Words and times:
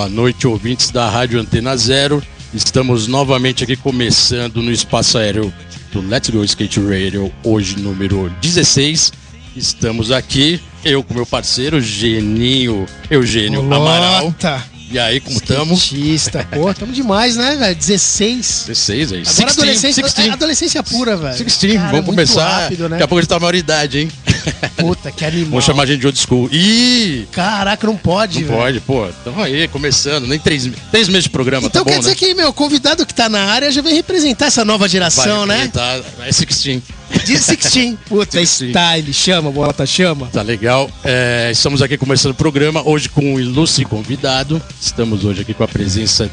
Boa 0.00 0.08
noite, 0.08 0.46
ouvintes 0.46 0.90
da 0.90 1.10
Rádio 1.10 1.38
Antena 1.38 1.76
Zero. 1.76 2.22
Estamos 2.54 3.06
novamente 3.06 3.64
aqui 3.64 3.76
começando 3.76 4.62
no 4.62 4.72
espaço 4.72 5.18
aéreo 5.18 5.52
do 5.92 6.00
Let's 6.00 6.30
Go 6.30 6.42
Skate 6.42 6.80
Radio, 6.80 7.30
hoje 7.44 7.78
número 7.78 8.30
16. 8.40 9.12
Estamos 9.54 10.10
aqui, 10.10 10.58
eu 10.82 11.04
com 11.04 11.12
meu 11.12 11.26
parceiro 11.26 11.82
Geninho 11.82 12.86
Eugênio 13.10 13.60
Amaral. 13.60 14.34
E 14.90 14.98
aí, 14.98 15.20
como 15.20 15.36
estamos? 15.36 15.92
Pô, 16.52 16.74
tamo 16.74 16.92
demais, 16.92 17.36
né, 17.36 17.54
velho? 17.54 17.76
16. 17.76 18.64
16 18.66 19.12
aí. 19.12 19.22
Agora 19.24 19.50
adolescência, 19.52 20.02
é 20.02 20.30
adolescência 20.30 20.82
pura, 20.82 21.16
velho. 21.16 21.32
16, 21.44 21.74
Cara, 21.74 21.86
vamos 21.90 22.06
muito 22.06 22.16
começar. 22.16 22.62
Rápido, 22.62 22.82
né? 22.84 22.88
Daqui 22.90 23.02
a 23.04 23.08
pouco 23.08 23.18
a 23.18 23.22
gente 23.22 23.28
tá 23.28 23.38
maioridade, 23.38 23.98
hein? 24.00 24.10
Puta, 24.76 25.12
que 25.12 25.24
animal. 25.24 25.50
Vamos 25.50 25.64
chamar 25.64 25.84
a 25.84 25.86
gente 25.86 26.00
de 26.00 26.06
old 26.06 26.18
school. 26.18 26.48
Ih! 26.50 27.28
Caraca, 27.30 27.86
não 27.86 27.96
pode, 27.96 28.40
Não 28.40 28.48
velho. 28.48 28.58
pode, 28.58 28.80
pô. 28.80 29.06
Tamo 29.22 29.40
aí, 29.42 29.68
começando. 29.68 30.26
Nem 30.26 30.40
três, 30.40 30.68
três 30.90 31.08
meses 31.08 31.24
de 31.24 31.30
programa, 31.30 31.68
Então 31.68 31.84
tá 31.84 31.88
quer 31.88 31.94
bom, 31.94 32.00
dizer 32.00 32.10
né? 32.10 32.16
que, 32.16 32.34
meu, 32.34 32.52
convidado 32.52 33.06
que 33.06 33.14
tá 33.14 33.28
na 33.28 33.44
área 33.44 33.70
já 33.70 33.82
vem 33.82 33.94
representar 33.94 34.46
essa 34.46 34.64
nova 34.64 34.88
geração, 34.88 35.46
né? 35.46 35.70
Tá, 35.72 36.00
é 36.20 36.26
16. 36.30 36.82
De 37.10 37.32
16. 37.32 37.98
Puta, 38.08 38.38
16. 38.38 38.70
style. 38.70 39.12
Chama, 39.12 39.50
Bolota, 39.50 39.84
chama. 39.84 40.26
Tá 40.26 40.42
legal. 40.42 40.90
É, 41.04 41.50
estamos 41.52 41.82
aqui 41.82 41.96
começando 41.96 42.32
o 42.32 42.34
programa 42.34 42.86
hoje 42.86 43.08
com 43.08 43.34
um 43.34 43.40
ilustre 43.40 43.84
convidado. 43.84 44.60
Estamos 44.80 45.24
hoje 45.24 45.42
aqui 45.42 45.54
com 45.54 45.64
a 45.64 45.68
presença 45.68 46.30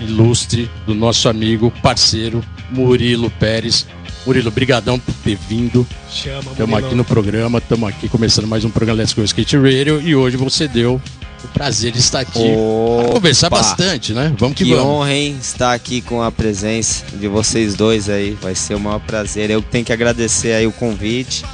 ilustre 0.00 0.70
do 0.86 0.94
nosso 0.94 1.28
amigo, 1.28 1.72
parceiro 1.82 2.44
Murilo 2.70 3.30
Pérez. 3.30 3.86
Murilo, 4.26 4.50
brigadão 4.50 4.98
por 4.98 5.14
ter 5.16 5.36
vindo. 5.48 5.86
Chama, 6.10 6.52
Estamos 6.52 6.78
aqui 6.78 6.94
no 6.94 7.04
programa, 7.04 7.58
estamos 7.58 7.88
aqui 7.88 8.08
começando 8.08 8.46
mais 8.46 8.64
um 8.64 8.70
programa 8.70 9.00
Let's 9.00 9.14
Go 9.14 9.24
Skate 9.24 9.56
Radio 9.56 10.00
e 10.00 10.14
hoje 10.14 10.36
você 10.36 10.68
deu 10.68 11.00
o 11.44 11.48
prazer 11.48 11.92
de 11.92 11.98
estar 11.98 12.20
aqui 12.20 12.38
Opa! 12.38 13.02
para 13.04 13.12
conversar 13.14 13.50
bastante, 13.50 14.12
né? 14.12 14.32
Vamos 14.38 14.56
que, 14.56 14.64
Que 14.64 14.74
vamos. 14.74 14.86
honra, 14.86 15.12
hein? 15.14 15.36
Estar 15.40 15.72
aqui 15.72 16.00
com 16.00 16.22
a 16.22 16.30
presença 16.30 17.04
de 17.14 17.28
vocês 17.28 17.74
dois 17.74 18.08
aí. 18.08 18.36
Vai 18.40 18.54
ser 18.54 18.74
o 18.74 18.80
maior 18.80 19.00
prazer. 19.00 19.50
Eu 19.50 19.60
tenho 19.62 19.84
que 19.84 19.92
agradecer 19.92 20.52
aí 20.54 20.66
o 20.66 20.72
convite. 20.72 21.44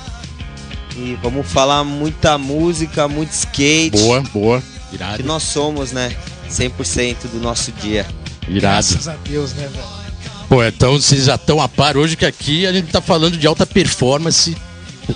E 0.97 1.17
vamos 1.23 1.47
falar 1.47 1.85
muita 1.85 2.37
música, 2.39 3.07
muito 3.07 3.31
skate. 3.33 3.97
Boa, 3.99 4.21
boa. 4.33 4.63
Que 4.91 4.97
Irado, 4.97 5.23
nós 5.25 5.43
somos, 5.43 5.93
né? 5.93 6.15
100% 6.51 7.29
do 7.33 7.41
nosso 7.41 7.71
dia. 7.73 8.07
irado. 8.49 8.61
Graças 8.61 9.07
a 9.09 9.15
Deus, 9.29 9.53
né, 9.55 9.69
velho? 9.69 9.85
Pô, 10.49 10.65
então 10.65 10.93
vocês 10.99 11.27
já 11.27 11.35
estão 11.35 11.61
a 11.61 11.69
par 11.69 11.97
hoje 11.97 12.17
que 12.17 12.25
aqui 12.25 12.67
a 12.67 12.73
gente 12.73 12.91
tá 12.91 13.03
falando 13.03 13.37
de 13.37 13.47
alta 13.47 13.67
performance. 13.67 14.57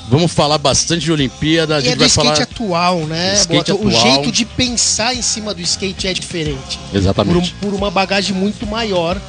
Vamos 0.09 0.33
falar 0.33 0.59
bastante 0.59 1.03
de 1.05 1.13
Olimpíada, 1.13 1.77
a 1.77 1.79
E 1.79 1.83
gente 1.83 1.93
é 1.93 1.97
do 1.97 1.99
vai 2.01 2.09
skate 2.09 2.27
falar. 2.29 2.43
atual, 2.43 2.99
né? 3.07 3.35
Skate? 3.35 3.73
O 3.73 3.75
atual. 3.89 3.91
jeito 3.91 4.33
de 4.33 4.45
pensar 4.45 5.15
em 5.15 5.23
cima 5.23 5.53
do 5.55 5.61
skate 5.61 6.07
é 6.09 6.13
diferente. 6.15 6.79
Por, 6.79 6.95
um- 6.95 6.99
Exatamente. 6.99 7.55
por 7.61 7.75
uma 7.75 7.91
bagagem 7.91 8.35
muito 8.35 8.67
maior. 8.67 9.21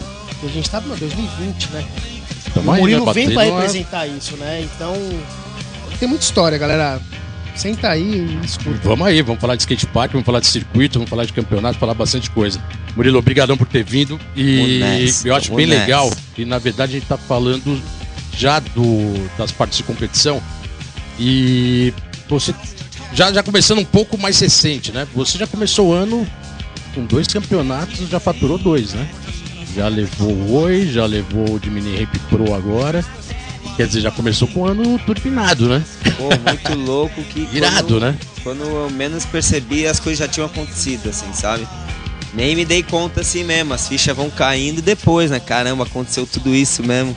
A 0.44 0.48
gente 0.48 0.70
tá 0.70 0.82
em 0.86 0.96
2020, 0.98 1.70
né? 1.72 1.86
Tamo 2.54 2.70
o 2.70 2.74
aí, 2.74 2.80
Murilo 2.82 3.06
né, 3.06 3.14
vem 3.14 3.30
uma- 3.30 3.44
representar 3.44 4.08
isso, 4.08 4.36
né? 4.38 4.62
Então, 4.76 4.94
tem 6.00 6.08
muita 6.08 6.24
história, 6.24 6.58
galera. 6.58 7.02
Senta 7.56 7.90
aí 7.90 8.26
e 8.42 8.46
escuta. 8.46 8.80
Vamos 8.84 9.06
aí, 9.08 9.22
vamos 9.22 9.40
falar 9.40 9.56
de 9.56 9.62
skate 9.62 9.86
park, 9.88 10.12
vamos 10.14 10.26
falar 10.26 10.40
de 10.40 10.48
circuito, 10.48 10.98
vamos 10.98 11.10
falar 11.10 11.24
de 11.26 11.34
campeonato, 11.34 11.78
falar 11.78 11.94
bastante 11.94 12.30
coisa. 12.32 12.60
Murilo, 12.96 13.20
obrigadão 13.20 13.56
por 13.56 13.68
ter 13.68 13.84
vindo. 13.84 14.20
E 14.36 14.82
eu 15.24 15.36
acho 15.36 15.54
bem 15.54 15.66
legal 15.68 16.12
que 16.36 16.46
na 16.46 16.58
verdade 16.58 16.94
a 16.96 17.00
gente 17.00 17.08
tá 17.08 17.16
falando 17.18 17.80
já 18.36 18.60
do, 18.60 19.30
das 19.38 19.52
partes 19.52 19.78
de 19.78 19.84
competição. 19.84 20.42
E 21.20 21.94
você 22.28 22.54
já, 23.14 23.32
já 23.32 23.44
começando 23.44 23.80
um 23.80 23.86
pouco 23.86 24.18
mais 24.18 24.40
recente, 24.40 24.92
né? 24.92 25.08
Você 25.14 25.38
já 25.38 25.48
começou 25.48 25.90
o 25.90 25.94
ano 25.94 26.28
com 26.94 27.06
dois 27.06 27.28
campeonatos, 27.28 28.10
já 28.10 28.20
faturou 28.20 28.58
dois, 28.58 28.94
né? 28.94 29.08
Já 29.76 29.88
levou 29.88 30.32
o 30.32 30.54
Oi, 30.62 30.88
já 30.88 31.06
levou 31.06 31.56
o 31.56 31.60
de 31.60 31.70
Mini 31.70 31.98
Ramp 31.98 32.16
Pro 32.30 32.54
agora. 32.54 33.04
Quer 33.76 33.88
dizer, 33.88 34.02
já 34.02 34.12
começou 34.12 34.48
com 34.48 34.62
o 34.62 34.68
ano 34.68 35.00
turbinado, 35.00 35.68
né? 35.68 35.84
Pô, 36.16 36.26
muito 36.26 36.74
louco 36.86 37.24
que. 37.24 37.48
Irado, 37.52 37.88
quando, 37.88 38.00
né? 38.00 38.18
Quando 38.44 38.64
eu 38.64 38.90
menos 38.92 39.26
percebi, 39.26 39.88
as 39.88 40.00
coisas 40.00 40.20
já 40.20 40.28
tinham 40.28 40.46
acontecido, 40.46 41.10
assim, 41.10 41.32
sabe? 41.34 41.68
Nem 42.34 42.56
me 42.56 42.66
dei 42.66 42.84
conta 42.84 43.22
assim 43.22 43.44
mesmo, 43.44 43.74
as 43.74 43.88
fichas 43.88 44.16
vão 44.16 44.30
caindo 44.30 44.82
depois, 44.82 45.32
né? 45.32 45.40
Caramba, 45.40 45.84
aconteceu 45.84 46.26
tudo 46.28 46.54
isso 46.54 46.84
mesmo. 46.84 47.16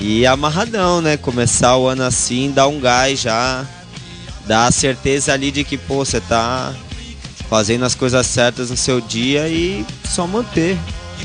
E 0.00 0.24
amarradão, 0.26 1.00
né? 1.00 1.16
Começar 1.16 1.76
o 1.76 1.86
ano 1.88 2.02
assim, 2.04 2.50
dar 2.52 2.68
um 2.68 2.78
gás 2.80 3.20
já. 3.20 3.64
Dar 4.46 4.66
a 4.66 4.70
certeza 4.70 5.32
ali 5.32 5.50
de 5.50 5.64
que, 5.64 5.76
pô, 5.76 6.04
você 6.04 6.20
tá 6.20 6.72
fazendo 7.50 7.84
as 7.84 7.94
coisas 7.94 8.26
certas 8.26 8.70
no 8.70 8.76
seu 8.76 9.00
dia 9.00 9.48
e 9.48 9.84
só 10.08 10.26
manter. 10.26 10.78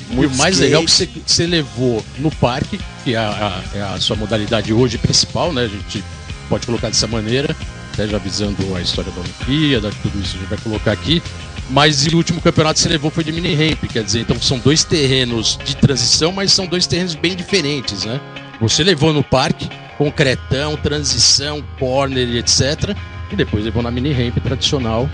E 0.09 0.15
Muito 0.15 0.33
o 0.33 0.37
mais 0.37 0.55
skate. 0.55 0.65
legal 0.69 0.81
é 0.81 0.85
que 0.85 0.91
você, 0.91 1.07
que 1.07 1.21
você 1.25 1.45
levou 1.47 2.03
no 2.17 2.31
parque, 2.31 2.79
que 3.03 3.13
é 3.13 3.17
a, 3.17 3.29
a- 3.73 3.77
é 3.77 3.81
a 3.81 3.99
sua 3.99 4.15
modalidade 4.15 4.73
hoje 4.73 4.97
principal, 4.97 5.53
né? 5.53 5.63
A 5.63 5.67
gente 5.67 6.03
pode 6.49 6.65
colocar 6.65 6.87
dessa 6.89 7.07
maneira, 7.07 7.55
até 7.93 8.07
já 8.07 8.17
avisando 8.17 8.75
a 8.75 8.81
história 8.81 9.11
da 9.11 9.21
Olimpíada, 9.21 9.91
tudo 10.01 10.19
isso 10.19 10.35
a 10.35 10.39
gente 10.39 10.49
vai 10.49 10.57
colocar 10.57 10.91
aqui. 10.91 11.21
Mas 11.69 12.05
e 12.05 12.09
o 12.09 12.17
último 12.17 12.41
campeonato 12.41 12.75
que 12.75 12.81
você 12.83 12.89
levou 12.89 13.09
foi 13.09 13.23
de 13.23 13.31
mini 13.31 13.55
ramp, 13.55 13.85
quer 13.91 14.03
dizer, 14.03 14.19
então 14.19 14.39
são 14.41 14.59
dois 14.59 14.83
terrenos 14.83 15.57
de 15.63 15.75
transição, 15.77 16.31
mas 16.33 16.51
são 16.51 16.65
dois 16.65 16.85
terrenos 16.85 17.15
bem 17.15 17.35
diferentes, 17.35 18.03
né? 18.03 18.19
Você 18.59 18.83
levou 18.83 19.13
no 19.13 19.23
parque, 19.23 19.69
concretão, 19.97 20.77
transição, 20.77 21.63
corner 21.79 22.27
e 22.27 22.37
etc. 22.37 22.95
E 23.31 23.35
depois 23.35 23.63
levou 23.63 23.81
na 23.81 23.91
mini 23.91 24.11
ramp 24.11 24.37
tradicional, 24.37 25.09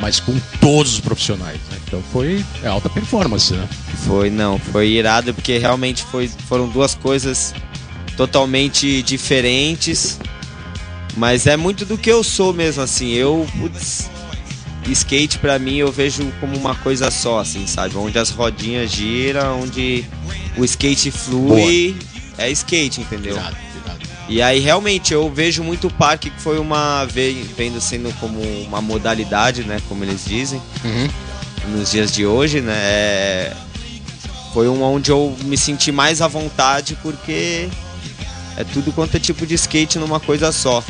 mas 0.00 0.20
com 0.20 0.38
todos 0.60 0.94
os 0.94 1.00
profissionais, 1.00 1.60
né? 1.70 1.78
Então 1.86 2.02
foi 2.12 2.44
é 2.62 2.68
alta 2.68 2.88
performance, 2.88 3.52
né? 3.52 3.68
Foi, 4.06 4.30
não, 4.30 4.58
foi 4.58 4.88
irado 4.88 5.34
porque 5.34 5.58
realmente 5.58 6.02
foi, 6.04 6.28
foram 6.28 6.68
duas 6.68 6.94
coisas 6.94 7.54
totalmente 8.16 9.02
diferentes. 9.02 10.18
Mas 11.16 11.46
é 11.46 11.56
muito 11.56 11.84
do 11.84 11.98
que 11.98 12.10
eu 12.10 12.22
sou 12.22 12.52
mesmo, 12.52 12.82
assim. 12.82 13.12
Eu, 13.12 13.46
putz, 13.58 14.08
skate 14.88 15.38
pra 15.38 15.58
mim 15.58 15.76
eu 15.76 15.90
vejo 15.90 16.30
como 16.40 16.56
uma 16.56 16.74
coisa 16.74 17.10
só, 17.10 17.40
assim, 17.40 17.66
sabe? 17.66 17.96
Onde 17.96 18.18
as 18.18 18.30
rodinhas 18.30 18.92
giram, 18.92 19.62
onde 19.62 20.04
o 20.56 20.64
skate 20.64 21.10
flui, 21.10 21.96
é 22.38 22.50
skate, 22.50 23.00
entendeu? 23.00 23.34
Irado, 23.36 23.56
irado. 23.84 23.98
E 24.28 24.40
aí 24.42 24.60
realmente 24.60 25.12
eu 25.12 25.30
vejo 25.30 25.62
muito 25.62 25.88
o 25.88 25.90
parque 25.90 26.30
que 26.30 26.40
foi 26.40 26.58
uma 26.58 27.04
ve- 27.06 27.44
vendo 27.56 27.80
sendo 27.80 28.12
como 28.20 28.40
uma 28.62 28.80
modalidade, 28.80 29.64
né, 29.64 29.80
como 29.88 30.04
eles 30.04 30.24
dizem 30.24 30.60
Uhum. 30.84 31.08
nos 31.78 31.90
dias 31.90 32.12
de 32.12 32.24
hoje, 32.26 32.60
né? 32.60 32.72
é- 32.76 33.52
Foi 34.54 34.66
um 34.68 34.82
onde 34.82 35.10
eu 35.10 35.36
me 35.44 35.56
senti 35.58 35.92
mais 35.92 36.20
à 36.22 36.26
vontade 36.28 36.96
porque 37.02 37.68
é 38.56 38.64
tudo 38.64 38.92
quanto 38.92 39.16
é 39.16 39.20
tipo 39.20 39.46
de 39.46 39.54
skate 39.54 39.98
numa 39.98 40.18
coisa 40.18 40.50
só. 40.52 40.82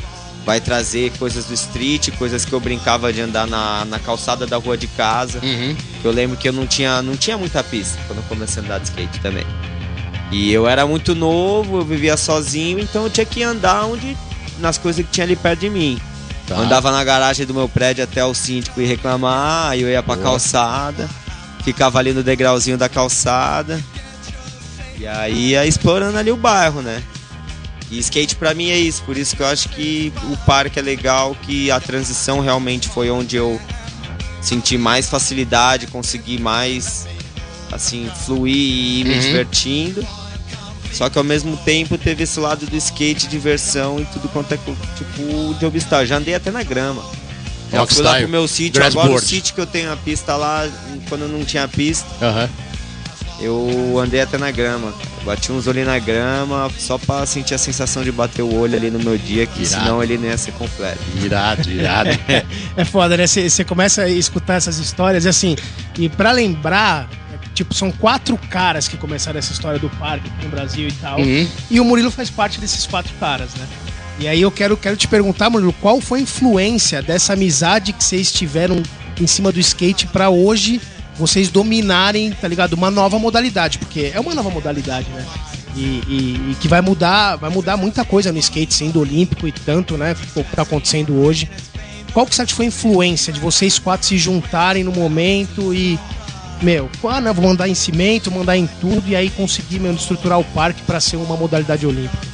Vai 0.47 0.61
trazer 0.61 1.13
coisas 1.19 1.45
do 1.45 1.53
street, 1.55 2.11
coisas 2.17 2.45
que 2.45 2.53
eu 2.53 2.61
brincava 2.61 3.13
de 3.13 3.21
andar 3.21 3.47
na, 3.47 3.85
na 3.85 3.99
calçada 3.99 4.47
da 4.47 4.57
rua 4.57 4.79
de 4.79 4.87
casa. 4.87 5.41
Uhum. 5.43 5.77
Eu 6.03 6.11
lembro 6.13 6.37
que 6.39 6.49
eu 6.49 6.53
não 6.53 6.67
tinha, 6.67 7.03
não 7.03 7.17
tinha 7.17 7.37
muita 7.37 7.63
pista 7.63 7.99
quando 8.07 8.21
eu 8.21 8.25
comecei 8.25 8.63
a 8.63 8.65
andar 8.65 8.79
de 8.79 8.87
skate 8.89 9.21
também. 9.21 9.45
E 10.31 10.53
eu 10.53 10.69
era 10.69 10.87
muito 10.87 11.15
novo, 11.15 11.79
eu 11.79 11.85
vivia 11.85 12.17
sozinho, 12.17 12.79
então 12.79 13.05
eu 13.05 13.11
tinha 13.11 13.25
que 13.25 13.43
andar 13.43 13.87
onde 13.87 14.17
nas 14.59 14.77
coisas 14.77 15.05
que 15.05 15.11
tinha 15.11 15.25
ali 15.25 15.37
perto 15.37 15.61
de 15.61 15.71
mim. 15.71 15.99
Tá. 16.47 16.57
Andava 16.57 16.91
na 16.91 17.03
garagem 17.03 17.47
do 17.47 17.55
meu 17.55 17.69
prédio 17.69 18.05
até 18.05 18.25
o 18.25 18.35
síndico 18.35 18.81
ir 18.81 18.87
reclamar, 18.87 19.71
aí 19.71 19.83
eu 19.83 19.89
ia 19.89 20.03
pra 20.03 20.15
Boa. 20.15 20.27
calçada, 20.27 21.09
ficava 21.63 21.99
ali 21.99 22.13
no 22.13 22.23
degrauzinho 22.23 22.77
da 22.77 22.89
calçada. 22.89 23.83
E 24.99 25.07
aí 25.07 25.51
ia 25.51 25.67
explorando 25.67 26.19
ali 26.19 26.31
o 26.31 26.37
bairro, 26.37 26.83
né? 26.83 27.03
E 27.91 27.99
skate 28.01 28.37
pra 28.37 28.53
mim 28.53 28.71
é 28.71 28.77
isso, 28.77 29.03
por 29.05 29.17
isso 29.17 29.35
que 29.35 29.43
eu 29.43 29.47
acho 29.47 29.69
que 29.71 30.13
o 30.25 30.37
parque 30.39 30.79
é 30.79 30.83
legal, 30.83 31.35
que 31.43 31.71
a 31.71 31.81
transição 31.81 32.41
realmente 32.41 32.89
foi 32.89 33.11
onde 33.11 33.37
eu 33.37 33.59
senti 34.43 34.77
mais 34.77 35.09
facilidade, 35.09 35.87
consegui 35.87 36.39
mais 36.39 37.07
assim 37.73 38.11
fluir 38.27 38.55
e 38.55 39.01
ir 39.01 39.05
me 39.05 39.15
Uhum. 39.15 39.21
divertindo. 39.21 40.07
Só 40.93 41.09
que 41.11 41.19
ao 41.19 41.25
mesmo 41.25 41.57
tempo 41.59 41.99
teve 41.99 42.23
esse 42.25 42.41
lado 42.41 42.67
do 42.67 42.77
skate, 42.77 43.27
diversão 43.29 44.01
e 44.01 44.05
tudo 44.07 44.29
quanto 44.31 44.53
é 44.55 44.57
tipo 44.57 45.55
de 45.59 45.67
obstáculo. 45.67 46.07
Já 46.07 46.17
andei 46.17 46.35
até 46.35 46.51
na 46.51 46.63
grama. 46.63 47.03
Eu 47.71 47.87
fui 47.87 48.03
lá 48.03 48.17
pro 48.17 48.29
meu 48.29 48.49
sítio, 48.49 48.83
agora 48.83 49.09
board. 49.09 49.25
o 49.25 49.29
sítio 49.29 49.55
que 49.55 49.61
eu 49.61 49.67
tenho 49.67 49.93
a 49.93 49.97
pista 49.97 50.35
lá, 50.37 50.67
quando 51.11 51.29
não 51.29 51.45
tinha 51.45 51.69
pista, 51.69 52.07
Aham. 52.25 52.49
eu 53.41 53.99
andei 54.03 54.21
até 54.23 54.39
na 54.39 54.51
grama. 54.51 54.93
Bati 55.25 55.53
uns 55.53 55.67
olhos 55.67 55.87
na 55.87 55.99
grama 55.99 56.71
só 56.79 56.97
pra 56.97 57.27
sentir 57.27 57.53
a 57.55 57.59
sensação 57.59 58.03
de 58.03 58.11
bater 58.11 58.41
o 58.41 58.55
olho 58.55 58.75
ali 58.77 58.91
no 58.91 58.99
meu 58.99 59.19
dia, 59.19 59.45
que 59.47 59.63
Irado. 59.63 59.85
senão 59.85 60.03
ele 60.03 60.17
não 60.17 60.25
ia 60.25 60.39
ser 60.39 60.53
completo. 60.53 60.99
Irado, 61.23 61.71
irado. 61.71 62.11
É 62.79 62.85
foda, 62.87 63.15
né? 63.17 63.27
Você 63.27 63.63
começa 63.65 64.03
a 64.03 64.09
escutar 64.09 64.55
essas 64.55 64.79
histórias 64.79 65.27
e 65.27 65.29
assim, 65.29 65.55
e 65.99 66.09
pra 66.09 66.33
lembrar, 66.33 67.07
tipo, 67.59 67.75
são 67.75 67.91
quatro 67.91 68.37
caras 68.51 68.87
que 68.89 68.97
começaram 68.97 69.39
essa 69.39 69.53
história 69.53 69.79
do 69.79 69.89
parque 69.91 70.29
aqui 70.29 70.45
no 70.45 70.51
Brasil 70.51 70.89
e 70.89 70.93
tal. 70.93 71.19
Uhum. 71.21 71.49
E 71.71 71.81
o 71.81 71.85
Murilo 71.85 72.11
faz 72.11 72.31
parte 72.31 72.61
desses 72.61 72.87
quatro 72.87 73.13
caras, 73.19 73.51
né? 73.55 73.67
E 74.21 74.27
aí 74.27 74.41
eu 74.43 74.51
quero, 74.51 74.77
quero 74.77 74.97
te 74.97 75.07
perguntar, 75.07 75.49
Murilo, 75.51 75.73
qual 75.75 76.01
foi 76.01 76.21
a 76.21 76.23
influência 76.23 77.01
dessa 77.03 77.33
amizade 77.35 77.93
que 77.93 78.03
vocês 78.03 78.33
tiveram 78.33 78.83
em 79.21 79.27
cima 79.27 79.51
do 79.53 79.59
skate 79.61 80.07
pra 80.09 80.29
hoje 80.31 80.81
vocês 81.17 81.49
dominarem, 81.49 82.31
tá 82.33 82.47
ligado? 82.47 82.75
Uma 82.75 82.91
nova 82.93 83.19
modalidade, 83.19 83.79
porque 83.79 84.13
é 84.15 84.21
uma 84.21 84.35
nova 84.35 84.51
modalidade, 84.51 85.09
né? 85.11 85.27
E, 85.77 85.81
e- 85.81 86.51
e 86.53 86.57
que 86.61 86.69
vai 86.69 86.81
mudar, 86.81 87.37
vai 87.37 87.51
mudar 87.51 87.77
muita 87.77 88.05
coisa 88.05 88.33
no 88.33 88.39
skate, 88.39 88.73
sendo 88.73 89.01
olímpico 89.01 89.47
e 89.47 89.53
tanto, 89.53 89.97
né? 89.97 90.17
O 90.37 90.45
que 90.45 90.55
tá 90.57 90.63
acontecendo 90.63 91.15
hoje. 91.21 91.49
Qual 92.13 92.25
que 92.27 92.35
foi 92.55 92.65
a 92.67 92.69
influência 92.69 93.33
de 93.33 93.39
vocês 93.41 93.79
quatro 93.79 94.07
se 94.07 94.17
juntarem 94.17 94.83
no 94.83 94.93
momento 94.93 95.75
e, 95.75 95.99
meu, 96.63 96.91
ah, 97.05 97.21
não, 97.21 97.33
vou 97.35 97.45
mandar 97.47 97.69
em 97.69 97.75
cimento, 97.75 98.31
mandar 98.31 98.57
em 98.57 98.67
tudo 98.81 99.05
e 99.09 99.15
aí 99.17 99.31
conseguir, 99.31 99.79
meu, 99.79 99.93
estruturar 99.95 100.39
o 100.39 100.45
parque 100.45 100.83
pra 100.83 101.01
ser 101.01 101.17
uma 101.17 101.37
modalidade 101.37 101.87
olímpica? 101.87 102.27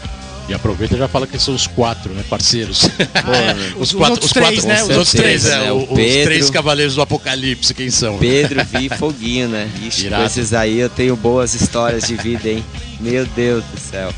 E 0.47 0.53
aproveita 0.53 0.95
e 0.95 0.99
já 0.99 1.09
fala 1.09 1.27
que 1.27 1.39
são 1.39 1.55
os 1.55 1.67
quatro, 1.67 2.13
né, 2.13 2.23
parceiros. 2.29 2.83
É, 3.01 3.73
os- 3.79 3.95
os 3.95 4.09
outros 4.11 4.31
três, 4.31 4.63
né? 4.65 4.83
Os 4.83 4.91
Os 4.91 4.97
outros 4.97 5.13
três, 5.15 5.45
né? 5.45 5.59
né? 5.61 5.73
o- 5.73 5.77
O 5.77 5.83
Os 5.85 5.89
Pedro. 5.97 6.25
três 6.25 6.51
cavaleiros 6.51 6.95
do 6.97 7.01
apocalipse, 7.03 7.73
quem 7.73 7.91
são? 7.91 8.19
Pedro, 8.19 8.63
Vi 8.65 8.87
e 8.87 8.89
Foguinho, 8.97 9.49
né? 9.49 9.71
Ixi, 9.83 10.07
Irado. 10.07 10.23
com 10.23 10.27
esses 10.27 10.53
aí 10.53 10.79
eu 10.79 10.91
tenho 10.91 11.17
boas 11.17 11.55
histórias 11.55 12.05
de 12.07 12.15
vida, 12.17 12.49
hein? 12.51 12.63
Meu 13.01 13.25
Deus 13.25 13.65
do 13.65 13.81
céu. 13.81 14.13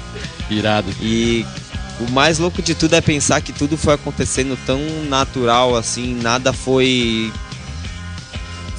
Irado. 0.50 0.88
E 1.00 1.46
o 2.00 2.10
mais 2.10 2.38
louco 2.40 2.60
de 2.60 2.74
tudo 2.74 2.94
é 2.94 3.00
pensar 3.00 3.40
que 3.40 3.52
tudo 3.52 3.76
foi 3.76 3.94
acontecendo 3.94 4.58
tão 4.66 4.80
natural 5.08 5.76
assim, 5.76 6.12
nada 6.20 6.52
foi 6.52 7.32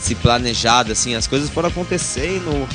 se 0.08 0.16
planejado 0.16 0.92
assim, 0.94 1.16
as 1.16 1.28
coisas 1.28 1.50
foram 1.50 1.68
acontecendo. 1.70 2.68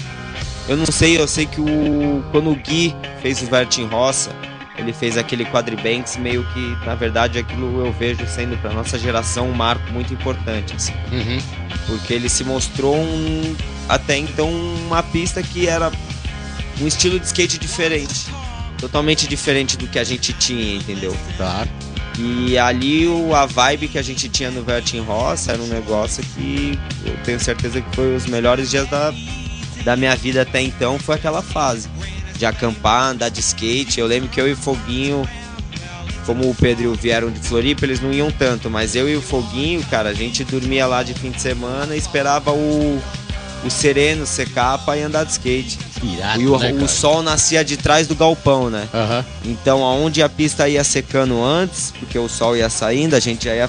Eu 0.68 0.76
não 0.76 0.86
sei, 0.86 1.18
eu 1.18 1.26
sei 1.26 1.46
que 1.46 1.60
o 1.60 2.22
quando 2.30 2.50
o 2.50 2.54
Gui 2.54 2.94
fez 3.20 3.40
o 3.42 3.46
Vert 3.46 3.78
em 3.78 3.86
Roça, 3.86 4.30
ele 4.78 4.92
fez 4.92 5.16
aquele 5.16 5.44
quadribanks 5.46 6.16
meio 6.16 6.44
que, 6.52 6.76
na 6.86 6.94
verdade, 6.94 7.38
aquilo 7.38 7.84
eu 7.86 7.92
vejo 7.92 8.26
sendo 8.26 8.56
para 8.60 8.72
nossa 8.72 8.98
geração 8.98 9.48
um 9.48 9.52
marco 9.54 9.90
muito 9.92 10.12
importante 10.12 10.74
assim 10.76 10.92
Uhum. 11.10 11.38
porque 11.86 12.12
ele 12.14 12.28
se 12.28 12.44
mostrou 12.44 12.96
um, 12.96 13.56
até 13.88 14.16
então 14.18 14.48
uma 14.86 15.02
pista 15.02 15.42
que 15.42 15.66
era 15.68 15.90
um 16.80 16.86
estilo 16.86 17.18
de 17.18 17.26
skate 17.26 17.58
diferente, 17.58 18.26
totalmente 18.78 19.26
diferente 19.26 19.76
do 19.76 19.86
que 19.86 19.98
a 19.98 20.04
gente 20.04 20.32
tinha, 20.34 20.76
entendeu? 20.76 21.16
Tá. 21.36 21.66
E 22.18 22.58
ali 22.58 23.06
o, 23.06 23.34
a 23.34 23.46
vibe 23.46 23.88
que 23.88 23.98
a 23.98 24.02
gente 24.02 24.28
tinha 24.28 24.50
no 24.50 24.62
Vertin 24.62 25.00
Roça 25.00 25.52
era 25.52 25.62
um 25.62 25.66
negócio 25.66 26.22
que 26.34 26.78
eu 27.04 27.16
tenho 27.24 27.40
certeza 27.40 27.80
que 27.80 27.96
foi 27.96 28.14
os 28.14 28.26
melhores 28.26 28.70
dias 28.70 28.88
da, 28.88 29.12
da 29.84 29.96
minha 29.96 30.14
vida 30.14 30.42
até 30.42 30.60
então, 30.60 30.98
foi 30.98 31.14
aquela 31.14 31.42
fase 31.42 31.88
de 32.36 32.46
acampar, 32.46 33.10
andar 33.10 33.28
de 33.28 33.40
skate. 33.40 34.00
Eu 34.00 34.06
lembro 34.06 34.28
que 34.28 34.40
eu 34.40 34.48
e 34.48 34.52
o 34.52 34.56
Foguinho, 34.56 35.28
como 36.26 36.50
o 36.50 36.54
Pedro 36.54 36.84
e 36.84 36.86
o 36.88 36.94
vieram 36.94 37.30
de 37.30 37.40
Floripa, 37.40 37.84
eles 37.84 38.00
não 38.00 38.12
iam 38.12 38.30
tanto, 38.30 38.68
mas 38.68 38.94
eu 38.94 39.08
e 39.08 39.16
o 39.16 39.22
Foguinho, 39.22 39.82
cara, 39.84 40.10
a 40.10 40.14
gente 40.14 40.44
dormia 40.44 40.86
lá 40.86 41.02
de 41.02 41.14
fim 41.14 41.30
de 41.30 41.40
semana 41.40 41.94
e 41.94 41.98
esperava 41.98 42.52
o, 42.52 43.00
o 43.64 43.70
sereno 43.70 44.26
secar 44.26 44.78
pra 44.84 44.96
ir 44.96 45.02
andar 45.02 45.24
de 45.24 45.32
skate. 45.32 45.78
Irado, 46.02 46.40
e 46.42 46.46
o, 46.46 46.58
né, 46.58 46.72
o 46.72 46.88
sol 46.88 47.22
nascia 47.22 47.64
de 47.64 47.76
trás 47.76 48.06
do 48.06 48.14
galpão, 48.14 48.68
né? 48.68 48.88
Aham. 48.92 49.24
Então, 49.44 49.84
aonde 49.84 50.22
a 50.22 50.28
pista 50.28 50.68
ia 50.68 50.82
secando 50.82 51.42
antes, 51.42 51.92
porque 51.98 52.18
o 52.18 52.28
sol 52.28 52.56
ia 52.56 52.68
saindo, 52.68 53.14
a 53.14 53.20
gente 53.20 53.44
já 53.44 53.54
ia 53.54 53.68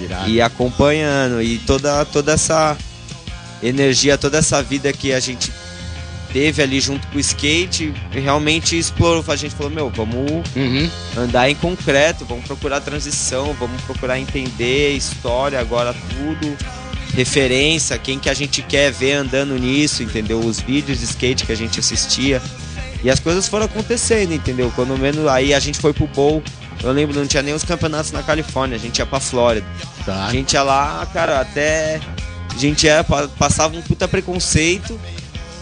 Irado. 0.00 0.28
ia 0.30 0.46
acompanhando 0.46 1.40
e 1.40 1.58
toda 1.58 2.04
toda 2.04 2.32
essa 2.32 2.76
energia, 3.62 4.16
toda 4.18 4.38
essa 4.38 4.62
vida 4.62 4.92
que 4.92 5.12
a 5.12 5.20
gente 5.20 5.52
teve 6.32 6.62
ali 6.62 6.80
junto 6.80 7.06
com 7.08 7.16
o 7.16 7.20
skate, 7.20 7.92
realmente 8.10 8.78
explorou. 8.78 9.24
A 9.28 9.36
gente 9.36 9.54
falou, 9.54 9.70
meu, 9.70 9.90
vamos 9.90 10.30
Uhum. 10.54 10.90
andar 11.16 11.48
em 11.50 11.54
concreto, 11.54 12.24
vamos 12.24 12.44
procurar 12.44 12.80
transição, 12.80 13.54
vamos 13.58 13.80
procurar 13.82 14.18
entender 14.18 14.92
história, 14.92 15.58
agora 15.58 15.94
tudo, 16.10 16.56
referência, 17.14 17.98
quem 17.98 18.18
que 18.18 18.28
a 18.30 18.34
gente 18.34 18.62
quer 18.62 18.90
ver 18.92 19.12
andando 19.14 19.54
nisso, 19.58 20.02
entendeu? 20.02 20.38
Os 20.40 20.60
vídeos 20.60 20.98
de 20.98 21.04
skate 21.04 21.44
que 21.46 21.52
a 21.52 21.56
gente 21.56 21.80
assistia. 21.80 22.40
E 23.02 23.08
as 23.10 23.20
coisas 23.20 23.46
foram 23.46 23.66
acontecendo, 23.66 24.32
entendeu? 24.34 24.72
Quando 24.74 24.96
menos 24.98 25.26
aí 25.28 25.54
a 25.54 25.60
gente 25.60 25.78
foi 25.78 25.92
pro 25.92 26.06
bowl, 26.08 26.42
eu 26.82 26.90
lembro, 26.92 27.18
não 27.18 27.26
tinha 27.26 27.42
nem 27.42 27.54
os 27.54 27.62
campeonatos 27.64 28.10
na 28.12 28.22
Califórnia, 28.22 28.76
a 28.76 28.80
gente 28.80 28.98
ia 28.98 29.06
pra 29.06 29.20
Flórida. 29.20 29.66
Tá. 30.04 30.26
A 30.26 30.32
gente 30.32 30.52
ia 30.54 30.62
lá, 30.62 31.06
cara, 31.12 31.40
até. 31.40 32.00
A 32.54 32.58
gente 32.58 32.86
ia, 32.86 33.04
pa- 33.04 33.28
passava 33.38 33.76
um 33.76 33.82
puta 33.82 34.08
preconceito, 34.08 34.98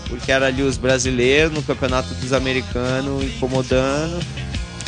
porque 0.09 0.33
era 0.33 0.47
ali 0.47 0.63
os 0.63 0.79
brasileiros 0.79 1.53
no 1.53 1.63
campeonato 1.63 2.15
dos 2.15 2.33
americanos 2.33 3.23
incomodando. 3.25 4.19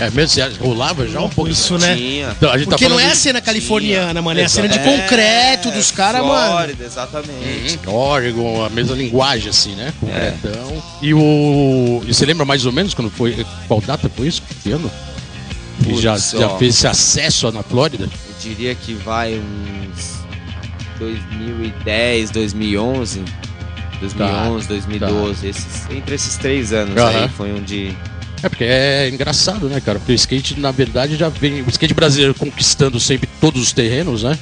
É 0.00 0.10
mesmo? 0.10 0.28
Você 0.28 0.58
rolava 0.60 1.08
já 1.08 1.20
um 1.20 1.28
pouco? 1.28 1.50
Isso, 1.50 1.76
né? 1.76 1.96
Tinha. 1.96 2.30
Então, 2.30 2.50
a 2.50 2.56
gente 2.56 2.68
Porque 2.68 2.84
tá 2.84 2.88
não 2.90 3.00
é 3.00 3.06
a 3.06 3.14
cena 3.16 3.40
californiana, 3.40 4.22
mano, 4.22 4.38
é 4.38 4.44
a 4.44 4.48
cena 4.48 4.68
de 4.68 4.78
Exato. 4.78 4.96
concreto 4.96 5.70
dos 5.72 5.90
caras, 5.90 6.22
mano. 6.24 6.52
Flórida, 6.52 6.84
exatamente. 6.84 7.80
Uhum. 7.84 7.94
Oregon, 7.94 8.64
a 8.64 8.70
mesma 8.70 8.94
linguagem, 8.94 9.50
assim, 9.50 9.74
né? 9.74 9.92
É. 10.06 10.30
Concretão. 10.30 10.82
E 11.02 11.12
o. 11.12 12.02
E 12.06 12.14
você 12.14 12.24
lembra 12.24 12.44
mais 12.44 12.64
ou 12.64 12.70
menos 12.72 12.94
quando 12.94 13.10
foi. 13.10 13.44
Qual 13.66 13.80
data 13.80 14.08
foi 14.08 14.28
isso? 14.28 14.40
Que 14.62 14.70
ano? 14.70 14.90
Já, 16.00 16.16
já 16.16 16.48
fez 16.58 16.76
esse 16.76 16.86
acesso 16.86 17.50
na 17.50 17.62
Flórida? 17.62 18.04
Eu 18.04 18.34
diria 18.40 18.74
que 18.74 18.94
vai 18.94 19.34
uns 19.34 20.18
2010, 20.98 22.30
2011. 22.30 23.24
2011, 24.00 24.68
2012, 24.68 25.48
esses, 25.48 25.90
entre 25.90 26.14
esses 26.14 26.36
três 26.36 26.72
anos 26.72 26.96
Aham. 26.96 27.22
aí 27.24 27.28
foi 27.30 27.52
onde. 27.52 27.96
É 28.42 28.48
porque 28.48 28.64
é 28.64 29.08
engraçado, 29.08 29.68
né, 29.68 29.80
cara? 29.80 29.98
Porque 29.98 30.12
o 30.12 30.14
skate, 30.14 30.58
na 30.58 30.70
verdade, 30.70 31.16
já 31.16 31.28
vem. 31.28 31.62
O 31.62 31.68
skate 31.68 31.94
brasileiro 31.94 32.34
conquistando 32.34 32.98
sempre 33.00 33.28
todos 33.40 33.62
os 33.62 33.72
terrenos, 33.72 34.22
né? 34.22 34.38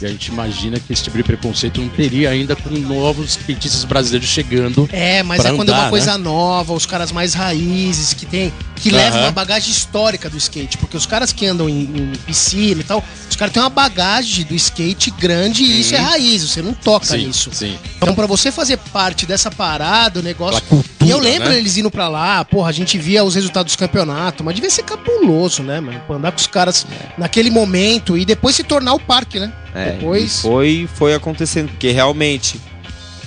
E 0.00 0.06
a 0.06 0.08
gente 0.08 0.28
imagina 0.28 0.78
que 0.78 0.92
esse 0.92 1.02
tipo 1.02 1.16
de 1.16 1.24
preconceito 1.24 1.80
não 1.80 1.88
teria 1.88 2.30
ainda 2.30 2.54
com 2.54 2.70
novos 2.70 3.30
skatistas 3.30 3.84
brasileiros 3.84 4.28
chegando. 4.28 4.88
É, 4.92 5.22
mas 5.24 5.44
é 5.44 5.52
quando 5.52 5.70
é 5.70 5.72
andar, 5.72 5.84
uma 5.84 5.90
coisa 5.90 6.16
né? 6.16 6.24
nova, 6.24 6.72
os 6.72 6.86
caras 6.86 7.10
mais 7.10 7.34
raízes, 7.34 8.14
que 8.14 8.24
tem. 8.24 8.52
Que 8.78 8.88
Aham. 8.90 8.98
levam 8.98 9.20
uma 9.22 9.30
bagagem 9.30 9.70
histórica 9.70 10.28
do 10.30 10.36
skate. 10.36 10.78
Porque 10.78 10.96
os 10.96 11.06
caras 11.06 11.32
que 11.32 11.46
andam 11.46 11.68
em, 11.68 11.82
em 11.82 12.12
piscina 12.26 12.80
e 12.80 12.84
tal, 12.84 13.02
os 13.28 13.36
caras 13.36 13.52
têm 13.52 13.62
uma 13.62 13.68
bagagem 13.70 14.44
do 14.44 14.54
skate 14.54 15.10
grande 15.10 15.62
e 15.64 15.80
isso 15.80 15.94
é 15.94 15.98
raiz, 15.98 16.42
você 16.42 16.62
não 16.62 16.72
toca 16.74 17.06
Sim, 17.06 17.26
nisso. 17.26 17.50
sim. 17.52 17.78
Então, 17.96 18.14
pra 18.14 18.26
você 18.26 18.50
fazer 18.52 18.76
parte 18.92 19.26
dessa 19.26 19.50
parada, 19.50 20.20
o 20.20 20.22
negócio. 20.22 20.60
Cultura, 20.62 20.88
e 21.06 21.10
eu 21.10 21.18
lembro 21.18 21.48
né? 21.48 21.56
eles 21.58 21.76
indo 21.76 21.90
pra 21.90 22.08
lá, 22.08 22.44
porra, 22.44 22.68
a 22.68 22.72
gente 22.72 22.98
via 22.98 23.22
os 23.24 23.34
resultados 23.34 23.72
dos 23.72 23.76
campeonatos, 23.76 24.44
mas 24.44 24.54
devia 24.54 24.70
ser 24.70 24.82
cabuloso, 24.82 25.62
né, 25.62 25.80
mano? 25.80 26.00
Pra 26.06 26.16
andar 26.16 26.32
com 26.32 26.38
os 26.38 26.46
caras 26.46 26.86
naquele 27.16 27.50
momento 27.50 28.16
e 28.16 28.24
depois 28.24 28.54
se 28.56 28.62
tornar 28.64 28.94
o 28.94 29.00
parque, 29.00 29.38
né? 29.38 29.52
É, 29.74 29.92
Depois- 29.92 30.38
e 30.38 30.42
foi, 30.42 30.88
foi 30.94 31.14
acontecendo, 31.14 31.68
porque 31.68 31.90
realmente, 31.92 32.60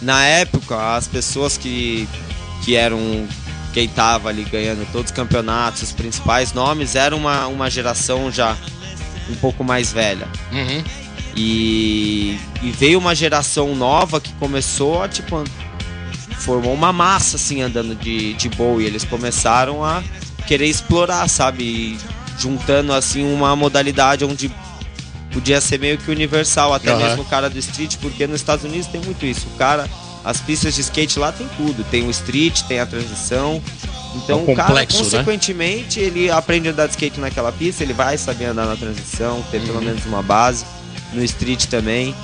na 0.01 0.25
época, 0.25 0.95
as 0.95 1.07
pessoas 1.07 1.57
que, 1.57 2.07
que 2.63 2.75
eram. 2.75 3.27
Quem 3.73 3.87
tava 3.87 4.29
ali 4.29 4.43
ganhando 4.43 4.85
todos 4.91 5.11
os 5.11 5.15
campeonatos, 5.15 5.81
os 5.81 5.91
principais 5.91 6.53
nomes, 6.53 6.95
era 6.95 7.15
uma, 7.15 7.47
uma 7.47 7.69
geração 7.69 8.31
já 8.31 8.57
um 9.29 9.35
pouco 9.35 9.63
mais 9.63 9.91
velha. 9.91 10.27
Uhum. 10.51 10.83
E, 11.35 12.37
e 12.61 12.71
veio 12.71 12.99
uma 12.99 13.15
geração 13.15 13.73
nova 13.75 14.19
que 14.19 14.33
começou 14.33 15.01
a, 15.01 15.07
tipo, 15.07 15.43
formou 16.37 16.73
uma 16.73 16.91
massa, 16.91 17.37
assim, 17.37 17.61
andando 17.61 17.95
de, 17.95 18.33
de 18.33 18.49
boa. 18.49 18.81
E 18.81 18.85
eles 18.85 19.05
começaram 19.05 19.83
a 19.83 20.03
querer 20.47 20.65
explorar, 20.65 21.27
sabe? 21.29 21.63
E 21.63 21.97
juntando, 22.37 22.91
assim, 22.91 23.23
uma 23.23 23.55
modalidade 23.55 24.25
onde 24.25 24.51
podia 25.31 25.61
ser 25.61 25.79
meio 25.79 25.97
que 25.97 26.11
universal, 26.11 26.73
até 26.73 26.91
Aham. 26.91 27.03
mesmo 27.03 27.21
o 27.21 27.25
cara 27.25 27.49
do 27.49 27.57
street, 27.57 27.97
porque 28.01 28.27
nos 28.27 28.41
Estados 28.41 28.65
Unidos 28.65 28.87
tem 28.87 28.99
muito 29.01 29.25
isso. 29.25 29.47
O 29.47 29.57
cara, 29.57 29.89
as 30.23 30.39
pistas 30.39 30.75
de 30.75 30.81
skate 30.81 31.17
lá 31.19 31.31
tem 31.31 31.47
tudo. 31.57 31.83
Tem 31.89 32.05
o 32.05 32.09
street, 32.11 32.61
tem 32.63 32.79
a 32.79 32.85
transição. 32.85 33.61
Então 34.15 34.39
É 34.39 34.49
um 34.49 34.53
o 34.53 34.55
cara, 34.55 34.73
né? 34.73 34.85
consequentemente, 34.85 35.99
ele 35.99 36.29
aprende 36.29 36.67
a 36.67 36.71
andar 36.71 36.85
de 36.85 36.91
skate 36.91 37.19
naquela 37.19 37.51
pista, 37.51 37.81
ele 37.83 37.93
vai 37.93 38.17
saber 38.17 38.45
andar 38.45 38.65
na 38.65 38.75
transição, 38.75 39.41
ter 39.49 39.61
pelo 39.61 39.77
Uhum. 39.79 39.85
menos 39.85 40.05
uma 40.05 40.21
base. 40.21 40.65
No 41.13 41.23
street 41.23 41.65
também. 41.65 42.15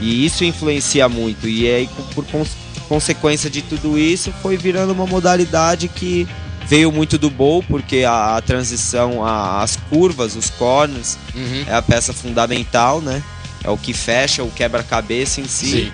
E 0.00 0.24
isso 0.26 0.44
influencia 0.44 1.08
muito. 1.08 1.48
E 1.48 1.68
aí, 1.68 1.88
por 2.14 2.24
cons- 2.26 2.56
consequência 2.88 3.48
de 3.50 3.62
tudo 3.62 3.98
isso, 3.98 4.32
foi 4.42 4.56
virando 4.56 4.92
uma 4.92 5.06
modalidade 5.06 5.88
que 5.88 6.26
veio 6.68 6.90
muito 6.92 7.16
do 7.18 7.30
bowl, 7.30 7.62
porque 7.62 8.02
a, 8.04 8.36
a 8.36 8.40
transição, 8.42 9.24
a- 9.24 9.62
as 9.62 9.76
curvas, 9.88 10.34
os 10.36 10.50
corners, 10.50 11.16
Uhum. 11.34 11.64
é 11.68 11.74
a 11.74 11.82
peça 11.82 12.12
fundamental, 12.12 13.00
né? 13.00 13.22
é 13.64 13.70
o 13.70 13.76
que 13.76 13.92
fecha 13.92 14.44
o 14.44 14.50
quebra-cabeça 14.50 15.40
em 15.40 15.48
si. 15.48 15.66
Sim. 15.66 15.92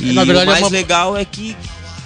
E 0.00 0.12
Na 0.12 0.24
verdade, 0.24 0.46
o 0.48 0.50
é 0.50 0.52
mais 0.52 0.64
uma- 0.64 0.70
legal 0.70 1.16
é 1.16 1.24
que 1.24 1.56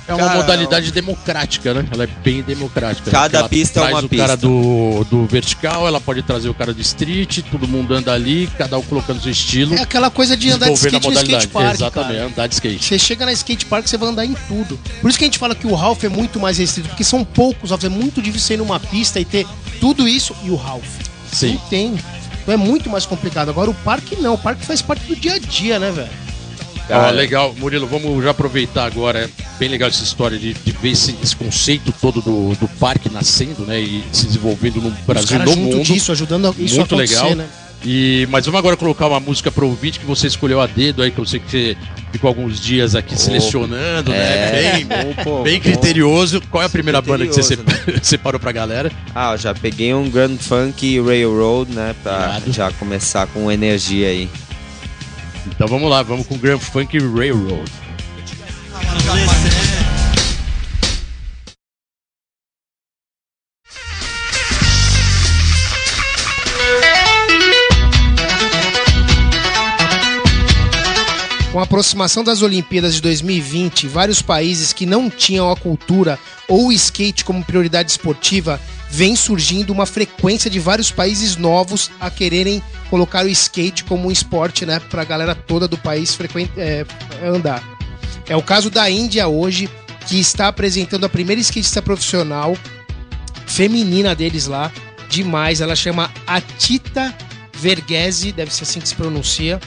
É 0.07 0.13
uma 0.13 0.27
Cara, 0.27 0.37
modalidade 0.41 0.93
democrática, 0.93 1.73
né? 1.73 1.87
Ela 1.91 2.05
é 2.05 2.07
bem 2.07 2.43
democrática. 2.43 3.07
né? 3.07 3.11
Cada 3.11 3.39
ela 3.39 3.49
pista 3.49 3.81
é 3.81 3.83
traz 3.85 3.95
uma 3.95 4.05
o 4.05 4.09
cara 4.11 4.37
pista. 4.37 4.37
do, 4.37 5.05
do 5.09 5.27
vertical, 5.27 5.87
ela 5.89 5.99
pode 5.99 6.21
trazer 6.23 6.51
o 6.51 6.53
cara 6.53 6.75
do 6.75 6.81
street, 6.83 7.39
todo 7.51 7.67
mundo 7.67 7.95
anda 7.95 8.13
ali, 8.13 8.47
cada 8.59 8.77
um 8.77 8.83
colocando 8.83 9.23
seu 9.23 9.33
estilo. 9.33 9.75
É 9.75 9.81
aquela 9.81 10.11
coisa 10.11 10.37
de 10.37 10.51
andar 10.51 10.67
de 10.67 10.75
skate 10.75 11.09
no 11.09 11.13
skate 11.15 11.49
park, 11.49 11.75
Exatamente, 11.77 12.13
cara. 12.17 12.27
andar 12.27 12.47
de 12.49 12.53
skate. 12.53 12.85
Você 12.85 12.99
chega 12.99 13.25
na 13.25 13.33
skate 13.33 13.65
park, 13.65 13.87
você 13.87 13.97
vai 13.97 14.11
andar 14.11 14.27
em 14.27 14.35
tudo. 14.47 14.79
Por 15.01 15.09
isso 15.09 15.19
que 15.19 15.25
a 15.25 15.27
gente 15.27 15.39
fala 15.39 15.55
que 15.55 15.67
o 15.67 15.75
Ralph 15.75 16.05
é 16.05 16.11
muito 16.11 16.39
mais 16.39 16.59
restrito, 16.59 16.91
porque 16.91 17.03
são 17.03 17.25
poucos. 17.25 17.73
É 17.73 17.89
muito 17.89 18.21
difícil 18.21 18.47
você 18.49 18.55
ir 18.55 18.57
numa 18.59 18.79
pista 18.79 19.19
e 19.19 19.25
ter 19.25 19.47
tudo 19.81 20.07
isso 20.07 20.37
e 20.45 20.51
o 20.51 20.55
Ralph. 20.55 20.85
Sim. 21.33 21.53
Não 21.55 21.59
tem. 21.71 21.95
Então 22.43 22.53
é 22.53 22.59
muito 22.59 22.91
mais 22.91 23.07
complicado. 23.07 23.49
Agora 23.49 23.71
o 23.71 23.75
parque 23.75 24.17
não. 24.17 24.35
O 24.35 24.39
parque 24.39 24.67
faz 24.67 24.83
parte 24.83 25.07
do 25.07 25.17
dia 25.17 25.37
a 25.37 25.39
dia, 25.39 25.79
né, 25.79 25.91
velho? 25.91 26.24
Ó, 26.85 26.89
Cara. 26.89 27.11
legal, 27.11 27.55
Murilo, 27.59 27.87
vamos 27.87 28.23
já 28.23 28.31
aproveitar 28.33 28.85
agora. 28.85 29.21
É 29.21 29.29
bem 29.59 29.69
legal 29.69 29.89
essa 29.89 30.05
história 30.05 30.39
de, 30.39 30.53
de 30.53 30.73
ver 30.73 30.91
esse, 30.91 31.15
esse 31.23 31.35
conceito 31.35 31.93
todo 32.01 32.21
do, 32.21 32.55
do 32.57 32.69
parque 32.79 33.09
nascendo, 33.11 33.65
né? 33.65 33.81
E 33.81 34.05
se 34.13 34.27
desenvolvendo 34.27 34.81
no 34.83 34.91
Brasil, 35.07 35.39
no 35.39 35.57
mundo. 35.57 35.81
disso, 35.83 36.13
ajudando 36.13 36.49
a- 36.49 36.55
isso 36.59 36.77
Muito 36.77 36.95
legal. 36.97 37.35
né? 37.35 37.47
E, 37.87 38.27
mas 38.31 38.47
vamos 38.47 38.59
agora 38.59 38.79
colocar 38.79 39.07
uma 39.09 39.21
música 39.21 39.51
pro 39.53 39.67
ouvinte 39.67 40.01
que 40.01 40.07
você 40.07 40.27
escolheu 40.27 40.59
a 40.59 40.67
dedo 40.67 41.03
aí, 41.03 41.11
que 41.11 41.19
eu 41.19 41.27
sei 41.27 41.39
que 41.39 41.51
você 41.51 41.77
ficou 42.11 42.29
alguns 42.29 42.59
dias 42.59 42.95
aqui 42.95 43.15
selecionando, 43.19 44.11
né? 44.11 44.17
É, 44.19 44.73
Bem, 44.73 44.85
bom, 45.25 45.43
bem 45.43 45.57
bom. 45.59 45.63
criterioso. 45.65 46.41
Qual 46.51 46.63
é 46.63 46.67
a 46.67 46.71
primeira 46.71 47.03
banda 47.03 47.27
que 47.27 47.35
você 47.35 47.43
separ- 47.43 47.75
separou 48.03 48.41
pra 48.41 48.53
galera? 48.53 48.91
Ah, 49.15 49.33
eu 49.33 49.39
já 49.39 49.55
peguei 49.55 49.93
um 49.93 50.09
Grand 50.09 50.37
Funk 50.39 50.99
Railroad, 51.01 51.73
né? 51.75 51.95
Pra 52.03 52.13
Irado. 52.39 52.53
já 52.53 52.71
começar 52.73 53.27
com 53.27 53.51
energia 53.53 54.09
aí. 54.09 54.31
Então 55.47 55.69
vamos 55.69 55.91
lá, 55.91 56.03
vamos 56.03 56.27
com 56.27 56.39
Grand 56.39 56.59
Funk 56.59 56.99
Railroad. 56.99 57.71
Aproximação 71.65 72.23
das 72.23 72.43
Olimpíadas 72.43 72.95
de 72.95 73.01
2020, 73.03 73.87
vários 73.89 74.23
países 74.23 74.73
que 74.73 74.87
não 74.87 75.11
tinham 75.11 75.51
a 75.51 75.57
cultura 75.57 76.19
ou 76.49 76.69
o 76.69 76.73
skate 76.73 77.25
como 77.25 77.45
prioridade 77.45 77.91
esportiva, 77.91 78.61
vem 78.91 79.17
surgindo 79.17 79.73
uma 79.73 79.87
frequência 79.87 80.49
de 80.49 80.61
vários 80.61 80.91
países 80.91 81.37
novos 81.37 81.91
a 82.01 82.11
quererem 82.11 82.63
colocar 82.89 83.25
o 83.25 83.29
skate 83.29 83.85
como 83.85 84.09
um 84.09 84.11
esporte, 84.11 84.65
né, 84.65 84.79
para 84.79 85.03
a 85.03 85.05
galera 85.05 85.35
toda 85.35 85.67
do 85.67 85.77
país 85.77 86.17
é, 86.57 86.87
andar. 87.23 87.63
É 88.29 88.37
o 88.37 88.43
caso 88.43 88.71
da 88.71 88.89
Índia 88.89 89.27
hoje, 89.27 89.69
que 90.07 90.19
está 90.21 90.49
apresentando 90.49 91.05
a 91.05 91.09
primeira 91.09 91.41
skatista 91.41 91.83
profissional 91.83 92.57
feminina 93.47 94.15
deles 94.15 94.47
lá, 94.47 94.73
demais. 95.09 95.61
Ela 95.61 95.77
chama 95.77 96.11
Atita 96.27 97.15
Verghese, 97.55 98.33
deve 98.33 98.53
ser 98.53 98.65
assim 98.65 98.81
que 98.81 98.89
se 98.89 98.95
pronuncia. 98.95 99.61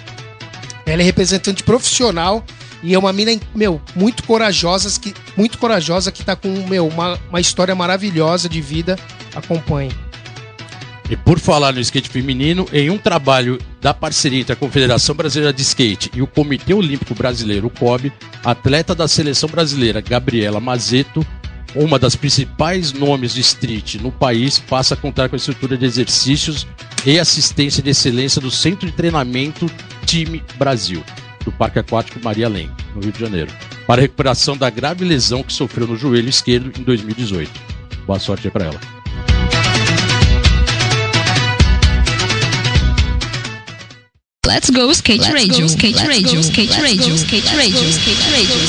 Ela 0.88 1.02
é 1.02 1.06
representante 1.06 1.64
profissional 1.64 2.44
e 2.82 2.94
é 2.94 3.00
uma 3.00 3.12
mina, 3.12 3.38
meu, 3.54 3.82
muito 3.94 4.24
corajosa, 4.24 5.00
que, 5.00 5.14
muito 5.36 5.58
corajosa 5.58 6.12
que 6.12 6.24
tá 6.24 6.36
com, 6.36 6.50
meu, 6.68 6.88
uma, 6.88 7.20
uma 7.30 7.42
história 7.42 7.76
maravilhosa 7.76 8.48
de 8.48 8.62
vida. 8.62 8.98
Acompanhe. 9.36 9.92
E 11.10 11.16
por 11.16 11.40
falar 11.40 11.74
no 11.74 11.80
skate 11.80 12.10
feminino, 12.10 12.68
em 12.72 12.90
um 12.90 12.98
trabalho 12.98 13.60
da 13.82 13.94
parceria 13.94 14.42
entre 14.42 14.54
a 14.54 14.56
Confederação 14.56 15.16
Brasileira 15.16 15.54
de 15.54 15.62
Skate 15.62 16.12
e 16.14 16.22
o 16.22 16.28
Comitê 16.28 16.74
Olímpico 16.74 17.14
Brasileiro, 17.14 17.68
o 17.68 17.70
COB, 17.70 18.12
atleta 18.44 18.96
da 18.96 19.08
seleção 19.08 19.48
brasileira, 19.48 20.02
Gabriela 20.02 20.60
Mazeto, 20.60 21.26
uma 21.76 22.00
das 22.00 22.16
principais 22.16 22.92
nomes 22.92 23.34
de 23.34 23.42
street 23.42 23.96
no 23.96 24.12
país, 24.12 24.60
passa 24.60 24.96
a 24.96 24.98
contar 24.98 25.30
com 25.30 25.36
a 25.36 25.38
estrutura 25.38 25.78
de 25.78 25.86
exercícios 25.86 26.68
e 27.06 27.20
assistência 27.20 27.82
de 27.82 27.92
excelência 27.92 28.42
do 28.42 28.52
Centro 28.52 28.86
de 28.88 28.94
Treinamento 28.94 29.70
Time 30.08 30.42
Brasil, 30.56 31.04
do 31.44 31.52
Parque 31.52 31.80
Aquático 31.80 32.18
Maria 32.24 32.48
Lenk, 32.48 32.72
no 32.96 33.02
Rio 33.02 33.12
de 33.12 33.20
Janeiro, 33.20 33.52
para 33.86 34.00
a 34.00 34.04
recuperação 34.04 34.56
da 34.56 34.70
grave 34.70 35.04
lesão 35.04 35.44
que 35.44 35.52
sofreu 35.52 35.86
no 35.86 35.98
joelho 35.98 36.30
esquerdo 36.30 36.72
em 36.80 36.84
2018. 36.84 37.52
Boa 38.06 38.18
sorte 38.18 38.48
aí 38.48 38.52
para 38.52 38.66
ela. 38.68 38.80
Let's 44.46 44.70
go 44.70 44.90
skate 44.92 45.30
radio, 45.30 45.66
skate 45.66 46.00
radio, 46.08 46.40
skate 46.40 46.80
radio, 46.80 47.14
skate 47.16 47.56
radio, 47.56 47.90
skate 47.90 48.32
radio. 48.32 48.68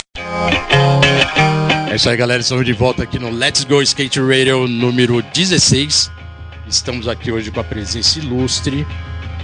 É 1.89 1.95
isso 1.95 2.11
aí, 2.11 2.17
galera. 2.17 2.43
Estamos 2.43 2.67
de 2.67 2.73
volta 2.73 3.05
aqui 3.05 3.17
no 3.17 3.31
Let's 3.31 3.63
Go 3.63 3.81
Skate 3.81 4.21
Radio 4.21 4.67
número 4.67 5.23
16. 5.23 6.11
Estamos 6.67 7.07
aqui 7.07 7.31
hoje 7.31 7.53
com 7.53 7.61
a 7.61 7.65
presença 7.65 8.19
ilustre. 8.19 8.85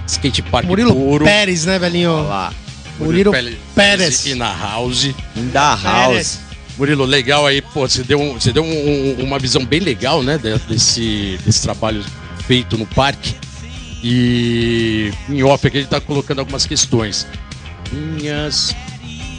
Skate 0.07 0.41
Park 0.43 0.65
Murilo 0.67 0.93
Puro. 0.93 1.25
Pérez, 1.25 1.65
né, 1.65 1.79
velhinho? 1.79 2.11
Olha 2.11 2.27
lá. 2.27 2.53
Murilo 2.99 3.31
Pele- 3.31 3.59
Pérez. 3.75 4.25
E 4.25 4.35
na 4.35 4.53
House. 4.55 5.09
Da 5.51 5.69
House. 5.75 6.07
Pérez. 6.07 6.39
Murilo, 6.77 7.05
legal 7.05 7.45
aí, 7.45 7.61
pô, 7.61 7.87
você 7.87 8.03
deu, 8.03 8.19
um- 8.19 8.33
você 8.33 8.51
deu 8.51 8.63
um- 8.63 9.19
um- 9.19 9.23
uma 9.23 9.39
visão 9.39 9.65
bem 9.65 9.79
legal, 9.79 10.21
né, 10.21 10.37
de- 10.37 10.57
desse, 10.67 11.39
desse 11.45 11.61
trabalho 11.61 12.03
feito 12.45 12.77
no 12.77 12.85
parque. 12.85 13.33
E 14.03 15.11
em 15.29 15.41
off 15.43 15.65
aqui 15.65 15.77
a 15.77 15.81
gente 15.81 15.89
tá 15.89 15.99
colocando 16.01 16.39
algumas 16.39 16.65
questões. 16.65 17.25
Linhas, 17.91 18.75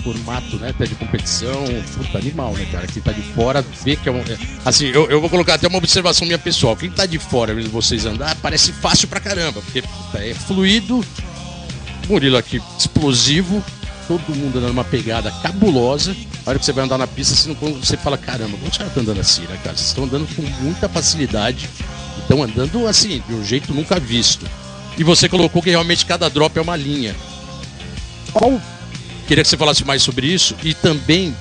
formato, 0.06 0.56
né, 0.56 0.68
até 0.70 0.84
de 0.86 0.94
competição, 0.94 1.64
puta, 1.96 2.18
animal, 2.18 2.52
né, 2.52 2.64
cara? 2.70 2.86
Quem 2.86 3.02
tá 3.02 3.10
de 3.10 3.22
fora 3.34 3.64
vê 3.84 3.96
que 3.96 4.08
é 4.08 4.12
um... 4.12 4.18
é- 4.18 4.38
Assim, 4.64 4.86
eu, 4.86 5.10
eu 5.10 5.20
vou 5.20 5.28
colocar 5.28 5.54
até 5.54 5.66
uma 5.66 5.78
observação 5.78 6.24
minha 6.26 6.38
pessoal. 6.38 6.76
Quem 6.76 6.90
tá 6.90 7.06
de 7.06 7.18
fora, 7.18 7.52
vendo 7.52 7.70
vocês 7.70 8.06
andar, 8.06 8.36
parece 8.36 8.72
fácil 8.72 9.08
pra 9.08 9.18
caramba, 9.18 9.60
porque 9.60 9.82
puta, 9.82 10.18
é 10.18 10.32
fluido, 10.32 11.04
Murilo 12.08 12.36
aqui, 12.36 12.62
explosivo, 12.78 13.62
todo 14.06 14.22
mundo 14.34 14.58
andando 14.58 14.70
uma 14.70 14.84
pegada 14.84 15.30
cabulosa. 15.42 16.16
A 16.44 16.50
hora 16.50 16.58
que 16.58 16.64
você 16.64 16.72
vai 16.72 16.84
andar 16.84 16.98
na 16.98 17.06
pista, 17.08 17.34
você, 17.34 17.48
não, 17.48 17.56
você 17.74 17.96
fala, 17.96 18.16
caramba, 18.16 18.56
como 18.56 18.70
os 18.70 18.78
caras 18.78 18.92
estão 18.92 19.02
andando 19.02 19.20
assim, 19.20 19.42
né, 19.42 19.58
cara? 19.64 19.76
Vocês 19.76 19.88
estão 19.88 20.04
andando 20.04 20.28
com 20.36 20.42
muita 20.62 20.88
facilidade. 20.88 21.68
Estão 22.20 22.42
andando 22.42 22.86
assim, 22.86 23.20
de 23.28 23.34
um 23.34 23.44
jeito 23.44 23.74
nunca 23.74 23.98
visto. 23.98 24.46
E 24.96 25.02
você 25.02 25.28
colocou 25.28 25.60
que 25.60 25.70
realmente 25.70 26.06
cada 26.06 26.30
drop 26.30 26.56
é 26.56 26.62
uma 26.62 26.76
linha. 26.76 27.14
Qual. 28.32 28.60
Queria 29.26 29.42
que 29.42 29.48
você 29.50 29.56
falasse 29.56 29.84
mais 29.84 30.02
sobre 30.02 30.26
isso 30.26 30.54
e 30.62 30.72
também 30.74 31.34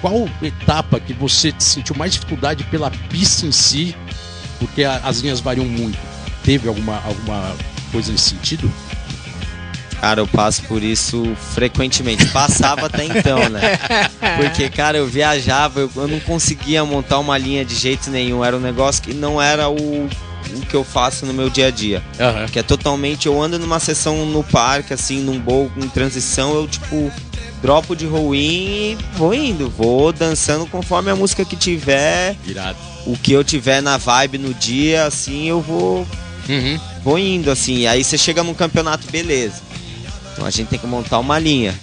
qual 0.00 0.28
etapa 0.42 0.98
que 1.00 1.12
você 1.12 1.52
sentiu 1.58 1.94
mais 1.96 2.12
dificuldade 2.12 2.64
pela 2.64 2.90
pista 2.90 3.46
em 3.46 3.52
si, 3.52 3.94
porque 4.58 4.84
a- 4.84 5.00
as 5.04 5.18
linhas 5.20 5.40
variam 5.40 5.66
muito. 5.66 5.98
Teve 6.44 6.68
alguma, 6.68 7.02
alguma 7.04 7.54
coisa 7.92 8.10
nesse 8.12 8.30
sentido? 8.30 8.70
Cara, 10.00 10.20
eu 10.22 10.26
passo 10.26 10.62
por 10.62 10.82
isso 10.82 11.36
frequentemente. 11.54 12.24
Passava 12.28 12.86
até 12.86 13.04
então, 13.04 13.38
né? 13.50 13.60
Porque, 14.40 14.70
cara, 14.70 14.96
eu 14.96 15.06
viajava, 15.06 15.80
eu, 15.80 15.90
eu 15.94 16.08
não 16.08 16.18
conseguia 16.20 16.82
montar 16.86 17.18
uma 17.18 17.36
linha 17.36 17.62
de 17.66 17.74
jeito 17.74 18.10
nenhum. 18.10 18.42
Era 18.42 18.56
um 18.56 18.60
negócio 18.60 19.02
que 19.02 19.12
não 19.12 19.42
era 19.42 19.68
o, 19.68 20.06
o 20.06 20.60
que 20.66 20.74
eu 20.74 20.82
faço 20.84 21.26
no 21.26 21.34
meu 21.34 21.50
dia 21.50 21.66
a 21.66 21.70
dia. 21.70 22.02
Aham. 22.18 22.46
Que 22.48 22.58
é 22.60 22.62
totalmente. 22.62 23.26
Eu 23.26 23.42
ando 23.42 23.58
numa 23.58 23.78
sessão 23.78 24.24
no 24.24 24.42
parque, 24.42 24.94
assim, 24.94 25.20
num 25.20 25.38
bowl, 25.38 25.70
em 25.76 25.86
transição, 25.90 26.54
eu, 26.54 26.66
tipo, 26.66 27.12
dropo 27.62 27.94
de 27.94 28.06
roll-in 28.06 28.92
e 28.92 28.98
vou 29.16 29.34
indo. 29.34 29.68
Vou 29.70 30.12
dançando 30.12 30.66
conforme 30.66 31.10
a 31.10 31.16
música 31.16 31.44
que 31.44 31.56
tiver, 31.56 32.36
Irado. 32.46 32.78
o 33.06 33.16
que 33.16 33.32
eu 33.32 33.44
tiver 33.44 33.80
na 33.82 33.96
vibe 33.96 34.38
no 34.38 34.54
dia, 34.54 35.04
assim, 35.04 35.48
eu 35.48 35.60
vou 35.60 36.06
Uhum. 36.48 36.80
vou 37.04 37.18
indo 37.18 37.50
assim. 37.50 37.86
Aí 37.86 38.02
você 38.02 38.16
chega 38.18 38.42
num 38.42 38.54
campeonato, 38.54 39.06
beleza. 39.10 39.60
Então 40.32 40.44
a 40.46 40.50
gente 40.50 40.68
tem 40.68 40.78
que 40.78 40.86
montar 40.86 41.18
uma 41.18 41.38
linha. 41.38 41.78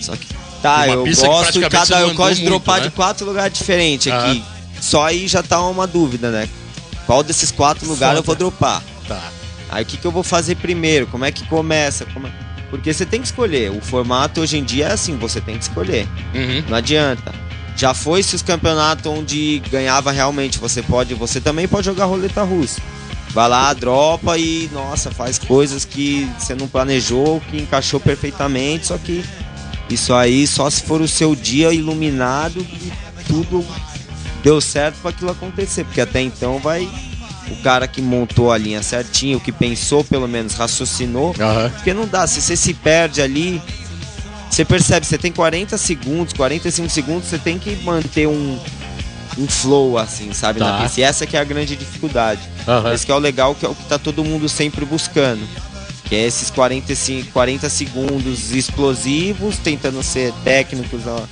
Só 0.00 0.16
que 0.16 0.26
tá, 0.62 0.84
Uma 0.86 0.94
eu 0.94 1.04
gosto 1.04 1.60
de 1.60 1.68
cada 1.68 2.00
eu 2.00 2.14
gosto 2.14 2.36
de 2.40 2.44
dropar 2.44 2.78
né? 2.80 2.84
de 2.88 2.90
quatro 2.90 3.24
lugares 3.26 3.56
diferentes 3.56 4.12
Aham. 4.12 4.30
aqui. 4.30 4.44
Só 4.80 5.04
aí 5.06 5.28
já 5.28 5.42
tá 5.42 5.60
uma 5.68 5.86
dúvida, 5.86 6.30
né? 6.30 6.48
Qual 7.06 7.22
desses 7.22 7.50
quatro 7.52 7.86
lugares 7.86 8.16
eu 8.16 8.22
vou 8.22 8.34
dropar? 8.34 8.82
Tá. 9.06 9.20
Aí 9.70 9.82
o 9.84 9.86
que, 9.86 9.96
que 9.96 10.04
eu 10.04 10.10
vou 10.10 10.22
fazer 10.22 10.56
primeiro? 10.56 11.06
Como 11.06 11.24
é 11.24 11.30
que 11.30 11.44
começa? 11.46 12.04
Como 12.06 12.26
é- 12.26 12.32
Porque 12.72 12.90
você 12.90 13.04
tem 13.04 13.20
que 13.20 13.26
escolher. 13.26 13.70
O 13.70 13.82
formato 13.82 14.40
hoje 14.40 14.56
em 14.56 14.64
dia 14.64 14.86
é 14.86 14.92
assim, 14.92 15.18
você 15.18 15.42
tem 15.42 15.58
que 15.58 15.64
escolher. 15.64 16.08
Uhum. 16.34 16.64
Não 16.70 16.78
adianta. 16.78 17.30
Já 17.76 17.92
foi 17.92 18.22
se 18.22 18.34
os 18.34 18.40
campeonatos 18.40 19.04
onde 19.12 19.62
ganhava 19.70 20.10
realmente, 20.10 20.58
você 20.58 20.80
pode, 20.82 21.12
você 21.12 21.38
também 21.38 21.68
pode 21.68 21.84
jogar 21.84 22.06
roleta 22.06 22.42
russa. 22.42 22.80
Vai 23.28 23.46
lá, 23.46 23.74
dropa 23.74 24.38
e 24.38 24.70
nossa, 24.72 25.10
faz 25.10 25.38
coisas 25.38 25.84
que 25.84 26.26
você 26.38 26.54
não 26.54 26.66
planejou, 26.66 27.42
que 27.50 27.58
encaixou 27.58 28.00
perfeitamente, 28.00 28.86
só 28.86 28.96
que 28.96 29.22
isso 29.90 30.14
aí 30.14 30.46
só 30.46 30.70
se 30.70 30.82
for 30.82 31.02
o 31.02 31.08
seu 31.08 31.36
dia 31.36 31.74
iluminado 31.74 32.58
e 32.58 32.90
tudo 33.26 33.66
deu 34.42 34.62
certo 34.62 34.96
para 35.02 35.10
aquilo 35.10 35.30
acontecer, 35.30 35.84
porque 35.84 36.00
até 36.00 36.22
então 36.22 36.58
vai 36.58 36.88
o 37.50 37.56
cara 37.62 37.86
que 37.88 38.00
montou 38.00 38.52
a 38.52 38.58
linha 38.58 38.82
certinho, 38.82 39.40
que 39.40 39.50
pensou 39.52 40.02
pelo 40.04 40.28
menos, 40.28 40.54
raciocinou. 40.54 41.34
Aham. 41.38 41.70
Porque 41.70 41.92
não 41.92 42.06
dá, 42.06 42.26
se 42.26 42.40
você 42.40 42.56
se 42.56 42.72
perde 42.74 43.20
ali, 43.20 43.60
você 44.50 44.64
percebe, 44.64 45.06
você 45.06 45.18
tem 45.18 45.32
40 45.32 45.76
segundos, 45.78 46.32
45 46.34 46.88
segundos, 46.90 47.28
você 47.28 47.38
tem 47.38 47.58
que 47.58 47.74
manter 47.84 48.26
um, 48.28 48.58
um 49.38 49.46
flow, 49.48 49.98
assim, 49.98 50.32
sabe, 50.32 50.58
Tá. 50.58 50.72
na 50.72 50.82
pista. 50.82 51.00
E 51.00 51.02
essa 51.04 51.26
que 51.26 51.36
é 51.36 51.40
a 51.40 51.44
grande 51.44 51.74
dificuldade. 51.76 52.40
Aham. 52.68 52.92
Esse 52.92 53.04
que 53.06 53.12
é 53.12 53.14
o 53.14 53.18
legal, 53.18 53.54
que 53.54 53.64
é 53.66 53.68
o 53.68 53.74
que 53.74 53.84
tá 53.84 53.98
todo 53.98 54.22
mundo 54.24 54.48
sempre 54.48 54.84
buscando. 54.84 55.40
Que 56.04 56.16
é 56.16 56.26
esses 56.26 56.50
45, 56.50 57.32
40 57.32 57.68
segundos 57.70 58.52
explosivos, 58.52 59.56
tentando 59.56 60.02
ser 60.02 60.32
técnicos, 60.44 61.00
ó, 61.06 61.22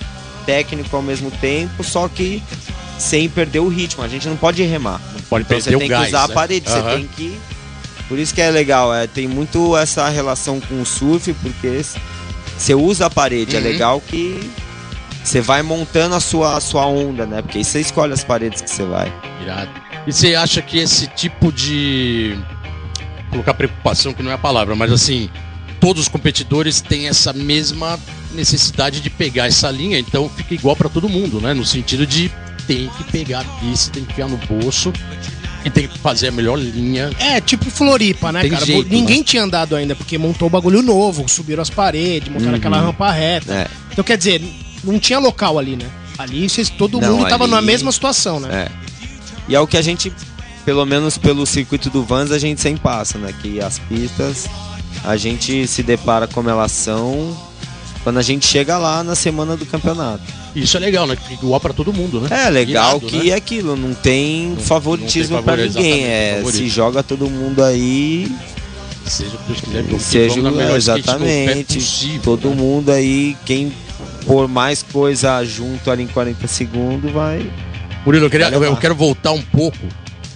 técnico 0.46 0.96
ao 0.96 1.02
mesmo 1.02 1.30
tempo, 1.30 1.84
só 1.84 2.08
que 2.08 2.42
sem 2.98 3.28
perder 3.28 3.58
o 3.60 3.68
ritmo. 3.68 4.02
A 4.02 4.08
gente 4.08 4.26
não 4.26 4.36
pode 4.36 4.62
remar. 4.62 5.00
Pode 5.30 5.44
Então 5.44 5.56
perder 5.56 5.70
você 5.70 5.76
o 5.76 5.78
tem 5.78 5.88
gás, 5.88 6.02
que 6.02 6.08
usar 6.08 6.26
né? 6.28 6.32
a 6.32 6.34
parede, 6.34 6.68
Aham. 6.68 6.82
você 6.82 6.96
tem 6.96 7.06
que. 7.06 7.40
Por 8.08 8.18
isso 8.18 8.34
que 8.34 8.40
é 8.42 8.50
legal, 8.50 8.92
é, 8.92 9.06
tem 9.06 9.28
muito 9.28 9.76
essa 9.76 10.08
relação 10.08 10.60
com 10.60 10.82
o 10.82 10.84
surf, 10.84 11.32
porque 11.34 11.80
você 12.58 12.75
usa 12.75 13.06
a 13.06 13.10
parede, 13.10 13.54
é 13.56 13.60
Uhum. 13.60 13.64
legal 13.64 14.00
que 14.00 14.50
você 15.22 15.40
vai 15.40 15.62
montando 15.62 16.14
a 16.16 16.20
sua, 16.20 16.56
a 16.56 16.60
sua 16.60 16.84
onda, 16.87 17.25
né? 17.25 17.40
Porque 17.40 17.58
aí 17.58 17.64
você 17.64 17.80
escolhe 17.80 18.12
as 18.12 18.25
paredes 18.25 18.60
que 18.60 18.68
você 18.70 18.84
vai. 18.84 19.12
Irado. 19.40 19.70
E 20.06 20.12
você 20.12 20.34
acha 20.34 20.60
que 20.60 20.78
esse 20.78 21.06
tipo 21.06 21.52
de. 21.52 22.37
colocar 23.30 23.54
preocupação, 23.54 24.12
que 24.12 24.22
não 24.25 24.30
é 24.32 24.34
a 24.34 24.38
palavra, 24.38 24.75
mas 24.75 24.90
assim, 24.90 25.30
todos 25.78 26.02
os 26.02 26.08
competidores 26.08 26.80
têm 26.80 27.06
essa 27.06 27.32
mesma 27.32 27.96
necessidade 28.32 29.00
de 29.00 29.08
pegar 29.08 29.46
essa 29.46 29.70
linha, 29.70 29.99
então 30.00 30.28
fica 30.28 30.52
igual 30.54 30.75
para 30.75 30.88
todo 30.88 31.08
mundo, 31.08 31.40
né? 31.40 31.54
No 31.54 31.64
sentido 31.64 32.04
de 32.06 32.28
tem 32.74 32.88
que 32.96 33.04
pegar 33.10 33.40
a 33.40 33.44
pista, 33.58 33.90
tem 33.92 34.04
que 34.04 34.12
enfiar 34.12 34.28
no 34.28 34.36
bolso 34.36 34.92
e 35.64 35.70
tem 35.70 35.88
que 35.88 35.98
fazer 35.98 36.28
a 36.28 36.30
melhor 36.30 36.56
linha. 36.56 37.10
É, 37.18 37.40
tipo 37.40 37.68
Floripa, 37.68 38.30
né, 38.30 38.42
Tem 38.42 38.50
cara? 38.50 38.64
jeito, 38.64 38.88
Ninguém 38.88 39.22
tinha 39.24 39.42
andado 39.42 39.74
ainda, 39.74 39.96
porque 39.96 40.16
montou 40.16 40.46
um 40.46 40.50
bagulho 40.50 40.80
novo, 40.80 41.28
subiram 41.28 41.60
as 41.62 41.68
paredes, 41.70 42.28
montaram 42.28 42.52
Uhum. 42.52 42.56
aquela 42.58 42.80
rampa 42.80 43.10
reta. 43.10 43.52
É. 43.52 43.66
Então, 43.90 44.04
quer 44.04 44.16
dizer, 44.16 44.40
não 44.84 45.00
tinha 45.00 45.18
local 45.18 45.58
ali, 45.58 45.74
né? 45.76 45.84
Ali 46.16 46.48
vocês, 46.48 46.70
todo 46.70 47.00
Não, 47.00 47.16
mundo 47.16 47.28
tava 47.28 47.44
ali- 47.44 47.52
na 47.52 47.60
mesma 47.60 47.90
situação, 47.90 48.38
né? 48.38 48.68
É. 48.68 48.70
E 49.48 49.54
é 49.56 49.60
o 49.60 49.66
que 49.66 49.76
a 49.76 49.82
gente, 49.82 50.12
pelo 50.64 50.86
menos 50.86 51.18
pelo 51.18 51.44
circuito 51.44 51.90
do 51.90 52.04
Vans, 52.04 52.30
a 52.30 52.38
gente 52.38 52.60
sempre 52.60 52.80
passa, 52.82 53.18
né? 53.18 53.34
Que 53.42 53.60
as 53.60 53.78
pistas 53.80 54.46
a 55.04 55.16
gente 55.16 55.66
se 55.66 55.82
depara 55.82 56.28
como 56.28 56.48
elas 56.48 56.70
são 56.72 57.36
quando 58.04 58.18
a 58.18 58.22
gente 58.22 58.46
chega 58.46 58.78
lá 58.78 59.02
na 59.02 59.14
semana 59.16 59.56
do 59.56 59.66
campeonato. 59.66 60.22
Isso 60.54 60.76
é 60.76 60.80
legal, 60.80 61.07
né? 61.07 61.16
Igual 61.30 61.61
para 61.61 61.73
todo 61.73 61.92
mundo, 61.92 62.21
né? 62.21 62.47
É 62.47 62.50
legal 62.50 62.97
Irado, 62.99 63.07
que 63.07 63.19
né? 63.25 63.28
é 63.28 63.35
aquilo, 63.35 63.76
não 63.76 63.95
tem 63.95 64.49
Não- 64.50 64.57
favoritismo 64.57 65.37
não 65.37 65.42
tem 65.42 65.54
pra 65.54 65.64
favori- 65.64 65.75
ninguém. 65.85 66.04
É, 66.04 66.35
favorito. 66.38 66.57
se 66.59 66.69
joga 66.69 67.02
todo 67.02 67.28
mundo 67.30 67.62
aí, 67.62 68.30
Seja 69.07 69.30
o 69.35 69.38
que 69.38 69.47
Deus 69.47 69.61
quiser, 69.61 69.83
vamos- 69.83 70.02
seja 70.02 70.42
melhor 70.42 70.76
exatamente. 70.76 71.75
possível, 71.75 72.21
todo 72.23 72.49
né? 72.50 72.54
mundo 72.54 72.90
aí, 72.92 73.37
quem 73.47 73.73
pôr 74.26 74.47
mais 74.47 74.83
coisa 74.83 75.42
junto 75.45 75.90
ali 75.90 76.02
em 76.04 76.07
40 76.07 76.47
segundos 76.47 77.11
vai. 77.11 77.50
Murilo, 78.04 78.26
eu, 78.26 78.30
queria- 78.30 78.49
levar. 78.49 78.66
eu 78.66 78.76
quero 78.76 78.95
voltar 78.95 79.33
um 79.33 79.42
pouco. 79.42 79.78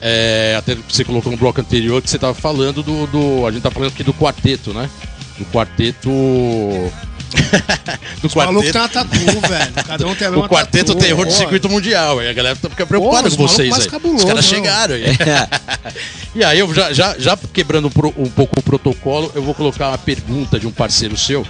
é, 0.07 0.55
até 0.59 0.77
você 0.87 1.03
colocou 1.03 1.33
no 1.33 1.39
bloco 1.39 1.59
anterior 1.63 2.03
que 2.03 2.11
você 2.11 2.17
estava 2.17 2.35
falando 2.35 2.83
do, 2.83 3.07
do- 3.07 3.47
A 3.47 3.51
gente 3.51 3.63
tá 3.63 3.71
falando 3.71 3.89
aqui 3.89 4.03
do 4.05 4.13
quarteto, 4.13 4.75
né? 4.75 4.91
Do 5.39 5.47
quarteto. 5.47 6.11
do 8.21 8.27
Os 8.27 8.35
malucos 8.35 8.71
têm 8.71 8.73
quarteto. 8.73 8.79
uma 8.79 8.89
tatu, 8.89 9.49
velho. 9.49 9.73
Cada 9.87 10.07
um 10.07 10.15
tem 10.15 10.27
a 10.27 10.31
mesma 10.31 10.47
O 10.47 10.49
quarteto 10.49 10.95
tatu, 10.95 11.05
terror 11.07 11.27
do 11.27 11.33
circuito 11.33 11.69
mundial. 11.69 12.23
E 12.23 12.29
a 12.29 12.33
galera 12.33 12.57
tá 12.57 12.71
fica 12.71 12.87
preocupada 12.87 13.31
com 13.31 13.37
vocês 13.37 13.73
aí. 13.73 13.89
cabuloso, 13.89 14.25
Os 14.25 14.25
caras 14.25 14.45
não. 14.45 14.57
chegaram 14.57 14.95
aí. 14.95 15.05
E 16.35 16.43
aí, 16.43 16.59
eu 16.59 16.75
já, 16.75 16.93
já, 16.93 17.15
já 17.17 17.37
quebrando 17.37 17.87
um, 17.87 18.29
pouco 18.29 18.59
o 18.59 18.63
protocolo, 18.63 19.31
eu 19.37 19.43
vou 19.43 19.55
colocar 19.55 19.91
uma 19.91 19.99
pergunta 19.99 20.59
de 20.59 20.67
um 20.67 20.73
parceiro 20.73 21.17
seu. 21.17 21.47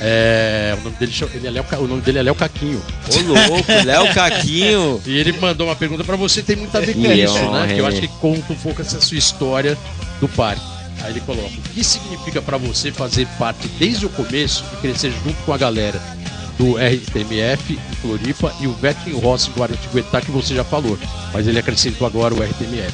É, 0.00 0.76
o, 0.78 0.84
nome 0.84 0.96
dele, 0.96 1.12
ele 1.34 1.46
é 1.46 1.50
Léo 1.50 1.64
o 1.78 1.86
nome 1.86 2.02
dele 2.02 2.18
é 2.18 2.22
Léo 2.22 2.34
Caquinho. 2.34 2.82
Ô 3.10 3.20
louco, 3.20 3.72
Léo 3.86 4.12
Caquinho. 4.12 5.00
E 5.06 5.16
ele 5.16 5.32
mandou 5.32 5.66
uma 5.66 5.76
pergunta 5.76 6.04
pra 6.04 6.14
você, 6.14 6.42
tem 6.42 6.56
muito 6.56 6.76
a 6.76 6.80
ver 6.80 6.94
com 6.94 7.10
isso, 7.10 7.50
né? 7.50 7.72
Que 7.72 7.80
eu 7.80 7.86
acho 7.86 8.00
que 8.00 8.08
conta 8.08 8.52
um 8.52 8.56
pouco 8.56 8.82
essa 8.82 9.00
sua 9.00 9.16
história 9.16 9.78
do 10.20 10.28
parque. 10.28 10.71
Aí 11.02 11.12
ele 11.12 11.20
coloca: 11.20 11.48
o 11.48 11.62
que 11.74 11.82
significa 11.82 12.40
pra 12.42 12.56
você 12.56 12.92
fazer 12.92 13.26
parte 13.38 13.66
desde 13.78 14.06
o 14.06 14.08
começo 14.10 14.64
e 14.72 14.76
crescer 14.76 15.12
junto 15.24 15.36
com 15.44 15.52
a 15.52 15.58
galera 15.58 16.00
do 16.58 16.76
RTMF 16.76 17.72
em 17.74 17.94
Floripa 17.96 18.52
e 18.60 18.66
o 18.66 18.72
Vetting 18.74 19.18
Rossi 19.20 19.50
em 19.50 19.58
Guaratinguetá, 19.58 20.20
que 20.20 20.30
você 20.30 20.54
já 20.54 20.62
falou. 20.64 20.98
Mas 21.32 21.46
ele 21.46 21.58
acrescentou 21.58 22.06
agora 22.06 22.34
o 22.34 22.42
RTMF. 22.42 22.92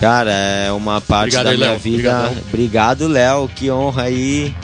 Cara, 0.00 0.32
é 0.32 0.72
uma 0.72 1.00
parte 1.00 1.36
Obrigado 1.36 1.44
da 1.44 1.50
aí, 1.50 1.56
minha 1.56 1.70
Léo. 1.70 1.78
vida. 1.78 1.96
Obrigadão. 2.18 2.42
Obrigado, 2.48 3.08
Léo. 3.08 3.48
Que 3.54 3.70
honra 3.70 4.02
aí. 4.04 4.54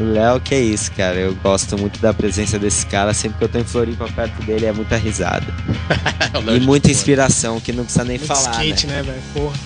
O 0.00 0.04
Léo, 0.04 0.40
que 0.40 0.54
é 0.54 0.60
isso, 0.60 0.90
cara. 0.92 1.16
Eu 1.16 1.34
gosto 1.34 1.76
muito 1.76 2.00
da 2.00 2.14
presença 2.14 2.58
desse 2.58 2.86
cara. 2.86 3.12
Sempre 3.12 3.38
que 3.38 3.44
eu 3.44 3.48
tô 3.48 3.58
em 3.58 3.64
Floripa 3.64 4.06
perto 4.14 4.40
dele, 4.44 4.66
é 4.66 4.72
muita 4.72 4.96
risada. 4.96 5.46
Léo 6.44 6.56
E 6.56 6.60
muita 6.60 6.90
inspiração, 6.90 7.60
que 7.60 7.72
não 7.72 7.84
precisa 7.84 8.04
nem 8.04 8.18
Muito 8.18 8.26
falar. 8.28 8.56
né? 8.58 8.64
skate, 8.66 8.86
né, 8.86 9.02
velho? 9.02 9.22
Porra. 9.34 9.56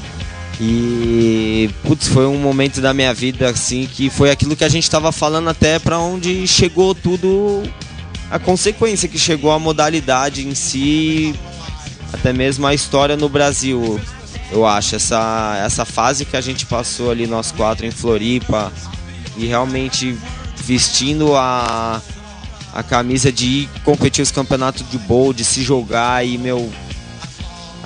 E 0.60 1.68
putz, 1.82 2.08
foi 2.08 2.26
um 2.26 2.38
momento 2.38 2.80
da 2.80 2.94
minha 2.94 3.12
vida 3.12 3.50
assim 3.50 3.86
que 3.86 4.08
foi 4.08 4.30
aquilo 4.30 4.56
que 4.56 4.64
a 4.64 4.68
gente 4.68 4.90
tava 4.90 5.12
falando 5.12 5.48
até 5.48 5.78
pra 5.78 5.98
onde 5.98 6.46
chegou 6.46 6.94
tudo 6.94 7.62
a 8.30 8.38
consequência 8.38 9.08
que 9.08 9.18
chegou 9.18 9.52
a 9.52 9.58
modalidade 9.58 10.46
em 10.46 10.54
si, 10.54 11.34
até 12.12 12.32
mesmo 12.32 12.66
a 12.66 12.74
história 12.74 13.16
no 13.16 13.28
Brasil. 13.28 14.00
Eu 14.50 14.64
acho 14.64 14.96
essa 14.96 15.60
essa 15.64 15.84
fase 15.84 16.24
que 16.24 16.36
a 16.36 16.40
gente 16.40 16.64
passou 16.66 17.10
ali 17.10 17.26
nós 17.26 17.52
quatro 17.52 17.84
em 17.84 17.90
Floripa 17.90 18.72
e 19.36 19.46
realmente 19.46 20.16
vestindo 20.64 21.34
a 21.36 22.00
a 22.72 22.82
camisa 22.82 23.32
de 23.32 23.46
ir 23.46 23.68
competir 23.84 24.22
os 24.22 24.30
campeonatos 24.30 24.88
de 24.90 24.98
bowl, 24.98 25.32
de 25.32 25.44
se 25.44 25.62
jogar 25.62 26.26
e 26.26 26.36
meu 26.36 26.70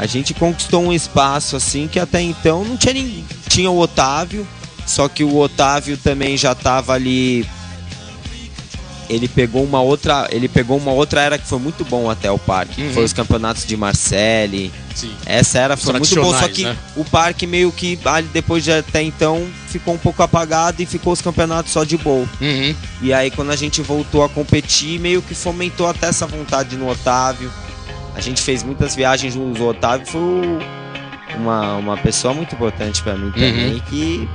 a 0.01 0.07
gente 0.07 0.33
conquistou 0.33 0.83
um 0.83 0.95
espaço 0.95 1.57
assim 1.57 1.87
que 1.87 2.01
até 2.01 2.23
então 2.23 2.65
não 2.65 2.75
tinha 2.75 2.95
ninguém. 2.95 3.23
Tinha 3.51 3.71
o 3.71 3.79
Otávio, 3.79 4.49
só 4.87 5.07
que 5.09 5.23
o 5.23 5.37
Otávio 5.37 5.99
também 5.99 6.39
já 6.39 6.55
tava 6.55 6.95
ali. 6.95 7.47
Ele 9.11 9.29
pegou 9.29 9.63
uma 9.63 9.83
outra, 9.83 10.27
ele 10.31 10.49
pegou 10.49 10.79
uma 10.79 10.91
outra 10.93 11.21
era 11.21 11.37
que 11.37 11.47
foi 11.47 11.59
muito 11.59 11.85
bom 11.85 12.09
até 12.09 12.31
o 12.31 12.39
parque, 12.39 12.77
que 12.77 12.83
Uhum. 12.83 12.95
foi 12.95 13.05
os 13.05 13.13
campeonatos 13.13 13.67
de 13.67 13.77
Marseille. 13.77 14.73
Sim. 14.95 15.13
Essa 15.27 15.59
era 15.59 15.77
foi 15.77 15.93
muito 15.93 16.15
bom, 16.15 16.33
só 16.33 16.49
que 16.49 16.65
né? 16.65 16.75
o 16.97 17.05
parque 17.05 17.47
meio 17.47 17.71
que 17.71 17.99
ali 18.07 18.27
depois 18.33 18.65
de 18.65 18.73
até 18.73 19.03
então 19.03 19.47
ficou 19.67 19.93
um 19.93 19.99
pouco 19.99 20.23
apagado 20.23 20.81
e 20.81 20.87
ficou 20.87 21.13
os 21.13 21.21
campeonatos 21.21 21.73
só 21.73 21.85
de 21.85 21.99
bowl. 21.99 22.27
Uhum. 22.41 22.75
E 23.03 23.13
aí 23.13 23.31
quando 23.31 23.51
a 23.51 23.57
gente 23.57 23.83
voltou 23.83 24.25
a 24.25 24.31
competir, 24.31 24.99
meio 24.99 25.21
que 25.21 25.35
fomentou 25.35 25.87
até 25.87 26.07
essa 26.07 26.27
vontade 26.27 26.77
no 26.77 26.89
Otávio. 26.89 27.53
A 28.21 28.23
gente 28.23 28.43
fez 28.43 28.63
muitas 28.63 28.95
viagens 28.95 29.33
juntos. 29.33 29.63
O 29.63 29.69
Otávio 29.69 30.07
foi 30.07 30.21
uma, 31.39 31.77
uma 31.77 31.97
pessoa 31.97 32.35
muito 32.35 32.55
importante 32.55 33.03
pra 33.03 33.15
mim 33.17 33.31
também, 33.31 33.73
Uhum. 33.77 33.81
que 33.89 34.29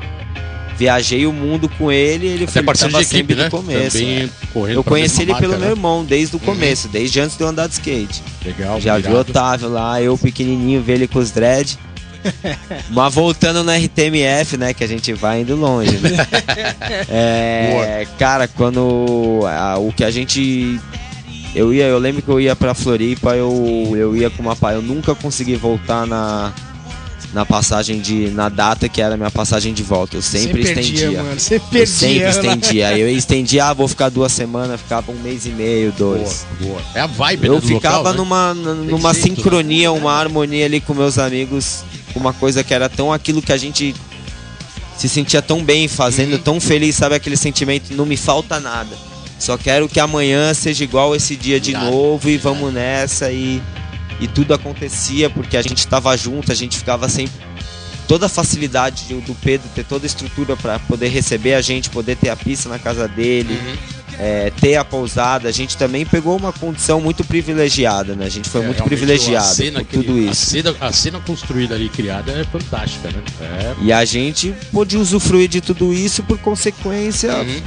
viajei 0.76 1.28
o 1.28 1.32
mundo 1.32 1.70
com 1.78 1.92
ele, 1.92 2.26
ele 2.26 2.44
Até 2.46 2.54
foi 2.54 2.64
parceiro 2.64 2.94
de 2.96 3.00
equipe, 3.02 3.16
sempre 3.18 3.36
né? 3.36 3.44
do 3.46 3.52
começo. 3.52 3.98
Também 4.00 4.20
né? 4.24 4.30
correndo 4.52 4.78
Eu 4.80 4.84
conheci 4.84 5.22
ele 5.22 5.32
marca, 5.34 5.48
pelo 5.48 5.54
né? 5.60 5.66
meu 5.68 5.76
irmão 5.76 6.04
desde 6.04 6.36
o 6.36 6.40
começo, 6.40 6.88
desde 6.88 7.20
antes 7.22 7.38
de 7.38 7.44
eu 7.44 7.48
andar 7.48 7.68
de 7.68 7.74
skate. 7.74 8.24
Legal, 8.44 8.82
Já 8.82 8.96
vi 8.98 9.04
o 9.04 9.12
obrigado. 9.12 9.30
Otávio 9.30 9.70
lá, 9.70 10.02
eu 10.02 10.18
pequenininho, 10.18 10.82
ver 10.82 10.94
ele 10.94 11.08
com 11.08 11.20
os 11.20 11.30
dread. 11.30 11.78
Mas 12.90 13.14
voltando 13.14 13.64
no 13.64 13.72
RTMF, 13.72 14.58
né, 14.58 14.74
que 14.74 14.84
a 14.84 14.88
gente 14.88 15.14
vai 15.14 15.42
indo 15.42 15.56
longe, 15.56 15.96
né? 16.00 16.10
É, 17.08 18.08
cara, 18.18 18.48
quando 18.48 19.42
a- 19.46 19.78
o 19.78 19.94
que 19.94 20.04
a 20.04 20.10
gente 20.10 20.80
eu 21.56 21.74
ia, 21.74 21.86
eu 21.86 21.98
lembro 21.98 22.22
que 22.22 22.30
eu 22.30 22.40
ia 22.40 22.56
pra 22.56 22.74
Floripa, 22.74 23.36
eu 23.36 23.94
eu 23.96 24.16
ia 24.16 24.30
com 24.30 24.44
uma 24.44 24.58
eu 24.74 24.82
nunca 24.82 25.16
consegui 25.16 25.56
voltar 25.56 26.06
na 26.06 26.54
na 27.34 27.46
passagem 27.46 28.00
de 28.00 28.30
na 28.30 28.48
data 28.48 28.88
que 28.88 29.02
era 29.02 29.16
a 29.16 29.18
minha 29.18 29.30
passagem 29.32 29.74
de 29.74 29.84
volta. 29.84 30.16
Eu 30.16 30.22
sempre 30.22 30.64
Você 30.66 30.74
perdia, 30.74 30.94
estendia. 30.94 31.24
mano. 31.24 31.40
Você 31.40 31.56
Eu 31.56 31.60
perdia. 31.60 31.86
sempre 31.88 32.20
né? 32.20 32.30
estendia. 32.30 32.88
Aí 32.88 33.02
eu 33.02 33.10
estendia, 33.10 33.66
ah, 33.66 33.74
vou 33.74 33.88
ficar 33.90 34.08
duas 34.10 34.32
semanas, 34.32 34.80
ficava 34.80 35.12
um 35.12 35.20
mês 35.20 35.46
e 35.46 35.50
meio, 35.50 35.92
Boa, 35.98 36.18
dois. 36.18 36.46
boa. 36.62 36.82
É 36.94 37.02
a 37.02 37.08
vibe 37.08 37.48
Eu 37.48 37.54
né, 37.56 37.60
do 37.60 37.68
ficava 37.68 37.98
local, 37.98 38.12
né? 38.14 38.18
numa, 38.18 38.54
numa 38.54 39.14
jeito, 39.14 39.30
né? 39.30 39.36
sincronia, 39.36 39.92
uma 39.92 40.14
harmonia 40.14 40.66
ali 40.66 40.80
com 40.80 40.94
meus 40.94 41.18
amigos, 41.18 41.84
uma 42.16 42.32
coisa 42.32 42.64
que 42.64 42.74
era 42.74 42.88
tão 42.88 43.12
aquilo 43.12 43.42
que 43.42 43.52
a 43.52 43.58
gente 43.58 43.94
se 44.98 45.10
sentia 45.10 45.42
tão 45.42 45.62
bem 45.62 45.90
fazendo, 45.90 46.40
tão 46.40 46.60
feliz, 46.62 46.96
sabe 46.96 47.16
aquele 47.16 47.36
sentimento, 47.36 47.94
não 47.94 48.06
me 48.06 48.16
falta 48.16 48.62
nada. 48.62 48.96
Só 49.40 49.58
quero 49.58 49.88
que 49.88 50.00
amanhã 50.00 50.54
seja 50.54 50.84
igual 50.84 51.16
esse 51.16 51.36
dia 51.36 51.60
de 51.60 51.72
Irado, 51.72 51.86
novo 51.92 52.30
e 52.30 52.38
vamos 52.38 52.74
nessa 52.74 53.32
e 53.32 53.62
e 54.20 54.28
tudo 54.30 54.54
acontecia 54.54 55.30
porque 55.30 55.58
a 55.58 55.62
gente 55.62 55.80
estava 55.80 56.16
junto, 56.16 56.50
a 56.50 56.56
gente 56.56 56.78
ficava 56.78 57.10
sempre 57.10 57.34
toda 58.08 58.28
a 58.28 58.30
facilidade 58.30 59.04
de- 59.10 59.16
do 59.16 59.36
Pedro 59.36 59.68
ter 59.76 59.84
toda 59.84 60.06
a 60.06 60.08
estrutura 60.08 60.56
para 60.56 60.80
poder 60.80 61.10
receber 61.10 61.54
a 61.54 61.62
gente, 61.62 61.90
poder 61.90 62.16
ter 62.16 62.30
a 62.30 62.36
pista 62.36 62.70
na 62.70 62.80
casa 62.80 63.08
dele. 63.08 63.54
Uhum. 63.54 63.96
é, 64.18 64.50
ter 64.62 64.78
a 64.78 64.86
pousada, 64.86 65.50
a 65.50 65.52
gente 65.52 65.76
também 65.76 66.06
pegou 66.06 66.38
uma 66.38 66.54
condição 66.54 67.02
muito 67.02 67.22
privilegiada, 67.26 68.16
né? 68.16 68.26
A 68.26 68.30
gente 68.30 68.48
foi 68.48 68.62
É, 68.62 68.66
muito 68.68 68.82
privilegiado 68.86 69.46
a 69.46 69.50
cena 69.54 69.80
por 69.82 69.88
que- 69.90 69.98
tudo 69.98 70.14
A 70.18 70.32
isso. 70.32 70.46
cena, 70.46 70.74
a 70.80 70.92
cena 70.94 71.20
construída 71.20 71.76
ali, 71.76 71.90
criada, 71.90 72.32
é 72.32 72.46
fantástica, 72.46 73.10
né? 73.10 73.22
É. 73.42 73.76
E 73.82 73.92
a 73.92 74.06
gente 74.06 74.56
pôde 74.72 74.96
usufruir 74.96 75.50
de 75.50 75.60
tudo 75.60 75.94
isso 75.94 76.24
por 76.24 76.38
consequência. 76.38 77.36
Uhum. 77.36 77.62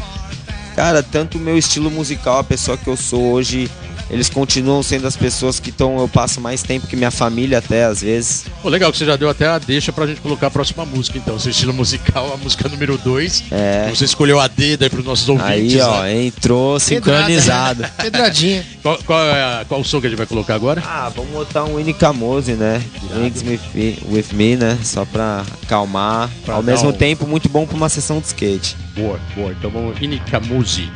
Cara, 0.79 1.03
tanto 1.03 1.39
o 1.39 1.41
meu 1.41 1.59
estilo 1.59 1.91
musical, 1.91 2.39
a 2.39 2.45
pessoa 2.45 2.79
que 2.79 2.87
eu 2.87 2.97
sou 2.97 3.33
hoje, 3.33 3.69
eles 4.11 4.29
continuam 4.29 4.83
sendo 4.83 5.07
as 5.07 5.17
pessoas 5.17 5.59
que 5.61 5.71
estão. 5.71 5.99
Eu 5.99 6.09
passo 6.09 6.41
mais 6.41 6.63
tempo 6.63 6.87
que 6.87 6.97
minha 6.97 7.11
família, 7.11 7.59
até 7.59 7.85
às 7.85 8.01
vezes. 8.03 8.45
Pô, 8.63 8.69
legal 8.69 8.91
que 8.93 8.99
você 8.99 9.05
já 9.07 9.17
deu 9.17 9.29
até 9.29 9.47
a 9.47 9.59
deixa 9.59 9.93
pra 9.93 10.07
gente 10.07 10.21
colocar 10.21 10.47
a 10.49 10.51
próxima 10.51 10.85
música, 10.85 11.19
então. 11.19 11.39
Seu 11.39 11.51
estilo 11.51 11.73
musical, 11.73 12.33
a 12.33 12.37
música 12.37 12.69
número 12.69 12.97
2. 12.99 13.45
É. 13.51 13.89
Você 13.95 14.05
escolheu 14.05 14.41
a 14.41 14.49
dedo 14.49 14.83
aí 14.85 14.91
pros 14.91 15.05
nossos 15.05 15.29
ouvintes. 15.29 15.75
Aí, 15.77 15.81
ó, 15.81 16.03
né? 16.03 16.25
entrou 16.27 16.79
sincronizado. 16.81 17.83
Pedrada, 17.83 17.83
né? 17.99 18.03
Pedradinha. 18.05 18.67
Qual, 18.83 18.99
qual 19.05 19.21
é 19.27 19.65
qual 19.69 19.81
o 19.81 19.85
som 19.85 20.01
que 20.01 20.07
a 20.07 20.11
gente 20.11 20.19
vai 20.19 20.27
colocar 20.27 20.55
agora? 20.55 20.83
Ah, 20.87 21.11
vamos 21.15 21.31
botar 21.33 21.65
um 21.65 21.77
Winnie 21.77 21.95
Camose, 21.95 22.53
né? 22.53 22.83
Wings 23.15 23.43
with, 23.43 23.61
me- 23.75 23.99
with 24.11 24.27
Me, 24.33 24.57
né? 24.57 24.79
Só 24.83 25.05
pra 25.05 25.45
acalmar. 25.63 26.31
Pra 26.45 26.55
Ao 26.55 26.63
mesmo 26.63 26.91
um- 26.91 26.93
tempo, 26.93 27.27
muito 27.27 27.49
bom 27.49 27.67
pra 27.67 27.77
uma 27.77 27.89
sessão 27.89 28.21
de 28.21 28.27
skate. 28.27 28.77
Boa, 28.97 29.19
boa. 29.37 29.53
Então 29.53 29.71
vamos. 29.71 30.01
Inikamuzi. 30.01 30.91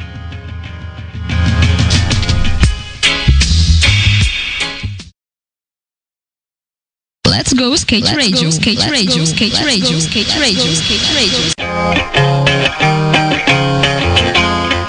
Let's 7.33 7.53
go 7.55 7.73
skate 7.75 8.05
radio, 8.15 8.49
skate 8.51 8.89
radio, 8.91 9.23
skate 9.25 9.57
radio, 9.65 9.99
skate 9.99 10.39
radio, 10.39 10.73
skate 10.73 11.15
radio. 11.15 11.53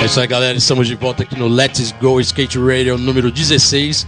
É 0.01 0.06
isso 0.06 0.19
aí, 0.19 0.27
galera. 0.27 0.58
Estamos 0.58 0.88
de 0.88 0.95
volta 0.95 1.23
aqui 1.23 1.38
no 1.39 1.47
Let's 1.47 1.93
Go 2.01 2.19
Skate 2.19 2.58
Radio 2.60 2.97
número 2.97 3.32
16. 3.32 4.06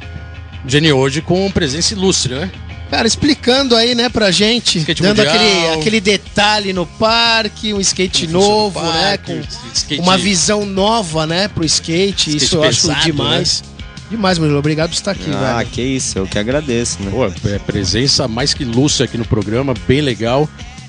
Geni, 0.68 0.92
hoje 0.92 1.22
com 1.22 1.50
presença 1.52 1.94
ilustre, 1.94 2.34
né? 2.36 2.52
Cara, 2.92 3.08
explicando 3.08 3.76
aí, 3.76 3.96
né, 3.96 4.10
pra 4.10 4.30
gente, 4.32 4.78
Skate 4.80 5.02
dando 5.02 5.18
mundial. 5.18 5.36
aquele, 5.36 5.80
aquele 5.80 6.02
detalhe 6.02 6.72
no 6.74 6.86
parque, 6.86 7.74
um 7.74 7.80
skate 7.82 8.28
novo, 8.28 8.80
né, 8.82 8.92
parque, 9.18 9.34
com 9.34 9.42
skate- 9.74 10.02
uma 10.02 10.18
visão 10.18 10.66
nova, 10.66 11.26
né, 11.26 11.48
pro 11.48 11.66
skate. 11.66 12.30
Skate 12.38 12.44
Isso 12.46 12.56
eu 12.58 12.64
acho 12.64 12.82
pesado, 12.88 13.04
demais. 13.06 13.64
Demais, 14.10 14.38
Murilo. 14.38 14.60
Obrigado 14.60 14.90
por 14.90 14.96
estar 14.96 15.12
aqui, 15.12 15.32
ah, 15.34 15.58
velho. 15.58 15.70
que 15.70 15.82
isso, 15.82 16.20
eu 16.20 16.28
que 16.28 16.38
agradeço, 16.38 17.02
né? 17.02 17.12
Pô, 17.12 17.26
é 17.26 17.60
presença 17.60 18.28
mais 18.28 18.54
que 18.54 18.64
ilustre 18.64 19.04
aqui 19.04 19.18
no 19.18 19.26
programa, 19.26 19.74
bem 19.88 20.02
legal. 20.02 20.48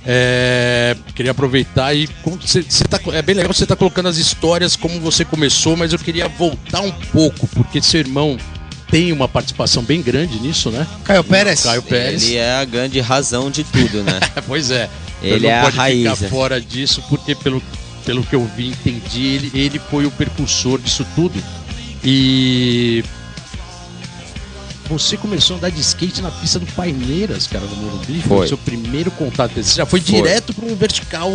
É, 0.08 0.96
queria 1.16 1.32
aproveitar 1.32 1.92
e 1.92 2.08
você, 2.24 2.62
você 2.62 2.84
tá, 2.84 3.00
é 3.12 3.20
bem 3.22 3.34
legal 3.34 3.52
você 3.52 3.64
estar 3.64 3.74
colocando 3.74 4.06
as 4.06 4.18
histórias 4.18 4.76
como 4.76 5.00
você 5.00 5.24
começou, 5.24 5.76
mas 5.76 5.92
eu 5.92 5.98
queria 5.98 6.28
voltar 6.28 6.80
um 6.80 6.92
pouco, 6.92 7.48
porque 7.48 7.82
seu 7.82 7.98
irmão 7.98 8.38
tem 8.88 9.10
uma 9.12 9.26
participação 9.26 9.82
bem 9.82 10.00
grande 10.00 10.38
nisso, 10.38 10.70
né? 10.70 10.86
Caio 11.02 11.24
Pérez. 11.24 11.62
Caio 11.62 11.82
Pérez. 11.82 12.22
Ele 12.22 12.36
é 12.36 12.54
a 12.54 12.64
grande 12.64 13.00
razão 13.00 13.50
de 13.50 13.64
tudo, 13.64 14.04
né? 14.04 14.20
pois 14.46 14.70
é. 14.70 14.88
Ele 15.20 15.48
não 15.48 15.50
é 15.50 15.58
a 15.58 15.62
pode 15.64 15.76
raiz, 15.76 16.18
ficar 16.18 16.28
fora 16.28 16.60
disso, 16.60 17.02
porque 17.08 17.34
pelo, 17.34 17.60
pelo 18.04 18.22
que 18.22 18.36
eu 18.36 18.48
vi, 18.56 18.68
entendi, 18.68 19.26
ele, 19.26 19.50
ele 19.54 19.78
foi 19.90 20.06
o 20.06 20.10
percursor 20.10 20.80
disso 20.80 21.04
tudo. 21.16 21.42
E 22.08 23.02
você 24.88 25.16
começou 25.16 25.54
a 25.54 25.58
andar 25.58 25.70
de 25.70 25.80
skate 25.80 26.22
na 26.22 26.30
pista 26.30 26.60
do 26.60 26.66
Paineiras, 26.66 27.48
cara, 27.48 27.64
no 27.64 27.74
Morumbi. 27.74 28.22
Foi 28.22 28.36
o 28.36 28.38
Foi. 28.38 28.48
seu 28.48 28.56
primeiro 28.56 29.10
contato. 29.10 29.54
Você 29.54 29.74
já 29.74 29.84
foi, 29.84 30.00
Foi. 30.00 30.14
direto 30.14 30.54
para 30.54 30.64
um 30.66 30.76
vertical 30.76 31.32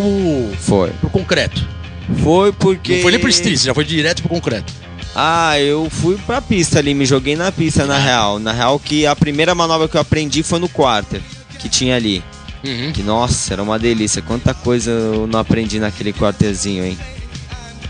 Foi. 0.62 0.92
pro 0.92 1.10
concreto. 1.10 1.68
Foi 2.24 2.54
porque. 2.54 2.96
Não 2.96 3.02
foi 3.02 3.12
nem 3.12 3.20
pro 3.20 3.30
street, 3.30 3.60
já 3.60 3.74
foi 3.74 3.84
direto 3.84 4.22
pro 4.22 4.30
concreto. 4.30 4.72
Ah, 5.14 5.60
eu 5.60 5.90
fui 5.90 6.18
pra 6.26 6.42
pista 6.42 6.80
ali, 6.80 6.94
me 6.94 7.06
joguei 7.06 7.36
na 7.36 7.52
pista, 7.52 7.86
na 7.86 7.98
real. 7.98 8.40
Na 8.40 8.54
real, 8.54 8.80
que 8.80 9.06
a 9.06 9.14
primeira 9.14 9.54
manobra 9.54 9.90
que 9.90 9.98
eu 9.98 10.02
aprendi 10.02 10.42
foi 10.42 10.58
no 10.60 10.70
quarter, 10.70 11.22
que 11.60 11.68
tinha 11.68 11.98
ali. 11.98 12.24
Que, 12.94 13.04
nossa, 13.04 13.54
era 13.54 13.62
uma 13.62 13.78
delícia. 13.78 14.22
Quanta 14.22 14.54
coisa 14.54 14.92
eu 14.92 15.28
não 15.28 15.40
aprendi 15.40 15.80
naquele 15.80 16.14
quarterzinho, 16.14 16.86
hein? 16.86 16.98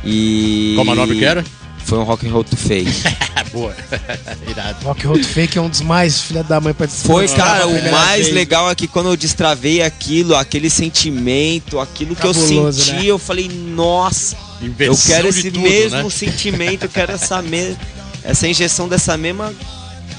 E. 0.04 0.74
Qual 0.76 0.86
manobra 0.86 1.15
que 1.15 1.24
era? 1.24 1.46
Foi 1.91 1.99
um 1.99 2.04
rock 2.04 2.25
and 2.25 2.32
roll 2.32 2.45
to 2.45 2.56
fake. 2.56 2.89
Boa. 3.51 3.75
Irado. 4.49 4.86
Rock 4.86 5.06
Road 5.06 5.25
Fake 5.25 5.58
é 5.58 5.62
um 5.62 5.67
dos 5.67 5.82
mais 5.82 6.21
filha 6.21 6.41
da 6.41 6.58
mãe 6.62 6.73
pra 6.73 6.88
Foi, 6.88 7.27
cara, 7.27 7.67
o 7.67 7.91
mais 7.91 8.27
vez. 8.27 8.34
legal 8.34 8.71
é 8.71 8.75
que 8.75 8.88
quando 8.88 9.10
eu 9.10 9.17
destravei 9.17 9.82
aquilo, 9.82 10.34
aquele 10.34 10.69
sentimento, 10.69 11.82
aquilo 11.82 12.15
que 12.15 12.25
eu 12.25 12.34
Cabuloso, 12.34 12.82
senti, 12.82 12.95
né? 12.95 13.06
eu 13.08 13.19
falei, 13.19 13.49
nossa, 13.49 14.38
eu 14.62 14.67
Inversão 14.67 15.13
quero 15.13 15.27
esse 15.27 15.51
tudo, 15.51 15.60
mesmo 15.60 16.04
né? 16.04 16.10
sentimento, 16.10 16.84
eu 16.84 16.89
quero 16.89 17.12
essa, 17.12 17.41
me... 17.41 17.75
essa 18.23 18.47
injeção 18.47 18.88
dessa 18.88 19.17
mesma 19.17 19.54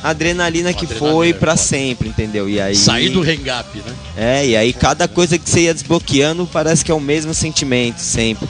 adrenalina 0.03 0.75
que 0.75 0.85
Adrenalina, 0.85 1.11
foi 1.15 1.33
pra 1.33 1.57
foda. 1.57 1.69
sempre, 1.69 2.11
entendeu? 2.11 2.51
E 2.51 2.61
aí. 2.61 2.77
Sair 2.77 3.09
do 3.09 3.23
hang-up, 3.23 3.79
né? 3.79 3.95
É, 4.15 4.47
e 4.47 4.55
aí 4.55 4.75
cada 4.75 5.09
coisa 5.09 5.39
que 5.39 5.49
você 5.49 5.61
ia 5.63 5.73
desbloqueando 5.73 6.47
parece 6.53 6.85
que 6.85 6.91
é 6.91 6.95
o 6.95 7.01
mesmo 7.01 7.33
sentimento, 7.33 7.99
sempre. 7.99 8.47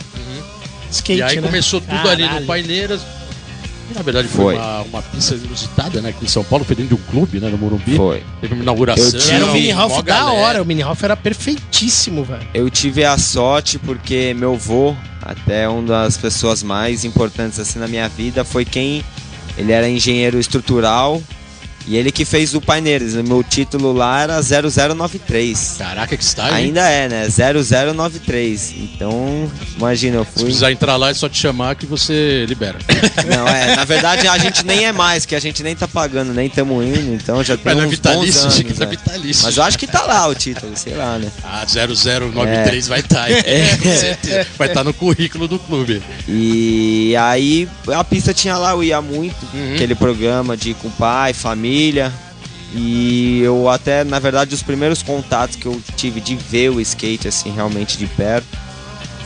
Skate, 0.93 1.19
e 1.21 1.23
aí 1.23 1.37
né? 1.37 1.43
começou 1.43 1.81
tudo 1.81 2.09
ali 2.09 2.23
no 2.23 2.29
Caralho. 2.29 2.47
Paineiras. 2.47 3.01
E, 3.91 3.95
na 3.95 4.03
verdade 4.03 4.29
foi, 4.29 4.55
Foi. 4.55 4.57
Uma, 4.57 4.83
uma 4.83 5.03
pista 5.03 5.35
inusitada, 5.35 6.01
né? 6.01 6.11
Aqui 6.11 6.25
em 6.25 6.29
São 6.29 6.45
Paulo, 6.45 6.65
foi 6.65 6.77
dentro 6.77 6.97
de 6.97 7.03
um 7.03 7.11
clube, 7.11 7.41
né? 7.41 7.49
No 7.49 7.59
Morumbi. 7.59 7.97
Foi. 7.97 8.23
Teve 8.41 8.55
uma 8.55 8.63
inauguração. 8.63 9.19
Tinha 9.19 9.37
Era 9.37 9.47
um 9.47 9.53
mini 9.53 9.71
Ralph 9.71 9.97
da 9.97 10.03
galera. 10.03 10.33
hora. 10.33 10.63
O 10.63 10.65
mini 10.65 10.83
Ralph 10.83 11.03
era 11.03 11.17
perfeitíssimo, 11.17 12.25
velho. 12.25 12.47
Eu 12.55 12.71
tive 12.71 13.05
a 13.05 13.19
sorte 13.19 13.79
porque 13.79 14.35
meu 14.35 14.57
vô, 14.57 14.95
até 15.21 15.69
uma 15.69 15.83
das 15.83 16.17
pessoas 16.17 16.63
mais 16.63 17.05
importantes 17.05 17.59
assim 17.59 17.79
na 17.79 17.89
minha 17.89 18.09
vida, 18.09 18.45
foi 18.45 18.65
quem 18.65 19.05
ele 19.59 19.73
era 19.73 19.89
engenheiro 19.89 20.39
estrutural 20.39 21.23
e 21.87 21.97
ele 21.97 22.11
que 22.13 22.25
fez 22.25 22.55
o 22.55 22.61
Paineiras. 22.61 23.15
O 23.15 23.23
meu 23.25 23.43
título 23.43 23.93
lá 23.93 24.23
era 24.23 24.41
0093. 24.43 25.77
Caraca, 25.79 26.17
que 26.17 26.25
style. 26.25 26.55
Ainda 26.55 26.89
é, 26.89 27.09
né? 27.09 27.29
0093. 27.29 28.75
Então, 28.79 29.51
imagina, 29.77 30.17
eu 30.17 30.25
Se 30.25 30.31
fui. 30.33 30.45
precisar 30.45 30.73
entrar 30.73 30.97
lá, 30.97 31.11
é 31.11 31.15
só 31.15 31.29
te 31.29 31.39
chamar 31.39 31.75
que 31.75 31.87
você 31.87 32.45
libera. 32.49 32.79
Não, 33.29 33.47
é, 33.49 33.77
na 33.77 33.85
verdade 33.85 34.27
a 34.29 34.39
gente 34.39 34.65
nem 34.65 34.85
é 34.87 34.93
mais, 34.93 35.25
que 35.27 35.35
a 35.35 35.41
gente 35.41 35.63
nem 35.63 35.75
tá 35.75 35.87
pagando, 35.89 36.33
nem 36.33 36.47
estamos 36.47 36.85
indo, 36.85 37.15
então 37.15 37.43
já 37.43 37.57
tem 37.57 37.75
Mas 37.75 37.83
é 37.85 37.87
uns 37.87 37.91
vitalício, 37.91 38.43
bons 38.43 38.55
anos, 38.61 38.79
tá 38.79 38.85
né? 38.85 38.91
vitalício. 38.91 39.45
Mas 39.45 39.57
eu 39.57 39.63
acho 39.63 39.79
que 39.79 39.87
tá 39.87 40.03
lá 40.03 40.27
o 40.29 40.35
título, 40.35 40.73
sei 40.77 40.95
lá, 40.95 41.19
né? 41.19 41.31
Ah, 41.45 41.65
0093 41.67 42.89
vai 42.89 43.01
estar, 43.01 43.31
é, 43.31 43.77
com 43.77 43.97
certeza. 43.97 44.47
Vai 44.59 44.69
estar 44.69 44.85
no 44.85 44.93
currículo 44.95 45.47
do 45.49 45.59
clube. 45.59 46.03
E 46.29 47.15
aí 47.17 47.69
a 47.95 48.05
pista 48.05 48.33
tinha 48.35 48.57
lá, 48.57 48.73
eu 48.73 48.83
ia 48.83 49.01
muito, 49.01 49.33
Uhum. 49.53 49.75
aquele 49.75 49.95
programa 49.95 50.57
de 50.57 50.71
ir 50.71 50.75
com 50.75 50.91
pai, 50.91 51.33
família. 51.33 51.72
E 52.75 53.41
eu 53.43 53.69
até, 53.69 54.03
na 54.05 54.19
verdade, 54.19 54.55
os 54.55 54.63
primeiros 54.63 55.03
contatos 55.03 55.57
que 55.57 55.67
eu 55.67 55.81
tive 55.97 56.21
de 56.21 56.35
ver 56.37 56.71
o 56.71 56.81
skate 56.81 57.29
assim 57.29 57.51
realmente 57.53 57.99
de 57.99 58.07
perto 58.07 58.47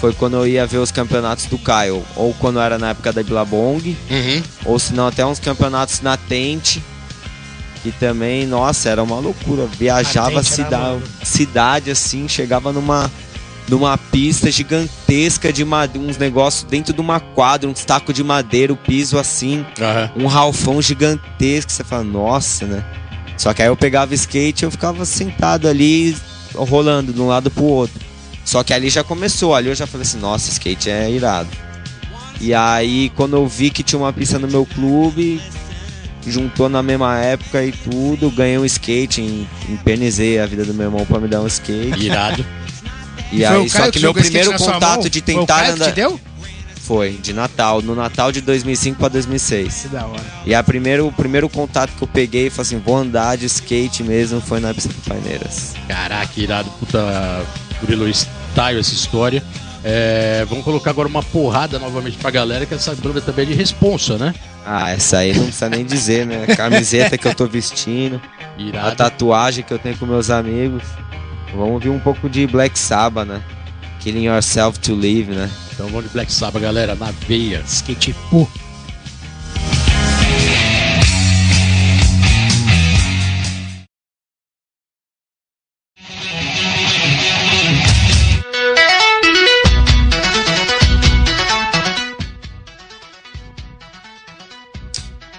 foi 0.00 0.12
quando 0.12 0.36
eu 0.36 0.46
ia 0.46 0.66
ver 0.66 0.78
os 0.78 0.90
campeonatos 0.90 1.46
do 1.46 1.56
Kyle, 1.56 2.02
ou 2.16 2.34
quando 2.34 2.60
era 2.60 2.76
na 2.76 2.90
época 2.90 3.12
da 3.12 3.22
Billabong, 3.22 3.96
Uhum. 4.10 4.42
ou 4.66 4.78
se 4.78 4.92
não 4.92 5.06
até 5.06 5.24
uns 5.24 5.38
campeonatos 5.38 6.00
na 6.02 6.16
Tente. 6.16 6.82
Que 7.82 7.92
também, 7.92 8.46
nossa, 8.46 8.88
era 8.90 9.02
uma 9.02 9.18
loucura. 9.20 9.66
Viajava 9.78 10.40
A 10.40 10.42
Tente 10.42 10.60
era 10.60 10.64
cida 10.64 10.78
mano. 10.78 11.02
cidade 11.22 11.90
assim, 11.90 12.28
chegava 12.28 12.72
numa 12.72 13.10
numa 13.68 13.98
pista 13.98 14.50
gigantesca 14.50 15.52
de 15.52 15.64
madeira, 15.64 16.06
uns 16.08 16.16
negócios 16.16 16.62
dentro 16.64 16.92
de 16.94 17.00
uma 17.00 17.18
quadra, 17.18 17.68
um 17.68 17.72
taco 17.74 18.12
de 18.12 18.22
madeira, 18.22 18.72
o 18.72 18.76
piso 18.76 19.18
assim, 19.18 19.64
Aham. 19.80 20.10
um 20.16 20.26
ralfão 20.26 20.80
gigantesco, 20.80 21.72
você 21.72 21.82
fala, 21.82 22.04
nossa, 22.04 22.64
né? 22.66 22.84
Só 23.36 23.52
que 23.52 23.62
aí 23.62 23.68
eu 23.68 23.76
pegava 23.76 24.14
skate 24.14 24.64
e 24.64 24.66
eu 24.66 24.70
ficava 24.70 25.04
sentado 25.04 25.68
ali, 25.68 26.16
rolando 26.54 27.12
de 27.12 27.20
um 27.20 27.26
lado 27.26 27.50
pro 27.50 27.64
outro. 27.64 28.00
Só 28.44 28.62
que 28.62 28.72
ali 28.72 28.88
já 28.88 29.02
começou, 29.02 29.54
ali 29.54 29.68
eu 29.68 29.74
já 29.74 29.86
falei 29.86 30.06
assim, 30.06 30.18
nossa, 30.18 30.50
skate 30.50 30.88
é 30.88 31.10
irado. 31.10 31.48
E 32.40 32.54
aí 32.54 33.10
quando 33.16 33.36
eu 33.36 33.46
vi 33.46 33.70
que 33.70 33.82
tinha 33.82 33.98
uma 33.98 34.12
pista 34.12 34.38
no 34.38 34.46
meu 34.46 34.64
clube, 34.64 35.40
juntou 36.26 36.68
na 36.68 36.82
mesma 36.82 37.18
época 37.18 37.64
e 37.64 37.72
tudo, 37.72 38.30
ganhei 38.30 38.58
um 38.58 38.64
skate, 38.64 39.20
em- 39.20 39.48
a 40.42 40.46
vida 40.46 40.64
do 40.64 40.72
meu 40.74 40.86
irmão 40.86 41.04
pra 41.04 41.18
me 41.20 41.28
dar 41.28 41.40
um 41.40 41.46
skate. 41.46 41.98
Irado. 42.04 42.44
E 43.36 43.46
Foi 43.46 43.56
aí, 43.56 43.66
o 43.66 43.70
só 43.70 43.90
que 43.90 43.98
meu 43.98 44.08
jogou 44.08 44.22
skate 44.22 44.48
primeiro 44.48 44.64
contato 44.64 45.10
de 45.10 45.20
Foi 45.20 45.34
o 45.34 45.38
tentar 45.40 45.54
Caio 45.54 45.66
que 45.66 45.72
andar 45.74 45.84
te 45.86 45.94
deu? 45.94 46.20
foi 46.86 47.12
de 47.20 47.32
Natal, 47.32 47.82
no 47.82 47.96
Natal 47.96 48.30
de 48.30 48.40
2005 48.40 48.96
pra 48.96 49.08
2006. 49.08 49.82
Que 49.82 49.88
da 49.88 50.06
hora. 50.06 50.22
E 50.46 50.54
a 50.54 50.62
primeiro, 50.62 51.08
o 51.08 51.12
primeiro 51.12 51.48
contato 51.48 51.90
que 51.90 52.02
eu 52.02 52.06
peguei 52.06 52.46
e 52.46 52.50
falei 52.50 52.62
assim, 52.62 52.78
vou 52.78 52.96
andar 52.96 53.36
de 53.36 53.46
skate 53.46 54.04
mesmo, 54.04 54.40
foi 54.40 54.60
na 54.60 54.72
Paineiras. 55.06 55.74
Caraca, 55.88 56.30
irado. 56.40 56.70
Puta, 56.78 57.44
Murilo, 57.82 58.08
style 58.14 58.78
essa 58.78 58.94
história. 58.94 59.42
É, 59.82 60.44
vamos 60.48 60.64
colocar 60.64 60.90
agora 60.90 61.08
uma 61.08 61.22
porrada 61.22 61.78
novamente 61.78 62.16
pra 62.18 62.30
galera, 62.30 62.64
que 62.66 62.74
essa 62.74 62.94
banda 62.94 63.20
também 63.20 63.44
é 63.44 63.48
de 63.48 63.54
responsa, 63.54 64.16
né? 64.16 64.34
Ah, 64.64 64.90
essa 64.90 65.18
aí 65.18 65.32
não 65.32 65.44
precisa 65.44 65.68
nem 65.68 65.84
dizer, 65.84 66.26
né? 66.26 66.44
A 66.48 66.56
camiseta 66.56 67.16
que 67.16 67.26
eu 67.26 67.34
tô 67.34 67.46
vestindo, 67.46 68.20
a 68.58 68.60
Irado. 68.60 68.96
tatuagem 68.96 69.62
que 69.64 69.72
eu 69.72 69.78
tenho 69.78 69.96
com 69.96 70.06
meus 70.06 70.28
amigos. 70.30 70.82
Vamos 71.52 71.72
ouvir 71.72 71.88
um 71.88 71.98
pouco 71.98 72.28
de 72.28 72.46
Black 72.46 72.78
Sabbath, 72.78 73.26
né? 73.26 73.42
Killing 74.00 74.24
Yourself 74.24 74.78
to 74.80 74.94
Live, 74.94 75.32
né? 75.32 75.50
Então 75.72 75.86
vamos 75.86 76.04
de 76.04 76.10
Black 76.10 76.30
Sabbath, 76.32 76.62
galera, 76.62 76.94
na 76.94 77.10
veia. 77.10 77.62
Skate 77.66 78.14
pô. 78.30 78.46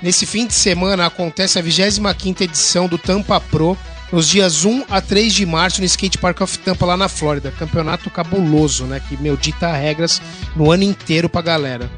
Nesse 0.02 0.26
fim 0.26 0.48
de 0.48 0.54
semana 0.54 1.06
acontece 1.06 1.60
a 1.60 1.62
25ª 1.62 2.42
edição 2.42 2.88
do 2.88 2.98
Tampa 2.98 3.42
Pro, 3.42 3.78
nos 4.12 4.28
dias 4.28 4.64
1 4.64 4.86
a 4.90 5.02
3 5.02 5.34
de 5.34 5.46
março 5.46 5.82
no 5.82 5.86
Skate 5.86 6.18
Park 6.18 6.42
of 6.42 6.58
Tampa, 6.60 6.86
lá 6.86 6.96
na 6.96 7.10
Flórida. 7.10 7.52
Campeonato 7.52 8.10
cabuloso, 8.10 8.86
né? 8.86 9.02
Que, 9.08 9.18
meu, 9.18 9.36
dita 9.36 9.72
regras 9.74 10.22
no 10.56 10.72
ano 10.72 10.84
inteiro 10.84 11.28
pra 11.28 11.42
galera. 11.42 11.90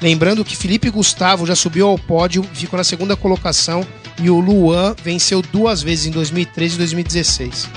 Lembrando 0.00 0.44
que 0.44 0.56
Felipe 0.56 0.90
Gustavo 0.90 1.46
já 1.46 1.54
subiu 1.54 1.88
ao 1.88 1.98
pódio, 1.98 2.42
ficou 2.54 2.76
na 2.76 2.84
segunda 2.84 3.16
colocação, 3.16 3.86
e 4.20 4.30
o 4.30 4.40
Luan 4.40 4.94
venceu 5.02 5.42
duas 5.42 5.82
vezes, 5.82 6.06
em 6.06 6.10
2013 6.10 6.74
e 6.74 6.78
2016. 6.78 7.68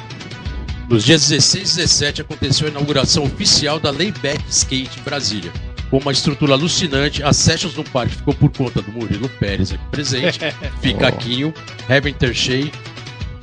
Nos 0.89 1.05
dias 1.05 1.27
16 1.27 1.71
e 1.71 1.75
17 1.77 2.21
aconteceu 2.21 2.67
a 2.67 2.69
inauguração 2.69 3.23
oficial 3.23 3.79
da 3.79 3.91
Layback 3.91 4.43
Skate 4.49 4.99
Brasília. 5.01 5.51
Com 5.89 5.97
uma 5.97 6.11
estrutura 6.11 6.53
alucinante, 6.53 7.21
as 7.21 7.35
sessions 7.35 7.75
no 7.75 7.83
parque 7.83 8.15
ficou 8.15 8.33
por 8.33 8.49
conta 8.49 8.81
do 8.81 8.91
Murilo 8.91 9.27
Pérez 9.27 9.73
aqui 9.73 9.83
presente, 9.91 10.39
Ficaquinho, 10.81 11.53
Heaven 11.89 12.13
Terchei, 12.13 12.71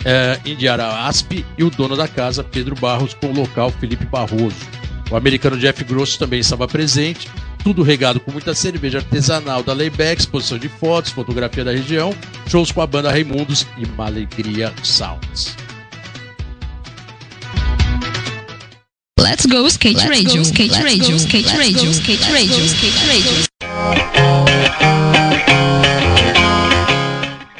eh, 0.04 0.38
Indiara 0.44 1.06
Asp 1.06 1.44
e 1.56 1.64
o 1.64 1.70
dono 1.70 1.96
da 1.96 2.08
casa, 2.08 2.44
Pedro 2.44 2.74
Barros, 2.74 3.14
com 3.14 3.28
o 3.28 3.34
local 3.34 3.70
Felipe 3.70 4.04
Barroso. 4.06 4.56
O 5.10 5.16
americano 5.16 5.56
Jeff 5.56 5.82
Grosso 5.84 6.18
também 6.18 6.40
estava 6.40 6.68
presente, 6.68 7.28
tudo 7.64 7.82
regado 7.82 8.20
com 8.20 8.30
muita 8.30 8.54
cerveja 8.54 8.98
artesanal 8.98 9.62
da 9.62 9.72
Layback, 9.72 10.20
exposição 10.20 10.58
de 10.58 10.68
fotos, 10.68 11.10
fotografia 11.10 11.64
da 11.64 11.72
região, 11.72 12.14
shows 12.46 12.70
com 12.70 12.82
a 12.82 12.86
banda 12.86 13.10
Raimundos 13.10 13.66
e 13.78 13.84
uma 13.84 14.06
alegria 14.06 14.72
Sounds. 14.82 15.56
Let's 19.18 19.46
go 19.46 19.66
skate 19.66 20.08
radio, 20.08 20.42
skate 20.42 20.80
radio, 20.82 21.16
skate 21.16 21.56
radio, 21.56 21.90
skate 21.90 22.32
radio, 22.32 22.64
skate 22.64 23.06
radio. 23.06 23.48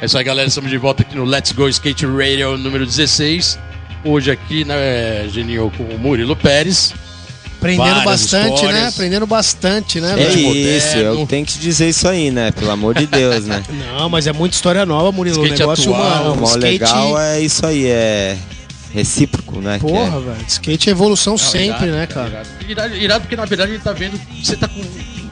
É 0.01 0.07
isso 0.07 0.17
aí, 0.17 0.23
galera. 0.25 0.49
Estamos 0.49 0.71
de 0.71 0.79
volta 0.79 1.03
aqui 1.03 1.17
no 1.17 1.25
Let's 1.25 1.53
Go 1.53 1.69
Skate 1.69 2.07
Radio 2.07 2.57
número 2.57 2.87
16. 2.87 3.59
Hoje 4.05 4.31
aqui, 4.31 4.65
né, 4.65 5.29
Geninho, 5.29 5.73
com 5.77 5.83
o 5.83 5.99
Murilo 5.99 6.37
Pérez. 6.37 6.95
Aprendendo 7.59 7.87
Várias 7.87 8.05
bastante, 8.05 8.55
histórias. 8.55 8.81
né? 8.81 8.89
Aprendendo 8.89 9.27
bastante, 9.27 10.01
né? 10.01 10.13
É 10.13 10.15
velho? 10.29 10.55
isso, 10.55 10.97
eu 10.97 11.27
tenho 11.27 11.45
que 11.45 11.55
te 11.55 11.59
dizer 11.59 11.89
isso 11.89 12.07
aí, 12.07 12.31
né? 12.31 12.53
Pelo 12.53 12.71
amor 12.71 12.95
de 12.95 13.07
Deus, 13.07 13.47
né? 13.47 13.65
Não, 13.99 14.09
mas 14.09 14.29
é 14.29 14.33
muita 14.33 14.55
história 14.55 14.87
nova, 14.87 15.11
Murilo. 15.11 15.41
O 15.41 15.45
Skate 15.45 15.61
negócio, 15.61 15.93
atual, 15.93 16.11
mano. 16.11 16.33
O 16.35 16.37
mal 16.37 16.45
skate... 16.51 16.65
legal 16.65 17.21
é 17.21 17.41
isso 17.41 17.67
aí, 17.67 17.87
é 17.87 18.39
recíproco, 18.95 19.61
né? 19.61 19.81
Que 19.81 19.87
Porra, 19.87 20.17
é- 20.17 20.21
velho. 20.21 20.45
Skate 20.47 20.89
é 20.89 20.93
evolução 20.93 21.33
Não, 21.33 21.39
sempre, 21.39 21.87
irado, 21.89 21.93
né, 21.93 22.07
cara? 22.07 22.29
Irado, 22.29 22.49
irado, 22.69 22.95
irado 22.97 23.21
porque 23.23 23.35
na 23.37 23.45
verdade 23.45 23.73
ele 23.73 23.81
tá 23.81 23.93
vendo. 23.93 24.21
Você 24.41 24.55
tá 24.57 24.69
com 24.69 24.81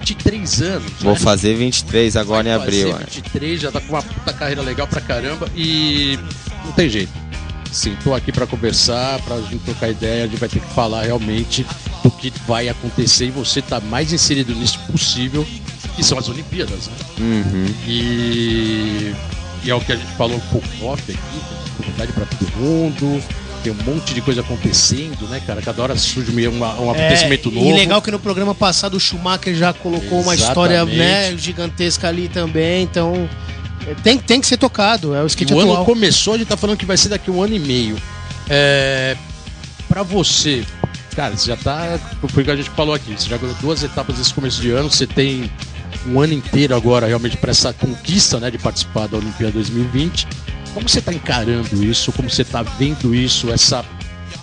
23 0.07 0.63
anos. 0.63 0.93
Vou 1.01 1.15
né? 1.15 1.19
fazer 1.19 1.55
23 1.57 2.17
agora 2.17 2.49
em 2.49 2.57
Vai 2.57 2.67
fazer 2.67 2.91
abril. 2.91 2.97
é. 2.97 3.11
23, 3.11 3.61
já 3.61 3.73
tá 3.73 3.81
com 3.81 3.89
uma 3.89 4.03
puta 4.03 4.33
carreira 4.33 4.63
legal 4.63 4.87
pra 4.87 5.01
caramba 5.01 5.49
e 5.57 6.19
não 6.65 6.73
tem 6.73 6.89
jeito. 6.89 7.13
Sim, 7.73 7.97
tô 8.03 8.15
aqui 8.15 8.33
pra 8.33 8.47
conversar, 8.47 9.21
pra 9.23 9.39
gente 9.41 9.59
trocar 9.59 9.91
ideia, 9.91 10.25
a 10.25 10.27
gente 10.29 10.39
vai 10.39 10.49
ter 10.49 10.61
que 10.61 10.75
falar 10.75 11.03
realmente 11.03 11.67
do 12.03 12.11
que 12.11 12.33
vai 12.47 12.69
acontecer 12.69 13.27
e 13.27 13.31
você 13.31 13.61
tá 13.61 13.81
mais 13.81 14.13
inserido 14.13 14.55
nisso 14.55 14.79
possível, 14.91 15.47
que 15.95 16.03
são 16.03 16.17
as 16.19 16.29
Olimpíadas, 16.29 16.87
né? 16.87 16.95
Uhum. 17.19 17.75
E, 17.87 19.15
e 19.65 19.71
é 19.71 19.75
o 19.75 19.81
que 19.81 19.93
a 19.93 19.97
gente 19.97 20.11
falou 20.13 20.37
um 20.37 20.41
pouco 20.41 20.67
off 20.87 21.03
aqui, 21.03 21.21
tem 21.21 21.73
oportunidade 21.73 22.13
pra 22.13 22.25
todo 22.25 22.57
mundo, 22.57 23.23
tem 23.67 23.73
um 23.73 23.83
monte 23.95 24.15
de 24.15 24.21
coisa 24.21 24.43
acontecendo, 24.43 25.27
né, 25.29 25.41
cara? 25.45 25.61
Cada 25.61 25.83
hora 25.83 25.97
surge 25.97 26.31
uma- 26.49 26.75
um 26.81 26.91
acontecimento 26.91 27.49
É, 27.49 27.53
novo. 27.53 27.67
E 27.67 27.73
legal 27.73 28.01
que 28.01 28.11
no 28.11 28.19
programa 28.19 28.55
passado 28.55 28.97
o 28.97 29.01
Schumacher 29.01 29.55
já 29.55 29.73
colocou 29.73 30.21
uma 30.21 30.35
história 30.35 30.75
Exatamente. 30.75 30.99
né, 30.99 31.37
gigantesca 31.37 32.07
ali 32.09 32.29
também, 32.29 32.85
então 32.85 33.29
é, 33.87 33.95
tem, 34.03 34.19
tem 34.19 34.41
que 34.41 34.47
ser 34.47 34.57
tocado, 34.57 35.15
é 35.15 35.23
o 35.23 35.27
skate 35.27 35.53
o 35.53 35.61
ano 35.61 35.73
atual. 35.73 35.85
começou, 35.85 36.35
a 36.35 36.39
gente 36.39 36.47
tá 36.47 36.57
falando 36.57 36.77
que 36.77 36.87
vai 36.87 36.97
ser 36.97 37.09
daqui 37.09 37.31
um 37.31 37.43
ano 37.43 37.55
e 37.55 37.59
meio. 37.59 37.97
É, 38.49 39.17
para 39.89 40.03
você, 40.05 40.65
cara, 41.17 41.37
você 41.37 41.47
já 41.49 41.57
tá. 41.57 41.99
Foi 42.29 42.43
o 42.43 42.45
que 42.47 42.51
a 42.53 42.57
gente 42.57 42.71
falou 42.71 42.95
aqui. 42.95 43.13
Você 43.19 43.29
já 43.29 43.37
ganhou 43.37 43.55
duas 43.61 43.83
etapas 43.83 44.19
nesse 44.19 44.33
começo 44.33 44.61
de 44.61 44.71
ano. 44.71 44.89
Você 44.91 45.07
tem 45.07 45.51
um 46.07 46.21
ano 46.21 46.33
inteiro 46.33 46.75
agora 46.77 47.07
realmente 47.07 47.37
para 47.37 47.51
essa 47.51 47.73
conquista, 47.73 48.39
né, 48.39 48.51
de 48.51 48.59
participar 48.59 49.09
da 49.09 49.17
Olimpíada 49.17 49.53
2020. 49.55 50.27
Como 50.77 50.87
você 50.91 51.01
tá 51.01 51.11
encarando 51.11 51.83
isso? 51.83 52.13
Como 52.13 52.29
você 52.29 52.45
tá 52.45 52.63
vendo 52.63 53.15
isso? 53.15 53.51
Essa 53.51 53.83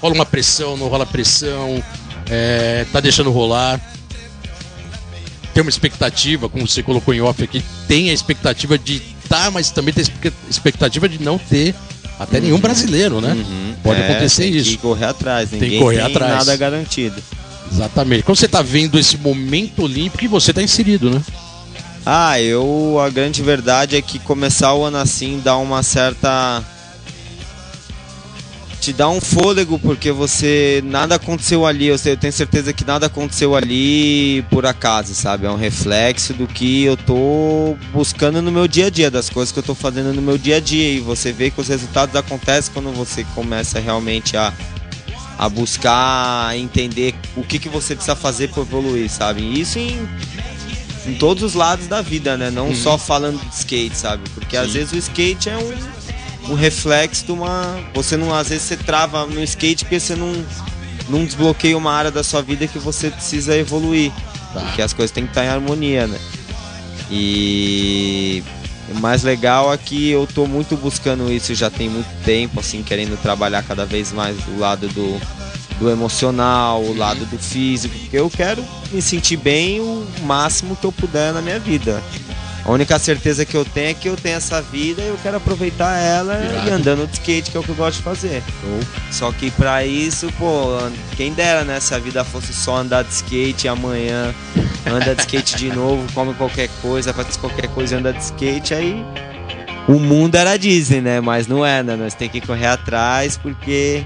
rola 0.02 0.16
uma 0.16 0.26
pressão, 0.26 0.76
não 0.76 0.88
rola 0.88 1.06
pressão? 1.06 1.82
É, 2.28 2.88
tá 2.92 3.00
deixando 3.00 3.30
rolar? 3.30 3.80
Tem 5.54 5.62
uma 5.62 5.70
expectativa, 5.70 6.50
como 6.50 6.68
você 6.68 6.82
colocou 6.82 7.14
em 7.14 7.22
off 7.22 7.44
aqui, 7.44 7.64
tem 7.88 8.10
a 8.10 8.14
expectativa 8.14 8.80
de 8.80 9.00
estar, 9.24 9.52
mas 9.52 9.70
também 9.70 9.94
tem 9.94 10.02
a 10.02 10.08
expecta- 10.08 10.40
expectativa 10.50 11.08
de 11.08 11.22
não 11.22 11.38
ter 11.38 11.76
até 12.20 12.42
nenhum 12.42 12.58
brasileiro, 12.60 13.22
né? 13.22 13.34
Uhum. 13.34 13.76
Pode 13.84 14.02
É, 14.02 14.10
acontecer 14.10 14.42
tem 14.46 14.56
isso. 14.56 14.72
que 14.72 14.78
correr 14.78 15.06
atrás, 15.06 15.50
que 15.52 15.58
ninguém 15.58 15.80
correr 15.80 15.98
tem 15.98 16.06
atrás. 16.08 16.34
nada 16.34 16.56
garantido. 16.58 17.22
Exatamente. 17.72 18.24
Como 18.24 18.36
você 18.36 18.48
tá 18.48 18.64
vendo 18.64 18.98
esse 18.98 19.18
momento 19.18 19.84
olímpico 19.84 20.26
e 20.26 20.28
você 20.28 20.52
tá 20.52 20.64
inserido, 20.64 21.12
né? 21.12 21.22
Ah, 22.06 22.40
eu. 22.40 23.00
A 23.00 23.10
grande 23.10 23.42
verdade 23.42 23.96
é 23.96 24.02
que 24.02 24.20
começar 24.20 24.74
o 24.74 24.84
ano 24.84 24.98
assim 24.98 25.40
dá 25.44 25.58
uma 25.58 25.82
certa. 25.84 26.64
Te 28.82 28.92
dá 28.92 29.08
um 29.08 29.22
fôlego, 29.22 29.80
porque 29.80 30.12
você. 30.12 30.84
Nada 30.86 31.16
aconteceu 31.16 31.66
ali. 31.66 31.88
Eu, 31.88 31.98
tenho 32.18 32.34
certeza 32.34 32.74
que 32.74 32.84
nada 32.84 33.06
aconteceu 33.06 33.56
ali 33.56 34.42
por 34.50 34.66
acaso, 34.66 35.16
sabe? 35.16 35.46
É 35.46 35.50
um 35.50 35.56
reflexo 35.56 36.34
do 36.34 36.46
que 36.46 36.84
eu 36.84 36.98
tô 36.98 37.78
buscando 37.94 38.42
no 38.42 38.52
meu 38.52 38.68
dia 38.68 38.88
a 38.88 38.90
dia, 38.90 39.10
das 39.10 39.30
coisas 39.30 39.54
que 39.54 39.60
eu 39.60 39.64
tô 39.64 39.74
fazendo 39.74 40.14
no 40.14 40.22
meu 40.22 40.38
dia 40.38 40.58
a 40.58 40.60
dia. 40.60 40.96
E 40.96 41.00
você 41.00 41.32
vê 41.32 41.50
que 41.50 41.62
os 41.62 41.70
resultados 41.70 42.14
acontecem 42.18 42.74
quando 42.74 42.92
você 42.92 43.24
começa 43.34 43.80
realmente 43.80 44.36
a, 44.36 44.52
a 45.40 45.48
buscar 45.48 46.58
entender 46.58 47.16
o 47.38 47.44
que, 47.44 47.60
que 47.60 47.70
você 47.70 47.96
precisa 47.96 48.18
fazer 48.18 48.50
para 48.50 48.64
evoluir, 48.64 49.10
sabe? 49.10 49.42
Isso 49.58 49.80
em 49.80 50.06
em 51.06 51.16
todos 51.16 51.44
os 51.44 51.54
lados 51.54 51.88
da 51.88 52.02
vida, 52.02 52.38
né? 52.38 52.50
Não 52.50 52.74
só 52.76 52.98
falando 52.98 53.40
de 53.40 53.56
skate, 53.56 53.98
sabe? 53.98 54.24
Porque 54.34 54.56
às 54.56 54.68
Sim. 54.68 54.74
vezes 54.74 54.94
o 54.94 54.98
skate 54.98 55.50
é 55.50 55.58
um, 55.58 56.52
um 56.52 56.56
reflexo 56.56 57.26
de 57.26 57.32
uma. 57.32 57.80
Você 57.94 58.18
não. 58.18 58.34
Às 58.34 58.50
vezes 58.50 58.64
você 58.64 58.78
trava 58.78 59.26
no 59.26 59.44
skate 59.44 59.86
porque 59.86 60.00
você 60.00 60.16
não, 60.16 60.32
não 61.10 61.26
desbloqueia 61.26 61.78
uma 61.78 61.92
área 61.92 62.12
da 62.12 62.24
sua 62.24 62.42
vida 62.42 62.68
que 62.68 62.80
você 62.80 63.10
precisa 63.10 63.56
evoluir. 63.56 64.12
Tá. 64.54 64.62
Porque 64.62 64.82
as 64.82 64.94
coisas 64.94 65.12
têm 65.12 65.26
que 65.26 65.32
estar 65.32 65.44
em 65.44 65.50
harmonia, 65.50 66.08
né? 66.08 66.20
E 67.12 68.44
o 68.90 69.00
mais 69.00 69.24
legal 69.24 69.74
é 69.74 69.78
que 69.78 70.10
eu 70.10 70.28
tô 70.28 70.46
muito 70.46 70.76
buscando 70.78 71.32
isso 71.32 71.54
já 71.54 71.70
tem 71.70 71.90
muito 71.90 72.10
tempo, 72.24 72.60
assim, 72.60 72.82
querendo 72.82 73.20
trabalhar 73.22 73.64
cada 73.64 73.86
vez 73.86 74.12
mais 74.12 74.38
o 74.48 74.58
lado 74.58 74.88
do, 74.90 75.20
do 75.84 75.92
emocional, 75.92 76.82
o 76.82 76.96
lado 76.96 77.26
do 77.26 77.38
físico, 77.38 77.94
porque 78.00 78.18
eu 78.18 78.30
quero 78.30 78.64
me 78.92 79.02
sentir 79.02 79.36
bem 79.36 79.82
o 79.82 80.08
máximo 80.22 80.78
que 80.78 80.86
eu 80.86 80.92
puder 80.92 81.34
na 81.34 81.42
minha 81.42 81.60
vida. 81.60 82.02
A 82.66 82.72
única 82.72 82.98
certeza 82.98 83.46
que 83.46 83.56
eu 83.56 83.66
tenho 83.66 83.90
é 83.90 83.94
que 83.94 84.08
eu 84.08 84.16
tenho 84.16 84.38
essa 84.38 84.62
vida 84.62 85.02
e 85.02 85.08
eu 85.08 85.20
quero 85.22 85.36
aproveitar 85.36 85.98
ela 85.98 86.40
e 86.66 86.70
andando 86.70 87.06
de 87.06 87.14
skate, 87.16 87.52
que 87.52 87.58
é 87.58 87.60
o 87.60 87.64
que 87.64 87.70
eu 87.70 87.76
gosto 87.76 87.98
de 87.98 88.04
fazer. 88.04 88.42
Só 89.12 89.30
que 89.34 89.52
pra 89.52 89.86
isso, 89.86 90.32
pô, 90.40 90.68
quem 91.18 91.34
dera, 91.34 91.66
né? 91.66 91.82
Se 91.82 91.94
a 91.94 92.00
vida 92.00 92.24
fosse 92.24 92.54
só 92.54 92.78
andar 92.78 93.04
de 93.04 93.12
skate 93.12 93.66
e 93.66 93.68
amanhã 93.68 94.34
anda 94.86 95.14
de 95.14 95.22
skate 95.24 95.58
de 95.58 95.76
novo, 95.76 96.08
come 96.14 96.34
qualquer 96.36 96.70
coisa, 96.82 97.14
faz 97.14 97.36
qualquer 97.36 97.68
coisa 97.68 97.96
e 97.96 97.98
anda 97.98 98.14
de 98.14 98.24
skate, 98.24 98.74
aí 98.74 99.06
o 99.86 100.00
mundo 100.00 100.36
era 100.36 100.58
Disney, 100.58 101.02
né? 101.02 101.20
Mas 101.20 101.48
não 101.48 101.66
é, 101.66 101.84
né? 101.84 101.98
Nós 101.98 102.14
tem 102.14 102.30
que 102.30 102.40
correr 102.40 102.68
atrás 102.68 103.36
porque 103.36 104.06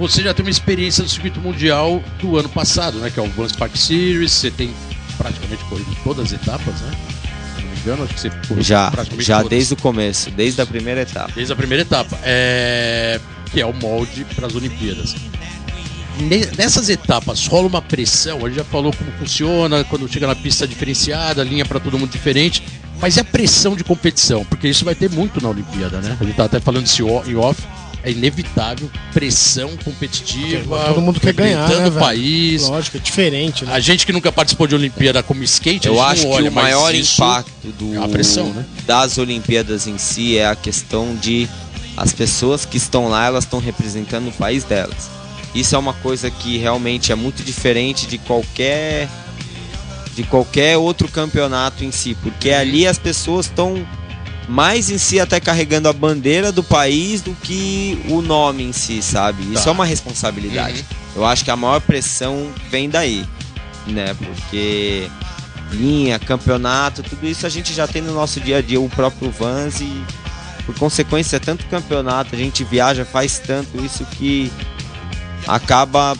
Você 0.00 0.22
já 0.22 0.32
tem 0.34 0.44
uma 0.44 0.50
experiência 0.50 1.04
do 1.04 1.08
circuito 1.10 1.40
mundial 1.40 2.02
do 2.20 2.36
ano 2.38 2.48
passado, 2.48 2.98
né? 2.98 3.10
Que 3.10 3.20
é 3.20 3.22
o 3.22 3.28
Vans 3.28 3.52
Park 3.52 3.76
Series. 3.76 4.32
Você 4.32 4.50
tem 4.50 4.72
praticamente 5.18 5.62
corrido 5.64 5.94
todas 6.02 6.26
as 6.26 6.32
etapas, 6.40 6.80
né? 6.80 6.90
Se 7.56 7.62
não 7.62 7.70
me 7.70 7.76
engano, 7.78 8.04
acho 8.04 8.14
que 8.14 8.20
você 8.20 8.30
correu 8.48 8.62
já, 8.62 8.90
praticamente 8.90 9.26
já 9.26 9.36
todas. 9.36 9.50
desde 9.50 9.74
o 9.74 9.76
começo, 9.76 10.30
desde 10.30 10.60
a 10.62 10.66
primeira 10.66 11.02
etapa. 11.02 11.30
Desde 11.34 11.52
a 11.52 11.56
primeira 11.56 11.82
etapa. 11.82 12.18
É... 12.22 13.20
Que 13.52 13.60
é 13.60 13.66
o 13.66 13.72
molde 13.74 14.24
para 14.34 14.46
as 14.46 14.54
Olimpíadas. 14.54 15.14
Ne- 16.18 16.46
Nessas 16.56 16.88
etapas 16.88 17.46
rola 17.46 17.66
uma 17.68 17.82
pressão, 17.82 18.38
a 18.44 18.48
gente 18.48 18.56
já 18.58 18.64
falou 18.64 18.92
como 18.92 19.10
funciona, 19.12 19.84
quando 19.84 20.06
chega 20.10 20.26
na 20.26 20.34
pista 20.34 20.66
diferenciada, 20.66 21.42
linha 21.44 21.64
para 21.64 21.80
todo 21.80 21.98
mundo 21.98 22.10
diferente, 22.10 22.62
mas 23.00 23.16
e 23.16 23.20
a 23.20 23.24
pressão 23.24 23.74
de 23.74 23.82
competição? 23.82 24.44
Porque 24.44 24.68
isso 24.68 24.84
vai 24.84 24.94
ter 24.94 25.08
muito 25.10 25.40
na 25.42 25.48
Olimpíada, 25.48 26.00
né? 26.00 26.16
A 26.20 26.24
gente 26.24 26.36
tá 26.36 26.44
até 26.44 26.60
falando 26.60 26.86
isso 26.86 27.02
em 27.26 27.34
off, 27.36 27.62
é 28.02 28.10
inevitável, 28.10 28.90
pressão 29.12 29.76
competitiva, 29.84 30.78
Todo 30.86 31.00
mundo 31.02 31.20
quer 31.20 31.32
ganhar, 31.32 31.68
né, 31.68 31.76
o 31.76 31.90
velho? 31.90 31.92
país. 31.98 32.68
Lógico, 32.68 32.96
é 32.96 33.00
diferente, 33.00 33.64
né? 33.64 33.72
A 33.74 33.80
gente 33.80 34.06
que 34.06 34.12
nunca 34.12 34.32
participou 34.32 34.66
de 34.66 34.74
Olimpíada 34.74 35.22
como 35.22 35.42
skate, 35.44 35.88
a 35.88 35.90
Eu 35.90 35.96
gente 35.96 36.04
acho 36.04 36.22
não 36.24 36.30
que 36.30 36.36
olha, 36.36 36.50
o 36.50 36.52
maior 36.54 36.94
impacto 36.94 37.68
do, 37.78 37.94
é 37.94 38.04
a 38.04 38.08
pressão, 38.08 38.46
né? 38.52 38.64
das 38.86 39.18
Olimpíadas 39.18 39.86
em 39.86 39.98
si 39.98 40.38
é 40.38 40.46
a 40.46 40.56
questão 40.56 41.14
de 41.16 41.48
as 41.96 42.12
pessoas 42.12 42.64
que 42.64 42.76
estão 42.78 43.08
lá, 43.08 43.26
elas 43.26 43.44
estão 43.44 43.58
representando 43.60 44.28
o 44.28 44.32
país 44.32 44.64
delas. 44.64 45.10
Isso 45.54 45.74
é 45.74 45.78
uma 45.78 45.92
coisa 45.92 46.30
que 46.30 46.56
realmente 46.58 47.12
é 47.12 47.14
muito 47.14 47.42
diferente 47.42 48.06
de 48.06 48.16
qualquer 48.18 49.08
de 50.14 50.22
qualquer 50.24 50.76
outro 50.76 51.08
campeonato 51.08 51.84
em 51.84 51.90
si, 51.92 52.16
porque 52.22 52.50
ali 52.50 52.86
as 52.86 52.98
pessoas 52.98 53.46
estão 53.46 53.86
mais 54.50 54.90
em 54.90 54.98
si 54.98 55.20
até 55.20 55.38
carregando 55.38 55.88
a 55.88 55.92
bandeira 55.92 56.50
do 56.50 56.62
país 56.62 57.20
do 57.22 57.32
que 57.36 58.00
o 58.08 58.20
nome 58.20 58.64
em 58.64 58.72
si, 58.72 59.00
sabe? 59.00 59.44
Isso 59.54 59.62
Tá. 59.64 59.70
é 59.70 59.72
uma 59.72 59.84
responsabilidade. 59.86 60.84
Eu 61.14 61.24
acho 61.24 61.44
que 61.44 61.50
a 61.52 61.56
maior 61.56 61.80
pressão 61.80 62.50
vem 62.68 62.90
daí, 62.90 63.24
né? 63.86 64.14
Porque 64.18 65.08
linha, 65.70 66.18
campeonato, 66.18 67.00
tudo 67.02 67.26
isso 67.28 67.46
a 67.46 67.48
gente 67.48 67.72
já 67.72 67.86
tem 67.86 68.02
no 68.02 68.12
nosso 68.12 68.40
dia 68.40 68.58
a 68.58 68.60
dia, 68.62 68.80
o 68.80 68.88
próprio 68.88 69.30
Vans 69.30 69.80
e 69.80 70.04
por 70.66 70.74
consequência, 70.76 71.36
é 71.36 71.40
tanto 71.40 71.64
campeonato, 71.66 72.34
a 72.34 72.38
gente 72.38 72.64
viaja, 72.64 73.04
faz 73.04 73.38
tanto 73.38 73.82
isso 73.84 74.04
que 74.18 74.50
acaba 75.46 76.16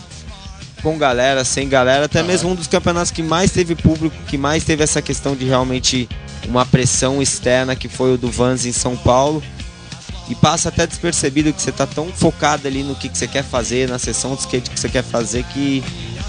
com 0.83 0.97
galera, 0.97 1.45
sem 1.45 1.69
galera, 1.69 2.07
até 2.07 2.21
Aham. 2.21 2.29
mesmo 2.29 2.51
um 2.51 2.55
dos 2.55 2.67
campeonatos 2.67 3.11
que 3.11 3.23
mais 3.23 3.51
teve 3.51 3.75
público, 3.75 4.17
que 4.29 4.39
mais 4.39 4.65
teve 4.65 4.83
essa 4.83 5.03
questão 5.03 5.35
de 5.37 5.45
realmente 5.45 6.09
uma 6.51 6.67
pressão 6.67 7.23
externa, 7.23 7.75
que 7.77 7.89
foi 7.89 8.15
o 8.15 8.19
do 8.19 8.31
Vans 8.31 8.67
em 8.67 8.73
São 8.73 8.97
Paulo. 8.97 9.43
E 10.29 10.35
passa 10.37 10.69
até 10.69 10.87
despercebido 10.87 11.53
que 11.53 11.61
você 11.61 11.73
tá 11.73 11.87
tão 11.89 12.07
focado 12.13 12.69
ali 12.69 12.85
no 12.85 12.95
que, 12.95 13.09
que 13.09 13.19
você 13.19 13.27
quer 13.27 13.43
fazer, 13.43 13.89
na 13.89 13.99
sessão 13.99 14.35
de 14.37 14.41
skate 14.43 14.71
que 14.71 14.79
você 14.79 14.89
quer 14.89 15.03
fazer, 15.03 15.43
que 15.43 15.83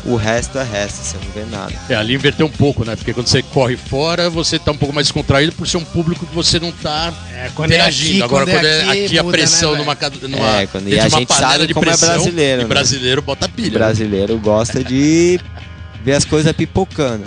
o 0.04 0.16
resto 0.16 0.58
é 0.58 0.64
resto, 0.64 0.96
você 1.04 1.18
não 1.24 1.32
vê 1.32 1.46
nada. 1.56 1.72
É, 1.88 1.94
ali 1.94 2.16
inverteu 2.16 2.48
um 2.48 2.52
pouco, 2.52 2.84
né? 2.84 2.96
Porque 2.96 3.14
quando 3.14 3.28
você 3.28 3.44
corre 3.44 3.78
fora, 3.78 4.28
você 4.28 4.58
tá 4.58 4.72
um 4.72 4.78
pouco 4.78 4.92
mais 4.96 5.06
descontraído 5.06 5.52
por 5.52 5.68
ser 5.68 5.78
um 5.78 5.86
público 5.86 6.26
que 6.26 6.34
você 6.34 6.60
não 6.60 6.72
tá 6.72 7.14
É, 7.32 7.52
quando 7.54 7.70
é 7.74 7.76
interagindo. 7.76 8.10
aqui, 8.14 8.24
Agora, 8.24 8.46
quando 8.46 8.56
quando 8.56 8.66
é 8.66 8.70
é 8.80 8.82
aqui, 8.90 9.06
aqui, 9.06 9.20
a 9.20 9.24
muda, 9.24 9.38
pressão 9.38 9.72
né, 9.74 9.78
numa, 9.78 9.98
numa, 10.30 10.62
É, 10.62 10.66
quando- 10.66 10.88
e 10.90 11.00
a 11.00 11.08
gente 11.08 11.32
sabe 11.36 11.68
de 11.68 11.74
como 11.76 11.86
é 11.86 11.90
pressão, 11.90 12.08
brasileiro, 12.16 12.62
E 12.62 12.64
né? 12.64 12.68
brasileiro 12.70 13.22
bota 13.22 13.46
O 13.46 13.50
pilha. 13.50 13.70
né? 13.70 13.78
brasileiro 13.78 14.40
gosta 14.40 14.84
de 14.84 15.40
ver 16.04 16.14
as 16.14 16.26
coisas 16.26 16.52
pipocando. 16.54 17.26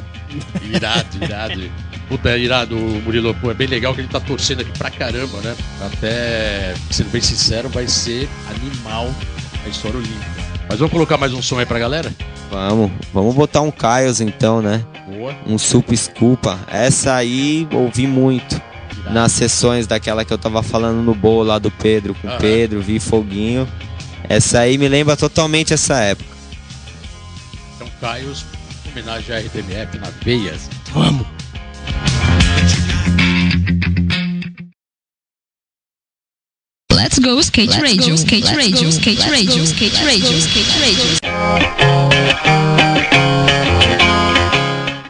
Irado, 0.61 1.07
irado. 1.23 1.71
Puta, 2.09 2.31
é 2.31 2.39
irado, 2.39 2.77
Murilo. 2.77 3.35
Pô, 3.35 3.51
é 3.51 3.55
bem 3.55 3.67
legal 3.67 3.95
que 3.95 4.01
ele 4.01 4.09
tá 4.09 4.21
torcendo 4.21 4.61
aqui 4.61 4.77
pra 4.79 4.91
caramba, 4.91 5.41
né? 5.41 5.57
Até, 5.81 6.75
sendo 6.91 7.11
bem 7.11 7.21
sincero, 7.23 7.69
vai 7.69 7.89
ser 7.89 8.29
animal 8.51 9.13
a 9.65 9.69
história 9.69 9.99
olímpica. 9.99 10.45
Mas 10.69 10.79
vamos 10.79 10.93
colocar 10.93 11.17
mais 11.17 11.33
um 11.33 11.43
som 11.43 11.59
aí 11.59 11.67
pra 11.67 11.79
galera? 11.79 12.13
Vamos, 12.51 12.91
vamos 13.13 13.35
botar 13.35 13.61
um 13.63 13.71
Caios 13.71 14.21
então, 14.21 14.61
né? 14.63 14.85
Boa. 15.09 15.35
Um 15.47 15.59
Sup 15.59 15.91
Sculpa. 15.97 16.59
Essa 16.69 17.15
aí 17.15 17.67
ouvi 17.73 18.07
muito 18.07 18.61
Irado. 18.99 19.15
nas 19.15 19.33
sessões 19.33 19.87
daquela 19.87 20.25
que 20.25 20.33
eu 20.33 20.39
tava 20.39 20.63
falando 20.63 21.03
no 21.03 21.15
bowl 21.15 21.43
lá 21.43 21.59
do 21.59 21.71
Pedro, 21.71 22.15
com 22.15 22.29
o. 22.29 22.39
Pedro, 22.39 22.81
vi 22.81 23.01
Foguinho. 23.01 23.67
Essa 24.29 24.61
aí 24.61 24.79
me 24.79 24.89
lembra 24.89 25.17
totalmente 25.17 25.75
essa 25.75 25.99
época. 26.01 26.31
Então, 27.77 27.89
Caios, 28.01 28.45
homenagem 28.91 29.35
à 29.35 29.39
RTMF 29.39 29.99
na 29.99 30.11
Veias. 30.23 30.71
Vamos. 30.93 31.34
Let's 36.95 37.19
go 37.19 37.39
skate 37.41 37.81
radio, 37.81 38.15
skate 38.15 38.55
radio, 38.55 38.89
skate 38.89 39.23
radio, 39.29 39.63
skate 39.65 40.05
radio, 40.05 40.39
skate 40.39 40.79
radio. 40.81 42.25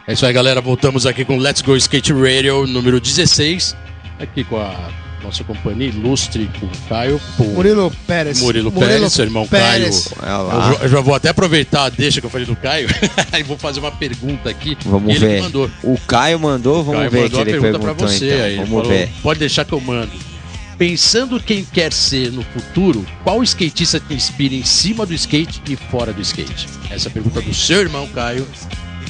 É 0.07 0.13
isso 0.13 0.25
aí, 0.27 0.33
galera. 0.33 0.61
Voltamos 0.61 1.07
aqui 1.07 1.25
com 1.25 1.37
Let's 1.39 1.63
Go 1.63 1.77
Skate 1.77 2.13
Radio 2.13 2.67
número 2.67 3.01
16. 3.01 3.77
Aqui 4.21 4.45
com 4.45 4.59
a 4.59 4.75
nossa 5.23 5.43
companhia 5.45 5.89
ilustre, 5.89 6.51
com 6.61 6.67
o 6.67 6.71
Caio. 6.89 7.21
Com 7.37 7.45
Murilo 7.45 7.91
Pérez. 8.07 8.41
Murilo 8.41 8.71
Pérez, 8.73 9.13
seu 9.13 9.25
irmão 9.25 9.47
Pérez. 9.47 10.11
Eu, 10.23 10.43
lá. 10.47 10.73
já- 10.79 10.85
eu 10.85 10.89
já 10.89 11.01
vou 11.01 11.15
até 11.15 11.29
aproveitar 11.31 11.85
a 11.85 11.89
deixa 11.89 12.21
que 12.21 12.27
eu 12.27 12.31
falei 12.31 12.47
do 12.47 12.55
Caio 12.57 12.89
e 13.39 13.43
vou 13.43 13.57
fazer 13.59 13.81
uma 13.81 13.93
pergunta 13.93 14.51
aqui. 14.51 14.77
Vamos 14.85 15.15
ele 15.17 15.27
ver. 15.27 15.43
mandou. 15.43 15.71
O 15.83 15.99
Caio 16.07 16.39
mandou, 16.39 16.83
vamos 16.85 16.99
Caio 17.01 17.11
ver 17.11 17.23
mandou 17.23 17.45
que 17.45 17.51
ele 17.51 17.61
pergunta 17.61 17.79
pra 17.79 17.93
você 17.93 18.27
então. 18.35 18.45
aí. 18.45 18.57
Vamos 18.57 18.71
Falou, 18.71 18.85
ver. 18.89 19.09
Pode 19.23 19.39
deixar 19.41 19.65
que 19.65 19.73
eu 19.73 19.81
mando. 19.81 20.34
Pensando 20.77 21.39
quem 21.39 21.65
quer 21.65 21.93
ser 21.93 22.33
no 22.33 22.43
futuro, 22.43 23.07
qual 23.23 23.43
skatista 23.45 24.01
te 24.01 24.13
inspira 24.13 24.55
em 24.55 24.65
cima 24.65 25.07
do 25.07 25.15
skate 25.15 25.63
e 25.69 25.77
fora 25.77 26.13
do 26.13 26.21
skate? 26.21 26.67
Essa 26.91 27.09
é 27.09 27.11
a 27.11 27.13
pergunta 27.13 27.41
do 27.41 27.55
seu 27.55 27.81
irmão 27.81 28.09
Caio. 28.09 28.47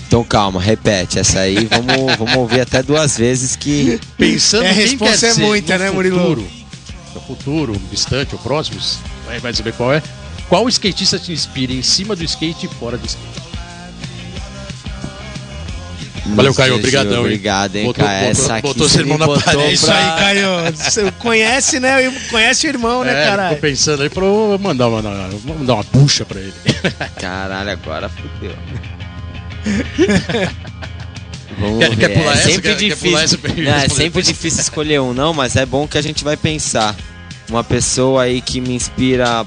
Então 0.07 0.22
calma, 0.22 0.61
repete. 0.61 1.18
Essa 1.18 1.40
aí 1.40 1.66
vamos, 1.66 2.16
vamos 2.18 2.37
ouvir 2.37 2.61
até 2.61 2.83
duas 2.83 3.16
vezes 3.16 3.57
que. 3.57 3.98
Pensando 4.18 4.64
É, 4.64 4.70
a 4.70 4.72
resposta 4.72 5.18
quer 5.20 5.27
é 5.27 5.35
ser 5.35 5.40
muita, 5.40 5.79
no 5.79 5.85
né, 5.85 5.90
Murilo? 5.90 6.18
futuro, 6.18 6.46
no 7.14 7.20
futuro, 7.22 7.81
distante 7.90 8.35
ou 8.35 8.38
próximo, 8.40 8.79
vai, 9.27 9.40
vai 9.40 9.55
saber 9.55 9.72
qual 9.72 9.92
é. 9.92 10.03
Qual 10.48 10.68
skatista 10.68 11.18
te 11.18 11.33
inspira 11.33 11.72
em 11.72 11.83
cima 11.83 12.14
do 12.14 12.22
skate 12.22 12.66
e 12.66 12.68
fora 12.68 12.98
do 12.98 13.07
skate? 13.07 13.54
Valeu, 16.27 16.55
Caio, 16.55 16.77
obrigadão? 16.77 17.21
Obrigado, 17.21 17.77
hein, 17.77 17.85
Botou- 17.85 18.05
Caio. 18.05 18.29
botou- 18.29 18.45
Essa 18.45 18.55
aqui 18.55 18.63
botou 18.69 18.89
seu 18.89 19.01
irmão 19.01 19.19
na 19.19 19.29
parede. 19.29 19.75
Isso 19.75 19.87
pra- 19.87 20.15
aí, 20.15 20.21
Caio. 20.21 20.49
Você 20.75 21.11
conhece, 21.19 21.79
né? 21.81 22.11
Conhece 22.31 22.67
o 22.67 22.71
irmão, 22.71 23.05
né, 23.05 23.13
é, 23.23 23.27
caralho? 23.27 23.55
tô 23.57 23.61
pensando 23.61 24.03
aí 24.03 24.09
pra 24.09 24.25
eu 24.25 24.59
mandar 24.61 24.89
uma, 24.89 25.03
vou 25.03 25.59
mandar 25.59 25.75
uma 25.75 25.83
bucha 25.93 26.25
pra 26.25 26.41
ele. 26.41 26.55
Caralho, 27.21 27.71
agora 27.71 28.09
fudeu. 28.09 28.55
Vamos 31.59 31.79
Quer- 31.79 31.97
quer 31.97 32.09
pular 32.09 32.33
é 32.33 32.39
essa? 32.39 32.43
sempre 32.49 32.63
Quer- 32.63 32.77
quer 32.77 32.85
difícil. 32.89 33.09
pular 33.11 33.23
essa 33.23 33.39
Não, 33.39 33.75
é 33.77 33.81
sempre 33.89 34.05
depois? 34.05 34.27
difícil 34.27 34.61
escolher 34.61 35.01
um, 35.01 35.15
não, 35.15 35.33
mas 35.33 35.57
é 35.57 35.65
bom 35.65 35.87
que 35.87 35.97
a 35.99 36.03
gente 36.03 36.25
vai 36.25 36.37
pensar. 36.37 36.95
Uma 37.49 37.63
pessoa 37.63 38.23
aí 38.23 38.41
que 38.41 38.61
me 38.61 38.75
inspira 38.75 39.45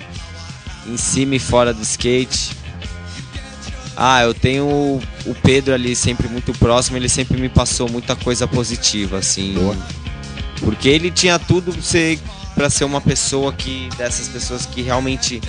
em 0.86 0.96
cima 0.96 1.36
e 1.36 1.40
fora 1.40 1.74
do 1.74 1.82
skate. 1.82 2.56
Ah, 3.98 4.22
eu 4.22 4.34
tenho 4.34 4.66
o- 5.26 5.36
Pedro 5.42 5.74
ali 5.74 5.96
sempre 5.96 6.28
muito 6.28 6.54
próximo, 6.54 6.98
ele 6.98 7.10
sempre 7.10 7.36
me 7.42 7.50
passou 7.50 7.90
muita 7.90 8.16
coisa 8.16 8.48
positiva, 8.48 9.18
assim. 9.18 9.56
Porque 10.60 10.88
ele 10.88 11.10
tinha 11.10 11.40
tudo 11.40 11.72
pra 11.74 11.82
ser, 11.82 12.20
ser 12.70 12.86
uma 12.86 13.02
pessoa 13.02 13.52
que. 13.52 13.90
dessas 13.98 14.28
pessoas 14.28 14.66
que 14.68 14.82
realmente 14.84 15.42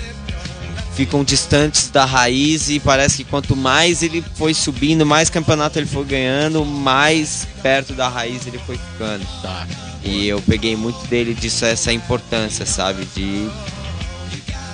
ficam 0.95 1.23
distantes 1.23 1.89
da 1.89 2.03
raiz 2.05 2.69
e 2.69 2.79
parece 2.79 3.17
que 3.17 3.23
quanto 3.23 3.55
mais 3.55 4.03
ele 4.03 4.23
foi 4.35 4.53
subindo, 4.53 5.05
mais 5.05 5.29
campeonato 5.29 5.79
ele 5.79 5.85
foi 5.85 6.03
ganhando, 6.03 6.65
mais 6.65 7.47
perto 7.61 7.93
da 7.93 8.09
raiz 8.09 8.45
ele 8.47 8.59
foi 8.65 8.77
ficando. 8.77 9.25
Tá. 9.41 9.65
E 10.03 10.27
eu 10.27 10.41
peguei 10.41 10.75
muito 10.75 11.05
dele 11.07 11.33
disso, 11.33 11.65
essa 11.65 11.93
importância, 11.93 12.65
sabe? 12.65 13.05
De 13.15 13.49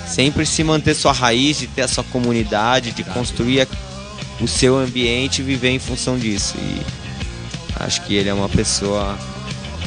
sempre 0.06 0.46
se 0.46 0.62
manter 0.64 0.94
sua 0.94 1.12
raiz, 1.12 1.58
de 1.58 1.66
ter 1.66 1.82
a 1.82 1.88
sua 1.88 2.04
comunidade, 2.04 2.92
de 2.92 3.02
construir 3.04 3.62
a- 3.62 3.66
o 4.40 4.46
seu 4.48 4.76
ambiente 4.78 5.40
e 5.40 5.44
viver 5.44 5.70
em 5.70 5.78
função 5.78 6.18
disso. 6.18 6.54
E 6.58 6.80
acho 7.80 8.02
que 8.04 8.14
ele 8.14 8.28
é 8.28 8.34
uma 8.34 8.48
pessoa 8.48 9.18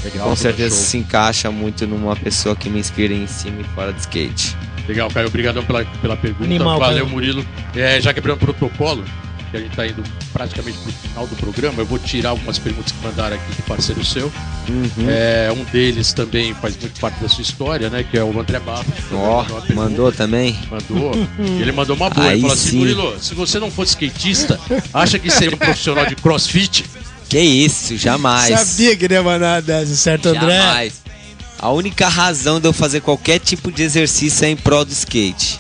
Legal, 0.04 0.28
com 0.30 0.36
certeza 0.36 0.76
se 0.76 0.98
encaixa 0.98 1.50
muito 1.52 1.86
numa 1.88 2.16
pessoa 2.16 2.56
que 2.56 2.70
me 2.70 2.80
inspira 2.80 3.14
em 3.14 3.28
cima 3.28 3.62
e 3.62 3.64
fora 3.76 3.92
do 3.92 4.00
skate. 4.00 4.56
Legal, 4.88 5.10
Caio. 5.12 5.28
Obrigadão 5.28 5.64
pela, 5.64 5.86
pela 5.86 6.18
pergunta. 6.18 6.46
Animal, 6.46 6.80
Valeu, 6.80 7.04
Caio. 7.04 7.10
Murilo. 7.10 7.46
É, 7.76 8.02
já 8.02 8.12
quebrando 8.14 8.38
o 8.38 8.40
protocolo, 8.40 9.04
que 9.50 9.58
a 9.58 9.60
gente 9.60 9.76
tá 9.76 9.86
indo 9.86 10.04
praticamente 10.32 10.78
pro 10.80 10.92
final 10.92 11.28
do 11.28 11.36
programa, 11.36 11.82
eu 11.82 11.86
vou 11.86 12.00
tirar 12.00 12.30
algumas 12.30 12.60
perguntas 12.60 12.92
que 12.92 13.06
mandaram 13.06 13.36
aqui 13.36 13.56
do 13.56 13.64
parceiro 13.64 14.04
seu. 14.06 14.32
Uhum. 14.70 15.10
É, 15.10 15.52
um 15.52 15.64
deles 15.66 16.14
também 16.14 16.54
faz 16.54 16.78
muito 16.78 17.00
parte 17.00 17.20
da 17.20 17.28
sua 17.28 17.42
história, 17.42 17.90
né? 17.90 18.04
Que 18.04 18.18
é 18.18 18.24
o 18.24 18.40
André 18.40 18.60
Barros. 18.60 18.86
Ó, 19.12 19.44
pergunta. 19.44 19.74
mandou 19.74 20.12
também? 20.12 20.58
Mandou. 20.70 21.12
ele 21.60 21.72
mandou 21.72 21.96
uma 21.96 22.10
boa. 22.10 22.28
Aí 22.28 22.34
ele 22.34 22.42
falou 22.42 22.54
assim: 22.54 22.70
sim. 22.70 22.78
Murilo, 22.78 23.20
se 23.20 23.34
você 23.34 23.60
não 23.60 23.72
fosse 23.72 23.92
skatista, 23.92 24.60
acha 24.94 25.18
que 25.18 25.30
seria 25.32 25.56
um 25.56 25.60
profissional 25.60 26.06
de 26.06 26.16
crossfit? 26.16 26.86
Que 27.28 27.40
isso, 27.40 27.96
jamais. 27.96 28.60
Sabia 28.60 28.96
que 28.96 29.06
ele 29.06 29.14
ia 29.14 29.24
mandar 29.24 29.62
dessa, 29.62 29.96
certo, 29.96 30.30
André? 30.30 30.58
Jamais. 30.58 30.94
A 31.60 31.72
única 31.72 32.08
razão 32.08 32.60
de 32.60 32.68
eu 32.68 32.74
fazer 32.74 33.02
qualquer 33.02 33.38
tipo 33.40 33.72
de 33.72 33.84
exercício 33.84 34.46
é 34.46 34.50
em 34.50 34.56
prol 34.56 34.86
do 34.86 34.94
skate. 34.94 35.60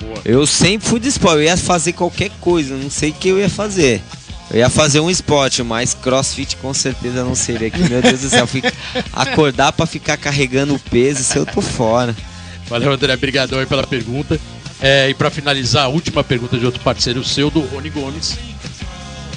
Boa. 0.00 0.20
Eu 0.24 0.46
sempre 0.46 0.88
fui 0.88 0.98
de 1.00 1.08
esporte, 1.08 1.36
eu 1.36 1.42
ia 1.42 1.56
fazer 1.56 1.92
qualquer 1.92 2.30
coisa, 2.40 2.74
não 2.76 2.90
sei 2.90 3.10
o 3.10 3.14
que 3.14 3.28
eu 3.28 3.38
ia 3.38 3.48
fazer. 3.50 4.00
Eu 4.50 4.58
ia 4.58 4.68
fazer 4.70 4.98
um 4.98 5.08
esporte, 5.08 5.62
mas 5.62 5.94
crossfit 5.94 6.56
com 6.56 6.74
certeza 6.74 7.22
não 7.22 7.34
seria. 7.36 7.70
Que, 7.70 7.78
meu 7.88 8.02
Deus 8.02 8.20
do 8.20 8.28
céu, 8.30 8.46
fica- 8.46 8.72
acordar 9.12 9.72
pra 9.72 9.86
ficar 9.86 10.16
carregando 10.16 10.74
o 10.74 10.78
peso, 10.78 11.20
isso 11.20 11.38
eu 11.38 11.46
tô 11.46 11.60
fora. 11.60 12.16
Valeu, 12.68 12.92
André. 12.92 13.14
Obrigadão 13.14 13.58
aí 13.60 13.66
pela 13.66 13.86
pergunta. 13.86 14.40
É, 14.80 15.08
e 15.10 15.14
pra 15.14 15.30
finalizar, 15.30 15.84
a 15.84 15.88
última 15.88 16.24
pergunta 16.24 16.58
de 16.58 16.64
outro 16.64 16.80
parceiro 16.80 17.22
seu, 17.22 17.50
do 17.50 17.60
Rony 17.60 17.90
Gomes. 17.90 18.36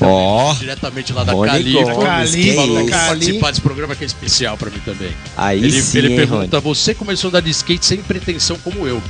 Ó, 0.01 0.53
diretamente 0.55 1.13
lá 1.13 1.23
da 1.23 1.33
Rony 1.33 1.49
Cali. 1.51 1.73
Gomes, 1.73 1.97
Cali, 1.97 2.55
Falou 2.55 2.85
que 2.85 2.91
participar 2.91 3.49
desse 3.51 3.61
programa 3.61 3.95
que 3.95 4.03
é 4.03 4.07
especial 4.07 4.57
pra 4.57 4.69
mim 4.69 4.79
também. 4.83 5.11
Aí 5.37 5.59
Ele, 5.59 5.81
sim, 5.81 5.97
ele 5.99 6.09
hein, 6.09 6.15
pergunta: 6.15 6.59
você 6.59 6.93
começou 6.93 7.27
a 7.27 7.29
andar 7.29 7.41
de 7.41 7.51
skate 7.51 7.85
sem 7.85 7.97
pretensão 8.01 8.57
como 8.63 8.87
eu. 8.87 9.01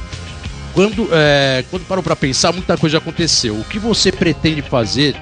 Quando, 0.73 1.07
é, 1.11 1.63
quando 1.69 1.85
parou 1.85 2.03
pra 2.03 2.15
pensar, 2.15 2.51
muita 2.51 2.77
coisa 2.77 2.97
aconteceu. 2.97 3.55
O 3.59 3.63
que 3.63 3.77
você 3.77 4.11
pretende 4.11 4.61
fazer 4.61 5.15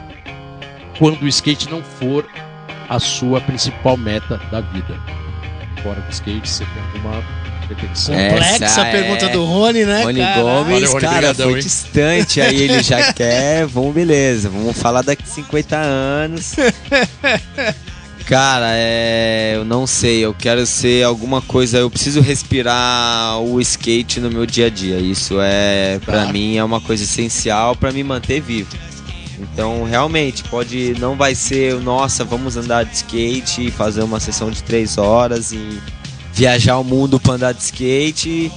quando 0.97 1.21
o 1.23 1.27
skate 1.27 1.69
não 1.69 1.83
for 1.83 2.25
a 2.87 2.99
sua 2.99 3.41
principal 3.41 3.97
meta 3.97 4.37
da 4.51 4.61
vida? 4.61 4.97
Fora 5.83 5.99
do 5.99 6.09
skate, 6.11 6.47
você 6.47 6.63
tem 6.65 6.83
alguma 6.93 7.23
pretensão? 7.67 8.15
É. 8.15 8.29
Complexa 8.29 8.65
Essa 8.65 8.81
a 8.83 8.85
pergunta 8.91 9.25
é- 9.25 9.29
do 9.29 9.43
Rony, 9.43 9.83
né, 9.85 10.03
Rony 10.03 10.19
cara? 10.19 10.41
Gomes, 10.41 10.73
Valeu, 10.73 10.91
Rony, 10.91 11.01
cara, 11.01 11.17
brigadão, 11.17 11.49
foi 11.49 11.59
hein? 11.59 11.63
distante, 11.65 12.41
aí 12.41 12.61
ele 12.61 12.83
já 12.83 13.11
quer, 13.13 13.65
vamos, 13.65 13.93
beleza, 13.93 14.49
vamos 14.49 14.77
falar 14.77 15.01
daqui 15.01 15.27
50 15.27 15.75
anos. 15.75 16.53
Cara, 18.31 18.67
é, 18.75 19.55
eu 19.57 19.65
não 19.65 19.85
sei, 19.85 20.19
eu 20.23 20.33
quero 20.33 20.65
ser 20.65 21.03
alguma 21.03 21.41
coisa, 21.41 21.79
eu 21.79 21.89
preciso 21.89 22.21
respirar 22.21 23.37
o 23.41 23.59
skate 23.59 24.21
no 24.21 24.31
meu 24.31 24.45
dia 24.45 24.67
a 24.67 24.69
dia. 24.69 24.99
Isso 24.99 25.35
é, 25.41 25.99
pra 26.05 26.27
Tá. 26.27 26.31
mim, 26.31 26.55
é 26.55 26.63
uma 26.63 26.79
coisa 26.79 27.03
essencial 27.03 27.75
pra 27.75 27.91
me 27.91 28.01
manter 28.05 28.39
vivo. 28.39 28.69
Então, 29.37 29.83
realmente, 29.83 30.45
pode, 30.45 30.95
não 30.97 31.17
vai 31.17 31.35
ser, 31.35 31.75
nossa, 31.81 32.23
vamos 32.23 32.55
andar 32.55 32.85
de 32.85 32.95
skate 32.95 33.67
e 33.67 33.69
fazer 33.69 34.01
uma 34.01 34.17
sessão 34.17 34.49
de 34.49 34.63
três 34.63 34.97
horas 34.97 35.51
e 35.51 35.81
viajar 36.33 36.77
o 36.77 36.85
mundo 36.85 37.19
pra 37.19 37.33
andar 37.33 37.51
de 37.53 37.61
skate. 37.61 38.49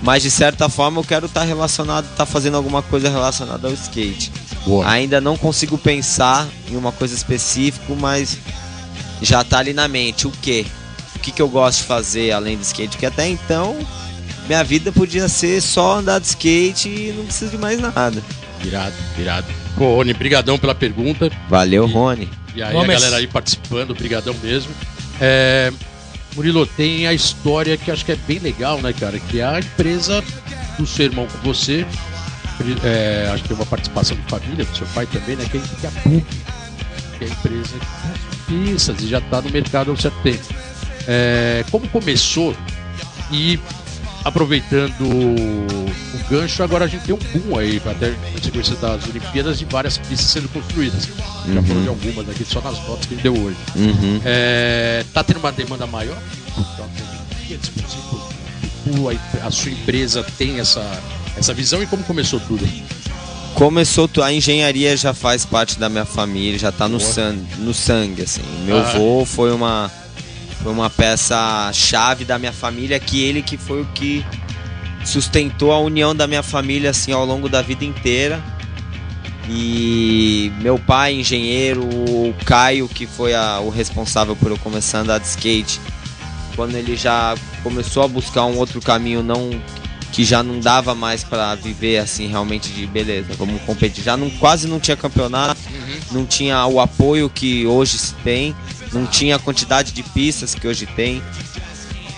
Mas 0.00 0.22
de 0.22 0.30
certa 0.30 0.70
forma 0.70 1.00
eu 1.00 1.04
quero 1.04 1.26
estar 1.26 1.42
relacionado, 1.44 2.06
estar 2.06 2.24
fazendo 2.24 2.56
alguma 2.56 2.80
coisa 2.80 3.10
relacionada 3.10 3.68
ao 3.68 3.74
skate. 3.74 4.32
Boa. 4.64 4.88
Ainda 4.88 5.20
não 5.20 5.36
consigo 5.36 5.76
pensar 5.76 6.48
em 6.70 6.76
uma 6.76 6.92
coisa 6.92 7.14
específica, 7.14 7.94
mas 8.00 8.38
já 9.22 9.42
tá 9.44 9.58
ali 9.58 9.72
na 9.72 9.88
mente. 9.88 10.26
O 10.26 10.30
que? 10.30 10.66
O 11.16 11.18
que, 11.20 11.32
que 11.32 11.42
eu 11.42 11.48
gosto 11.48 11.78
de 11.80 11.84
fazer 11.84 12.30
além 12.32 12.56
do 12.56 12.62
skate? 12.62 12.90
Porque 12.90 13.06
até 13.06 13.28
então 13.28 13.76
minha 14.46 14.62
vida 14.64 14.90
podia 14.92 15.28
ser 15.28 15.60
só 15.60 15.98
andar 15.98 16.20
de 16.20 16.26
skate 16.28 16.88
e 16.88 17.12
não 17.16 17.24
preciso 17.24 17.50
de 17.50 17.58
mais 17.58 17.78
nada. 17.80 18.22
Virado, 18.60 18.94
virado. 19.16 19.46
Pô, 19.76 19.96
Rony, 19.96 20.14
brigadão 20.14 20.58
pela 20.58 20.74
pergunta. 20.74 21.30
Valeu, 21.48 21.86
E- 21.88 21.92
Rony. 21.92 22.28
E 22.54 22.62
aí 22.62 22.72
Gomes. 22.72 22.90
a 22.90 22.92
galera 22.94 23.16
aí 23.16 23.26
participando, 23.26 23.94
brigadão 23.94 24.34
mesmo. 24.42 24.72
É, 25.20 25.72
Murilo, 26.34 26.66
tem 26.66 27.06
a 27.06 27.12
história 27.12 27.76
que 27.76 27.90
acho 27.90 28.04
que 28.04 28.12
é 28.12 28.16
bem 28.16 28.38
legal, 28.38 28.80
né, 28.80 28.92
cara? 28.92 29.18
Que 29.18 29.40
é 29.40 29.44
a 29.44 29.58
empresa 29.60 30.22
do 30.78 30.86
seu 30.86 31.06
irmão 31.06 31.26
com 31.26 31.38
você. 31.38 31.84
É, 32.82 33.28
acho 33.32 33.42
que 33.42 33.48
tem 33.50 33.56
uma 33.56 33.66
participação 33.66 34.16
de 34.16 34.22
família, 34.24 34.64
do 34.64 34.76
seu 34.76 34.86
pai 34.88 35.06
também, 35.06 35.36
né? 35.36 35.44
Que 35.50 35.58
é, 35.58 35.60
que 35.60 35.86
é 35.86 35.88
a 35.88 35.92
PUC, 36.02 36.26
que 37.18 37.24
é 37.24 37.26
a 37.28 37.30
empresa 37.30 37.76
pizzas 38.48 39.00
e 39.00 39.06
já 39.06 39.18
está 39.18 39.40
no 39.40 39.50
mercado 39.50 39.90
há 39.90 39.94
um 39.94 39.96
certo 39.96 40.18
tempo. 40.22 40.44
É, 41.06 41.64
como 41.70 41.88
começou 41.88 42.56
e 43.30 43.60
aproveitando 44.24 45.00
o 45.00 46.28
gancho, 46.28 46.62
agora 46.62 46.84
a 46.84 46.88
gente 46.88 47.04
tem 47.04 47.14
um 47.14 47.18
boom 47.18 47.58
aí, 47.58 47.80
até 47.84 48.10
na 48.10 48.42
sequência 48.42 48.74
das 48.76 49.06
Olimpíadas, 49.08 49.58
de 49.58 49.64
várias 49.64 49.96
pistas 49.98 50.30
sendo 50.30 50.48
construídas. 50.48 51.08
Já 51.52 51.62
falou 51.62 51.82
de 51.82 51.88
algumas 51.88 52.28
aqui, 52.28 52.44
só 52.44 52.60
nas 52.60 52.78
fotos 52.80 53.06
que 53.06 53.14
ele 53.14 53.22
deu 53.22 53.32
hoje. 53.32 53.56
Uhum. 53.76 54.20
É, 54.24 55.04
tá 55.14 55.22
tendo 55.22 55.38
uma 55.38 55.52
demanda 55.52 55.86
maior? 55.86 56.18
Então, 56.58 56.88
a, 59.08 59.46
a 59.46 59.50
sua 59.50 59.70
empresa 59.70 60.24
tem 60.36 60.58
essa, 60.58 60.82
essa 61.36 61.54
visão 61.54 61.82
e 61.82 61.86
como 61.86 62.02
começou 62.04 62.40
tudo? 62.40 62.66
Começou, 63.58 64.08
a 64.22 64.32
engenharia 64.32 64.96
já 64.96 65.12
faz 65.12 65.44
parte 65.44 65.80
da 65.80 65.88
minha 65.88 66.04
família, 66.04 66.56
já 66.56 66.70
tá 66.70 66.86
no, 66.86 67.00
sangue, 67.00 67.44
no 67.58 67.74
sangue, 67.74 68.22
assim. 68.22 68.40
Meu 68.64 68.76
Ah. 68.78 68.88
avô 68.88 69.24
foi 69.24 69.50
uma, 69.52 69.90
foi 70.62 70.70
uma 70.70 70.88
peça 70.88 71.68
chave 71.72 72.24
da 72.24 72.38
minha 72.38 72.52
família, 72.52 73.00
que 73.00 73.20
ele 73.20 73.42
que 73.42 73.56
foi 73.56 73.82
o 73.82 73.84
que 73.86 74.24
sustentou 75.04 75.72
a 75.72 75.80
união 75.80 76.14
da 76.14 76.28
minha 76.28 76.42
família, 76.42 76.90
assim, 76.90 77.10
ao 77.10 77.26
longo 77.26 77.48
da 77.48 77.60
vida 77.60 77.84
inteira. 77.84 78.40
E 79.48 80.52
meu 80.60 80.78
pai, 80.78 81.14
engenheiro, 81.14 81.82
o 81.82 82.32
Caio, 82.44 82.86
que 82.88 83.08
foi 83.08 83.34
a- 83.34 83.58
o 83.58 83.70
responsável 83.70 84.36
por 84.36 84.52
eu 84.52 84.58
começar 84.58 84.98
a 84.98 85.00
andar 85.00 85.18
de 85.18 85.26
skate, 85.26 85.80
quando 86.54 86.76
ele 86.76 86.94
já 86.96 87.34
começou 87.64 88.04
a 88.04 88.08
buscar 88.08 88.44
um 88.44 88.56
outro 88.56 88.80
caminho 88.80 89.20
não 89.20 89.50
que 90.12 90.24
já 90.24 90.42
não 90.42 90.58
dava 90.60 90.94
mais 90.94 91.22
pra 91.22 91.54
viver 91.54 91.98
assim 91.98 92.26
realmente 92.28 92.70
de 92.70 92.86
beleza, 92.86 93.34
vamos 93.36 93.60
competir. 93.62 94.02
Já 94.02 94.16
não, 94.16 94.30
quase 94.30 94.66
não 94.66 94.80
tinha 94.80 94.96
campeonato, 94.96 95.60
não 96.10 96.24
tinha 96.24 96.66
o 96.66 96.80
apoio 96.80 97.28
que 97.28 97.66
hoje 97.66 97.98
se 97.98 98.14
tem, 98.24 98.54
não 98.92 99.06
tinha 99.06 99.36
a 99.36 99.38
quantidade 99.38 99.92
de 99.92 100.02
pistas 100.02 100.54
que 100.54 100.66
hoje 100.66 100.86
tem. 100.86 101.22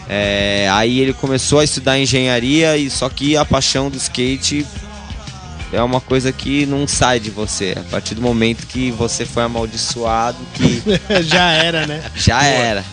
É, 0.09 0.68
aí 0.72 0.99
ele 0.99 1.12
começou 1.12 1.61
a 1.61 1.64
estudar 1.64 1.99
engenharia 1.99 2.76
e 2.76 2.91
só 2.91 3.09
que 3.09 3.36
a 3.36 3.45
paixão 3.45 3.88
do 3.88 3.97
skate 3.97 4.66
é 5.72 5.80
uma 5.82 6.01
coisa 6.01 6.32
que 6.32 6.66
não 6.66 6.86
sai 6.86 7.20
de 7.20 7.30
você. 7.30 7.74
A 7.76 7.82
partir 7.91 8.14
do 8.14 8.22
momento 8.22 8.66
que 8.66 8.91
você 8.91 9.24
foi 9.24 9.45
amaldiçoado, 9.45 10.38
que 10.55 10.82
Já 11.22 11.53
era, 11.53 11.86
né? 11.86 12.03
já 12.14 12.43
era. 12.45 12.84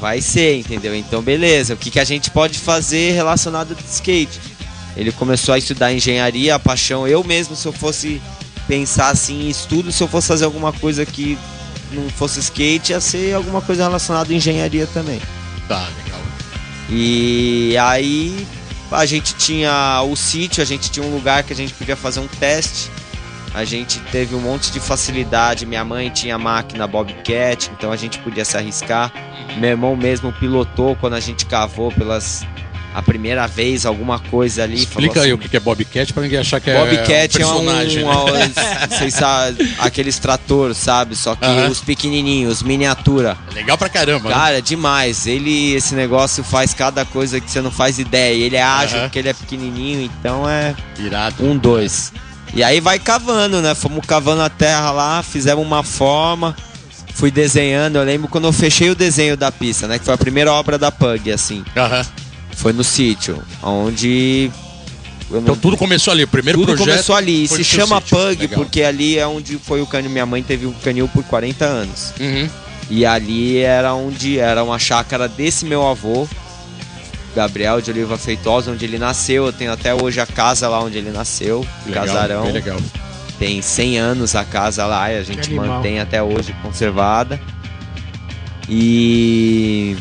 Vai 0.00 0.20
ser, 0.20 0.58
entendeu? 0.58 0.94
Então, 0.94 1.22
beleza. 1.22 1.74
O 1.74 1.76
que, 1.76 1.90
que 1.90 2.00
a 2.00 2.04
gente 2.04 2.30
pode 2.30 2.58
fazer 2.58 3.12
relacionado 3.12 3.72
ao 3.72 3.90
skate? 3.90 4.40
Ele 4.96 5.12
começou 5.12 5.54
a 5.54 5.58
estudar 5.58 5.92
engenharia, 5.92 6.54
a 6.54 6.58
paixão. 6.58 7.06
Eu 7.06 7.22
mesmo, 7.22 7.54
se 7.54 7.66
eu 7.66 7.72
fosse 7.72 8.20
pensar 8.66 9.10
assim 9.10 9.46
em 9.46 9.50
estudo, 9.50 9.92
se 9.92 10.02
eu 10.02 10.08
fosse 10.08 10.28
fazer 10.28 10.44
alguma 10.44 10.72
coisa 10.72 11.04
que 11.06 11.38
não 11.92 12.08
fosse 12.10 12.40
skate, 12.40 12.92
ia 12.92 13.00
ser 13.00 13.34
alguma 13.34 13.60
coisa 13.60 13.84
relacionada 13.84 14.32
à 14.32 14.36
engenharia 14.36 14.86
também. 14.86 15.20
Tá, 15.68 15.88
legal. 16.04 16.20
E 16.90 17.76
aí 17.78 18.46
a 18.90 19.04
gente 19.04 19.34
tinha 19.34 20.02
o 20.02 20.16
sítio, 20.16 20.62
a 20.62 20.66
gente 20.66 20.90
tinha 20.90 21.04
um 21.04 21.12
lugar 21.12 21.42
que 21.42 21.52
a 21.52 21.56
gente 21.56 21.74
podia 21.74 21.96
fazer 21.96 22.20
um 22.20 22.28
teste. 22.28 22.90
A 23.56 23.64
gente 23.64 23.98
teve 24.12 24.34
um 24.34 24.40
monte 24.40 24.70
de 24.70 24.78
facilidade. 24.78 25.64
Minha 25.64 25.82
mãe 25.82 26.10
tinha 26.10 26.36
máquina 26.36 26.86
Bobcat, 26.86 27.70
então 27.72 27.90
a 27.90 27.96
gente 27.96 28.18
podia 28.18 28.44
se 28.44 28.54
arriscar. 28.54 29.10
Meu 29.56 29.70
irmão 29.70 29.96
mesmo 29.96 30.30
pilotou 30.30 30.94
quando 30.96 31.14
a 31.14 31.20
gente 31.20 31.46
cavou 31.46 31.90
pelas 31.90 32.44
a 32.94 33.00
primeira 33.02 33.46
vez 33.46 33.86
alguma 33.86 34.18
coisa 34.18 34.62
ali. 34.64 34.74
Explica 34.74 35.14
falou 35.14 35.24
aí 35.24 35.32
assim, 35.32 35.46
o 35.46 35.48
que 35.50 35.56
é 35.56 35.60
Bobcat 35.60 36.12
pra 36.12 36.22
ninguém 36.22 36.38
achar 36.38 36.60
que 36.60 36.68
é 36.68 36.78
Bobcat 36.78 37.40
é 37.42 37.46
um, 37.46 37.62
né? 37.62 37.84
um- 38.04 38.88
vocês 38.94 39.14
sabem, 39.14 39.74
aqueles 39.78 40.18
trator, 40.18 40.74
sabe? 40.74 41.16
Só 41.16 41.34
que 41.34 41.44
Aham. 41.46 41.68
os 41.70 41.80
pequenininhos, 41.80 42.62
miniatura. 42.62 43.38
Legal 43.54 43.78
pra 43.78 43.88
caramba. 43.88 44.28
né? 44.28 44.34
Cara, 44.34 44.60
demais. 44.62 45.26
Ele, 45.26 45.72
esse 45.74 45.94
negócio 45.94 46.44
faz 46.44 46.74
cada 46.74 47.06
coisa 47.06 47.40
que 47.40 47.50
você 47.50 47.62
não 47.62 47.70
faz 47.70 47.98
ideia. 47.98 48.34
Ele 48.44 48.56
é 48.56 48.62
ágil 48.62 48.98
Aham. 48.98 49.06
porque 49.08 49.18
ele 49.18 49.28
é 49.30 49.34
pequenininho, 49.34 50.02
então 50.02 50.46
é 50.48 50.74
Irado. 50.98 51.42
um, 51.42 51.56
dois. 51.56 52.12
E 52.54 52.62
aí 52.62 52.80
vai 52.80 52.98
cavando, 52.98 53.60
né? 53.60 53.74
Fomos 53.74 54.04
cavando 54.06 54.42
a 54.42 54.48
terra 54.48 54.90
lá, 54.90 55.22
fizemos 55.22 55.64
uma 55.64 55.82
forma, 55.82 56.56
fui 57.14 57.30
desenhando. 57.30 57.96
Eu 57.96 58.04
lembro 58.04 58.28
quando 58.28 58.46
eu 58.46 58.52
fechei 58.52 58.88
o 58.90 58.94
desenho 58.94 59.36
da 59.36 59.52
pista, 59.52 59.86
né? 59.86 59.98
Que 59.98 60.04
foi 60.04 60.14
a 60.14 60.18
primeira 60.18 60.52
obra 60.52 60.78
da 60.78 60.90
Pug, 60.90 61.30
assim. 61.32 61.64
Aham. 61.76 62.04
Foi 62.54 62.72
no 62.72 62.82
sítio, 62.82 63.42
onde. 63.62 64.50
Então 65.28 65.40
não- 65.42 65.56
tudo 65.56 65.76
começou 65.76 66.12
ali. 66.12 66.24
O 66.24 66.28
primeiro 66.28 66.58
tudo 66.60 66.68
projeto. 66.68 66.88
começou 66.88 67.14
ali. 67.16 67.44
E 67.44 67.48
se 67.48 67.62
chama 67.64 68.00
sítio. 68.00 68.16
Pug 68.16 68.40
Legal. 68.42 68.58
porque 68.58 68.82
ali 68.82 69.18
é 69.18 69.26
onde 69.26 69.58
foi 69.58 69.82
o 69.82 69.86
canil. 69.86 70.10
Minha 70.10 70.24
mãe 70.24 70.42
teve 70.42 70.66
um 70.66 70.72
canil 70.72 71.08
por 71.08 71.22
40 71.24 71.64
anos. 71.64 72.14
Uhum. 72.18 72.48
E 72.88 73.04
ali 73.04 73.58
era 73.58 73.92
onde 73.94 74.38
era 74.38 74.62
uma 74.62 74.78
chácara 74.78 75.28
desse 75.28 75.64
meu 75.66 75.86
avô, 75.86 76.26
Gabriel 77.36 77.82
de 77.82 77.90
Oliva 77.90 78.16
Feitosa, 78.16 78.70
onde 78.72 78.86
ele 78.86 78.98
nasceu. 78.98 79.44
Eu 79.44 79.52
tenho 79.52 79.70
até 79.70 79.94
hoje 79.94 80.18
a 80.18 80.26
casa 80.26 80.68
lá 80.70 80.80
onde 80.80 80.96
ele 80.96 81.10
nasceu, 81.10 81.66
Legal, 81.86 82.06
casarão. 82.06 82.44
bem 82.44 82.52
legal. 82.52 82.78
Tem 83.38 83.60
100 83.60 83.98
anos 83.98 84.34
a 84.34 84.42
casa 84.42 84.86
lá 84.86 85.12
e 85.12 85.18
a 85.18 85.22
gente 85.22 85.52
mantém 85.52 86.00
até 86.00 86.22
hoje 86.22 86.56
conservada. 86.62 87.38
E 88.68 89.96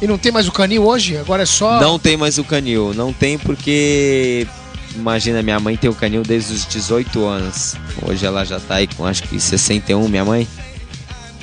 E 0.00 0.06
não 0.08 0.18
tem 0.18 0.32
mais 0.32 0.48
o 0.48 0.52
canil 0.52 0.84
hoje? 0.84 1.16
Agora 1.16 1.44
é 1.44 1.46
só. 1.46 1.80
não 1.80 2.00
tem 2.00 2.16
mais 2.16 2.36
o 2.38 2.44
canil. 2.44 2.92
Não 2.92 3.12
tem 3.12 3.38
porque. 3.38 4.44
Imagina, 4.96 5.40
minha 5.42 5.60
mãe 5.60 5.76
tem 5.76 5.88
o 5.88 5.94
canil 5.94 6.22
desde 6.22 6.52
os 6.52 6.66
18 6.66 7.24
anos. 7.24 7.76
Hoje 8.02 8.26
ela 8.26 8.44
já 8.44 8.58
tá 8.58 8.74
aí 8.74 8.88
com 8.88 9.06
acho 9.06 9.22
que 9.22 9.38
61, 9.40 10.08
minha 10.08 10.24
mãe. 10.24 10.46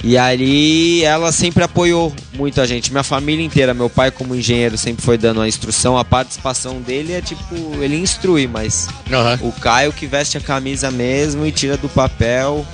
E 0.02 0.18
ali 0.18 1.04
ela 1.04 1.30
sempre 1.32 1.64
apoiou 1.64 2.14
muito 2.34 2.62
a 2.62 2.66
gente. 2.66 2.89
Minha 2.91 3.04
família 3.04 3.43
inteira, 3.45 3.74
meu 3.74 3.89
pai 3.89 4.10
como 4.12 4.34
engenheiro 4.34 4.78
sempre 4.78 5.04
foi 5.04 5.18
dando 5.18 5.41
a 5.41 5.47
instrução. 5.47 5.97
A 5.97 6.06
participação 6.06 6.80
dele 6.82 7.12
é 7.14 7.22
tipo, 7.22 7.54
ele 7.82 7.97
instrui, 7.97 8.47
mas 8.47 8.88
Aham. 9.12 9.38
o 9.41 9.52
Caio 9.52 9.91
que 9.91 10.08
veste 10.08 10.38
a 10.38 10.41
camisa 10.41 10.89
mesmo 10.89 11.45
e 11.45 11.52
tira 11.52 11.76
do 11.76 11.89
papel. 11.89 12.66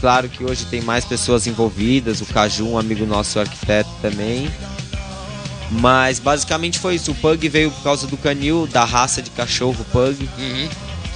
Claro 0.00 0.28
que 0.28 0.44
hoje 0.44 0.64
tem 0.66 0.80
mais 0.80 1.04
pessoas 1.04 1.46
envolvidas, 1.46 2.20
o 2.20 2.26
Caju, 2.26 2.68
um 2.70 2.78
amigo 2.78 3.06
nosso 3.06 3.38
arquiteto 3.38 3.90
também. 4.02 4.50
Mas 5.70 6.18
basicamente 6.18 6.78
foi 6.78 6.94
isso. 6.96 7.10
O 7.10 7.14
Pug 7.14 7.48
veio 7.48 7.70
por 7.70 7.82
causa 7.82 8.06
do 8.06 8.16
canil, 8.16 8.66
da 8.66 8.84
raça 8.84 9.20
de 9.20 9.30
cachorro 9.30 9.84
Pug, 9.92 10.28
Uhum. 10.38 10.68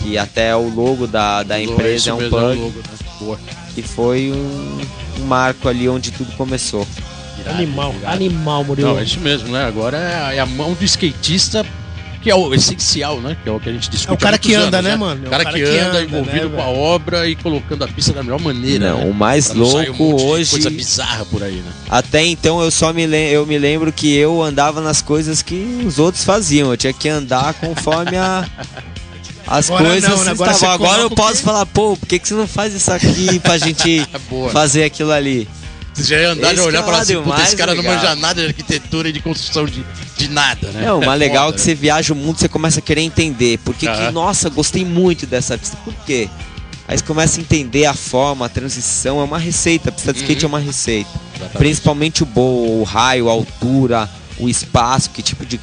que 0.03 0.19
até 0.19 0.55
o 0.55 0.69
logo 0.69 1.07
da, 1.07 1.43
da 1.43 1.59
É 1.59 1.65
empresa 1.65 2.11
é 2.11 2.15
um 2.15 2.19
mesmo, 2.19 2.31
Pug. 2.39 2.59
o 2.59 2.65
logo, 2.65 3.37
né? 3.37 3.39
Que 3.75 3.83
foi 3.83 4.31
um, 4.31 4.81
um 5.23 5.27
marco 5.27 5.69
ali 5.69 5.89
onde 5.89 6.11
tudo 6.11 6.33
começou. 6.37 6.87
Irado, 7.41 7.57
Animal, 7.59 7.95
irado. 8.01 8.15
animal, 8.15 8.65
Murilo. 8.65 8.89
Não, 8.93 8.99
é 8.99 9.05
isso 9.05 9.21
mesmo, 9.21 9.49
né? 9.49 9.65
Agora 9.65 9.97
é 9.97 10.15
a, 10.15 10.35
é 10.35 10.39
a 10.41 10.47
mão 10.47 10.75
do 10.75 10.85
skatista, 10.85 11.65
que 12.23 12.31
é 12.31 12.35
o 12.35 12.55
essencial, 12.55 13.21
né? 13.21 13.37
Que 13.43 13.49
é 13.49 13.53
o 13.53 13.59
que 13.59 13.69
a 13.69 13.73
gente 13.73 13.91
discute. 13.91 14.11
É 14.13 14.15
o 14.15 14.19
cara 14.19 14.39
que 14.39 14.55
anda, 14.55 14.79
anos, 14.79 14.91
né, 14.91 14.97
mano? 14.97 15.25
É 15.25 15.27
O 15.27 15.31
cara, 15.31 15.45
que, 15.53 15.63
anda, 15.63 16.03
envolvido 16.05 16.51
né, 16.51 16.57
com 16.57 16.63
a 16.63 16.69
obra 16.69 17.27
e 17.27 17.35
colocando 17.35 17.83
a 17.83 17.89
pista 17.89 18.13
da 18.13 18.23
melhor 18.23 18.39
maneira. 18.41 18.91
Não, 18.91 18.99
né? 18.99 19.11
o 19.11 19.15
mais 19.15 19.49
Pra 19.49 19.57
não 19.57 19.67
sair 19.67 19.87
louco 19.89 20.05
monte 20.05 20.19
de 20.21 20.25
hoje- 20.27 20.51
Coisa 20.53 20.71
bizarra 20.71 21.25
por 21.25 21.43
aí, 21.43 21.57
né? 21.57 21.73
Até 21.91 22.25
então 22.25 22.63
eu 22.63 22.71
só 22.71 22.93
me, 22.93 23.07
lem- 23.07 23.31
eu 23.31 23.45
me 23.45 23.59
lembro 23.59 23.91
que 23.93 24.15
eu 24.15 24.41
andava 24.43 24.81
nas 24.81 25.03
coisas 25.03 25.43
que 25.43 25.83
os 25.85 25.99
outros 25.99 26.23
faziam. 26.23 26.71
Eu 26.71 26.77
tinha 26.77 26.93
que 26.93 27.09
andar 27.09 27.55
conforme 27.55 28.17
a. 28.17 28.47
As 29.47 29.71
Agora 29.71 29.85
coisas 29.91 30.11
não, 30.11 30.25
né? 30.25 30.31
Agora 30.31 30.53
estavam. 30.53 30.75
Agora 30.75 31.03
eu 31.03 31.11
posso 31.11 31.43
falar, 31.43 31.67
pô, 31.67 31.97
por 31.97 32.07
que, 32.07 32.19
que 32.19 32.29
você 32.29 32.35
não 32.35 32.47
faz 32.47 32.73
isso 32.75 32.93
aqui 32.93 33.39
pra 33.41 33.59
gente 33.59 34.07
Boa. 34.31 34.51
fazer 34.51 34.85
aquilo 34.85 35.11
ali? 35.13 35.49
Você 35.95 36.05
já 36.05 36.17
ia 36.21 36.31
andar 36.31 36.55
e 36.57 36.61
olhar 36.61 36.79
e 36.79 36.83
é 36.83 36.85
falar 36.87 36.99
assim, 37.01 37.17
lado 37.17 37.25
puta, 37.25 37.43
esse 37.43 37.57
cara 37.57 37.75
não 37.75 37.83
legal. 37.83 37.97
manja 37.97 38.15
nada 38.17 38.41
de 38.41 38.47
arquitetura 38.49 39.09
e 39.11 39.13
de 39.13 39.21
construção 39.21 39.67
de, 39.67 39.85
de 40.17 40.29
nada, 40.31 40.71
né? 40.71 40.87
É, 40.87 40.93
o 40.93 41.05
mais 41.05 41.19
legal 41.21 41.51
é 41.51 41.53
que 41.53 41.61
você 41.61 41.75
viaja 41.75 42.15
o 42.15 42.17
mundo, 42.17 42.39
você 42.39 42.49
começa 42.49 42.79
a 42.79 42.83
querer 42.83 43.03
entender. 43.03 43.59
Por 43.59 43.75
que, 43.75 43.87
nossa, 44.11 44.49
gostei 44.49 44.85
muito 44.87 45.27
dessa 45.27 45.59
pista. 45.59 45.77
Por 45.85 45.93
quê? 46.07 46.31
Aí 46.89 46.97
você 46.97 47.05
começa 47.05 47.39
a 47.39 47.43
entender 47.43 47.85
a 47.85 47.93
forma, 47.95 48.47
a 48.47 48.49
transição, 48.49 49.21
é 49.21 49.25
uma 49.25 49.39
receita. 49.39 49.91
A 49.91 49.93
pista 49.93 50.13
de 50.15 50.21
skate 50.21 50.45
é 50.45 50.49
Uhum. 50.49 50.55
uma 50.55 50.61
receita. 50.61 51.11
Exatamente. 51.35 51.59
Principalmente 51.59 52.23
o 52.23 52.27
bowl, 52.27 52.81
o 52.81 52.85
raio, 52.85 53.29
a 53.29 53.33
altura, 53.33 54.09
o 54.39 54.49
espaço, 54.49 55.11
que 55.11 55.23
tipo 55.23 55.45
de. 55.45 55.61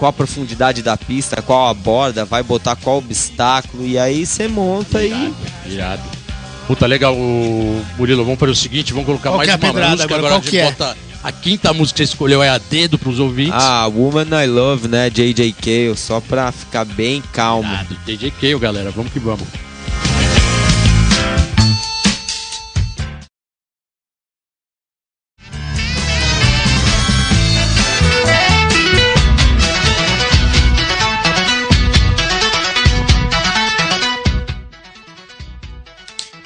Qual 0.00 0.08
a 0.08 0.12
profundidade 0.14 0.82
da 0.82 0.96
pista, 0.96 1.42
qual 1.42 1.68
a 1.68 1.74
borda, 1.74 2.24
vai 2.24 2.42
botar 2.42 2.74
qual 2.74 2.96
obstáculo, 2.96 3.86
e 3.86 3.98
aí 3.98 4.24
você 4.24 4.48
monta 4.48 5.04
e. 5.04 5.10
Irado, 5.10 5.34
irado. 5.66 6.02
Puta, 6.66 6.86
legal, 6.86 7.14
o 7.14 7.84
Murilo, 7.98 8.24
vamos 8.24 8.40
fazer 8.40 8.52
o 8.52 8.56
seguinte, 8.56 8.92
vamos 8.94 9.04
colocar 9.04 9.28
Qual 9.28 9.36
mais 9.36 9.48
é 9.50 9.52
a 9.52 9.56
uma 9.56 9.60
pedrada 9.60 9.90
música, 9.90 10.04
agora? 10.14 10.18
agora, 10.20 10.32
Qual 10.32 10.40
a 10.40 10.42
gente 10.42 10.50
que 10.50 10.58
é? 10.58 10.64
bota 10.64 10.96
a 11.22 11.30
quinta 11.30 11.72
música 11.74 11.96
que 11.96 12.06
você 12.06 12.12
escolheu 12.14 12.42
é 12.42 12.48
a 12.48 12.56
dedo 12.56 12.96
pros 12.98 13.18
ouvintes. 13.18 13.52
Ah, 13.54 13.86
Woman 13.88 14.42
I 14.42 14.46
Love, 14.46 14.88
né? 14.88 15.10
JJK, 15.10 15.92
só 15.96 16.18
pra 16.18 16.50
ficar 16.50 16.86
bem 16.86 17.22
calmo. 17.32 17.70
Irado, 17.70 17.94
JJK, 18.06 18.58
galera, 18.58 18.90
vamos 18.90 19.12
que 19.12 19.18
vamos. 19.18 19.46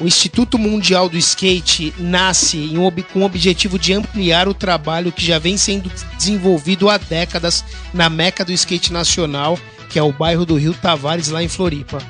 O 0.05 0.07
Instituto 0.07 0.59
Mundial 0.59 1.09
do 1.09 1.17
Skate 1.17 1.95
nasce 1.99 2.71
com 3.11 3.21
o 3.21 3.25
objetivo 3.25 3.79
de 3.79 3.95
ampliar 3.95 4.47
o 4.47 4.53
trabalho 4.53 5.11
que 5.11 5.25
já 5.25 5.39
vem 5.39 5.57
sendo 5.57 5.91
desenvolvido 6.19 6.91
há 6.91 6.99
décadas 6.99 7.65
na 7.91 8.11
meca 8.11 8.45
do 8.45 8.53
skate 8.53 8.93
nacional, 8.93 9.59
que 9.89 9.99
é 9.99 10.03
o 10.03 10.13
bairro 10.13 10.45
do 10.45 10.57
Rio 10.57 10.75
Tavares, 10.75 11.29
lá 11.29 11.43
em 11.43 11.49
Floripa. 11.49 12.03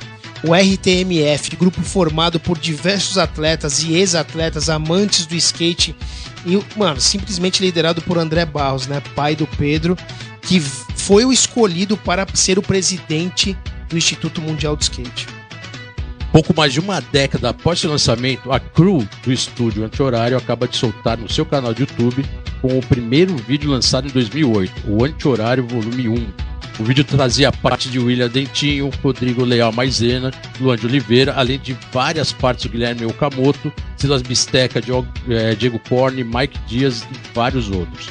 O 0.42 0.52
RTMF, 0.52 1.54
grupo 1.54 1.82
formado 1.82 2.40
por 2.40 2.58
diversos 2.58 3.16
atletas 3.16 3.84
e 3.84 3.94
ex-atletas 3.94 4.68
amantes 4.68 5.24
do 5.24 5.36
skate, 5.36 5.94
e, 6.44 6.60
mano, 6.76 7.00
simplesmente 7.00 7.62
liderado 7.62 8.02
por 8.02 8.18
André 8.18 8.44
Barros, 8.44 8.88
né, 8.88 9.00
pai 9.14 9.36
do 9.36 9.46
Pedro, 9.46 9.96
que 10.42 10.58
foi 10.58 11.24
o 11.24 11.32
escolhido 11.32 11.96
para 11.96 12.26
ser 12.34 12.58
o 12.58 12.62
presidente 12.62 13.56
do 13.88 13.96
Instituto 13.96 14.42
Mundial 14.42 14.74
do 14.74 14.82
Skate. 14.82 15.33
Pouco 16.34 16.52
mais 16.52 16.72
de 16.72 16.80
uma 16.80 17.00
década 17.00 17.50
após 17.50 17.78
seu 17.78 17.88
lançamento, 17.88 18.50
a 18.50 18.58
crew 18.58 19.06
do 19.22 19.32
estúdio 19.32 19.84
Anti-Horário 19.84 20.36
acaba 20.36 20.66
de 20.66 20.76
soltar 20.76 21.16
no 21.16 21.30
seu 21.30 21.46
canal 21.46 21.72
de 21.72 21.82
YouTube 21.82 22.26
com 22.60 22.76
o 22.76 22.84
primeiro 22.84 23.36
vídeo 23.36 23.70
lançado 23.70 24.08
em 24.08 24.10
2008, 24.10 24.72
o 24.88 25.04
Anti-Horário 25.04 25.64
Volume 25.64 26.08
1. 26.08 26.26
O 26.80 26.82
vídeo 26.82 27.04
trazia 27.04 27.52
parte 27.52 27.88
de 27.88 28.00
William 28.00 28.28
Dentinho, 28.28 28.90
Rodrigo 29.00 29.44
Leal 29.44 29.70
Maisena, 29.70 30.32
Luan 30.60 30.74
de 30.74 30.86
Oliveira, 30.86 31.34
além 31.36 31.56
de 31.56 31.76
várias 31.92 32.32
partes 32.32 32.64
do 32.64 32.72
Guilherme 32.72 33.06
Okamoto, 33.06 33.72
Silas 33.96 34.20
Bisteca, 34.20 34.80
eh, 35.28 35.54
Diego 35.54 35.78
Corne, 35.88 36.24
Mike 36.24 36.58
Dias 36.66 37.06
e 37.12 37.32
vários 37.32 37.70
outros. 37.70 38.08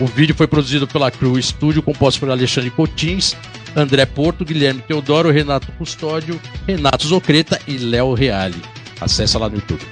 O 0.00 0.06
vídeo 0.06 0.34
foi 0.34 0.46
produzido 0.46 0.88
pela 0.88 1.10
Crew 1.10 1.40
Studio, 1.42 1.82
composto 1.82 2.20
por 2.20 2.30
Alexandre 2.30 2.70
Cotins, 2.70 3.36
André 3.76 4.06
Porto, 4.06 4.42
Guilherme 4.42 4.80
Teodoro, 4.80 5.30
Renato 5.30 5.70
Custódio, 5.72 6.40
Renato 6.66 7.06
Zocreta 7.06 7.60
e 7.68 7.76
Léo 7.76 8.14
Reale. 8.14 8.56
Acesse 8.98 9.36
lá 9.36 9.50
no 9.50 9.56
YouTube. 9.56 9.84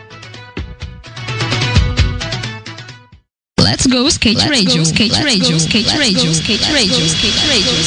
Let's 3.60 3.86
go 3.86 4.08
skate 4.08 4.48
radio, 4.48 4.82
skate 4.82 5.22
radio, 5.22 5.56
skate 5.58 5.90
radio, 5.98 6.30
skate 6.30 6.72
radio, 6.72 7.06
skate 7.06 7.46
radio. 7.46 7.84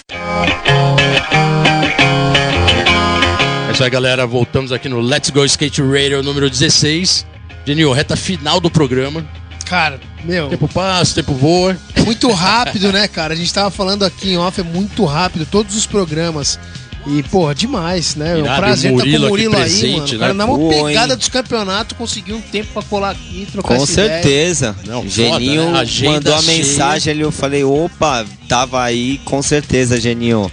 É 3.67 3.71
isso 3.71 3.83
aí, 3.83 3.89
galera. 3.89 4.27
Voltamos 4.27 4.71
aqui 4.71 4.87
no 4.87 5.01
Let's 5.01 5.31
Go 5.31 5.43
Skate 5.45 5.81
Radio 5.81 6.21
número 6.21 6.47
16. 6.47 7.25
Genil, 7.65 7.91
reta 7.91 8.15
final 8.15 8.59
do 8.59 8.69
programa. 8.69 9.27
Cara, 9.69 9.99
meu, 10.23 10.47
Tempo 10.49 10.67
passa, 10.67 11.15
tempo 11.15 11.33
voa. 11.33 11.77
É 11.95 12.01
muito 12.01 12.31
rápido, 12.31 12.91
né, 12.91 13.07
cara? 13.07 13.33
A 13.33 13.37
gente 13.37 13.53
tava 13.53 13.69
falando 13.69 14.03
aqui 14.05 14.29
em 14.31 14.37
off, 14.37 14.59
é 14.61 14.63
muito 14.63 15.03
rápido, 15.05 15.45
todos 15.45 15.75
os 15.75 15.85
programas. 15.85 16.57
E, 17.05 17.23
porra, 17.23 17.55
demais, 17.55 18.15
né? 18.15 18.33
É 18.33 18.35
um 18.35 18.39
Irado, 18.39 18.61
prazer 18.61 18.91
e 18.91 18.95
estar 18.95 19.03
com 19.03 19.09
Murilo 19.09 19.25
o 19.25 19.29
Murilo 19.29 19.55
aí, 19.55 19.61
presente, 19.61 19.93
mano. 19.97 20.11
né? 20.13 20.19
Cara, 20.19 20.33
na 20.33 20.45
maior 20.45 20.57
Boa, 20.57 20.85
pegada 20.87 21.13
hein? 21.13 21.17
dos 21.17 21.29
campeonatos, 21.29 21.97
conseguiu 21.97 22.35
um 22.35 22.41
tempo 22.41 22.67
pra 22.73 22.81
colar 22.83 23.11
aqui, 23.11 23.47
trocar 23.49 23.77
Com 23.77 23.83
essa 23.83 23.91
ideia. 23.93 24.09
certeza. 24.21 24.75
Não, 24.85 25.01
foda, 25.03 25.09
Geninho 25.09 25.71
né? 25.71 25.79
Agenda 25.79 26.11
mandou 26.15 26.35
a 26.35 26.41
cheia. 26.41 26.57
mensagem 26.57 27.11
ali, 27.13 27.21
eu 27.21 27.31
falei, 27.31 27.63
opa, 27.63 28.25
tava 28.49 28.83
aí, 28.83 29.19
com 29.23 29.41
certeza, 29.41 29.99
Geninho. 30.01 30.51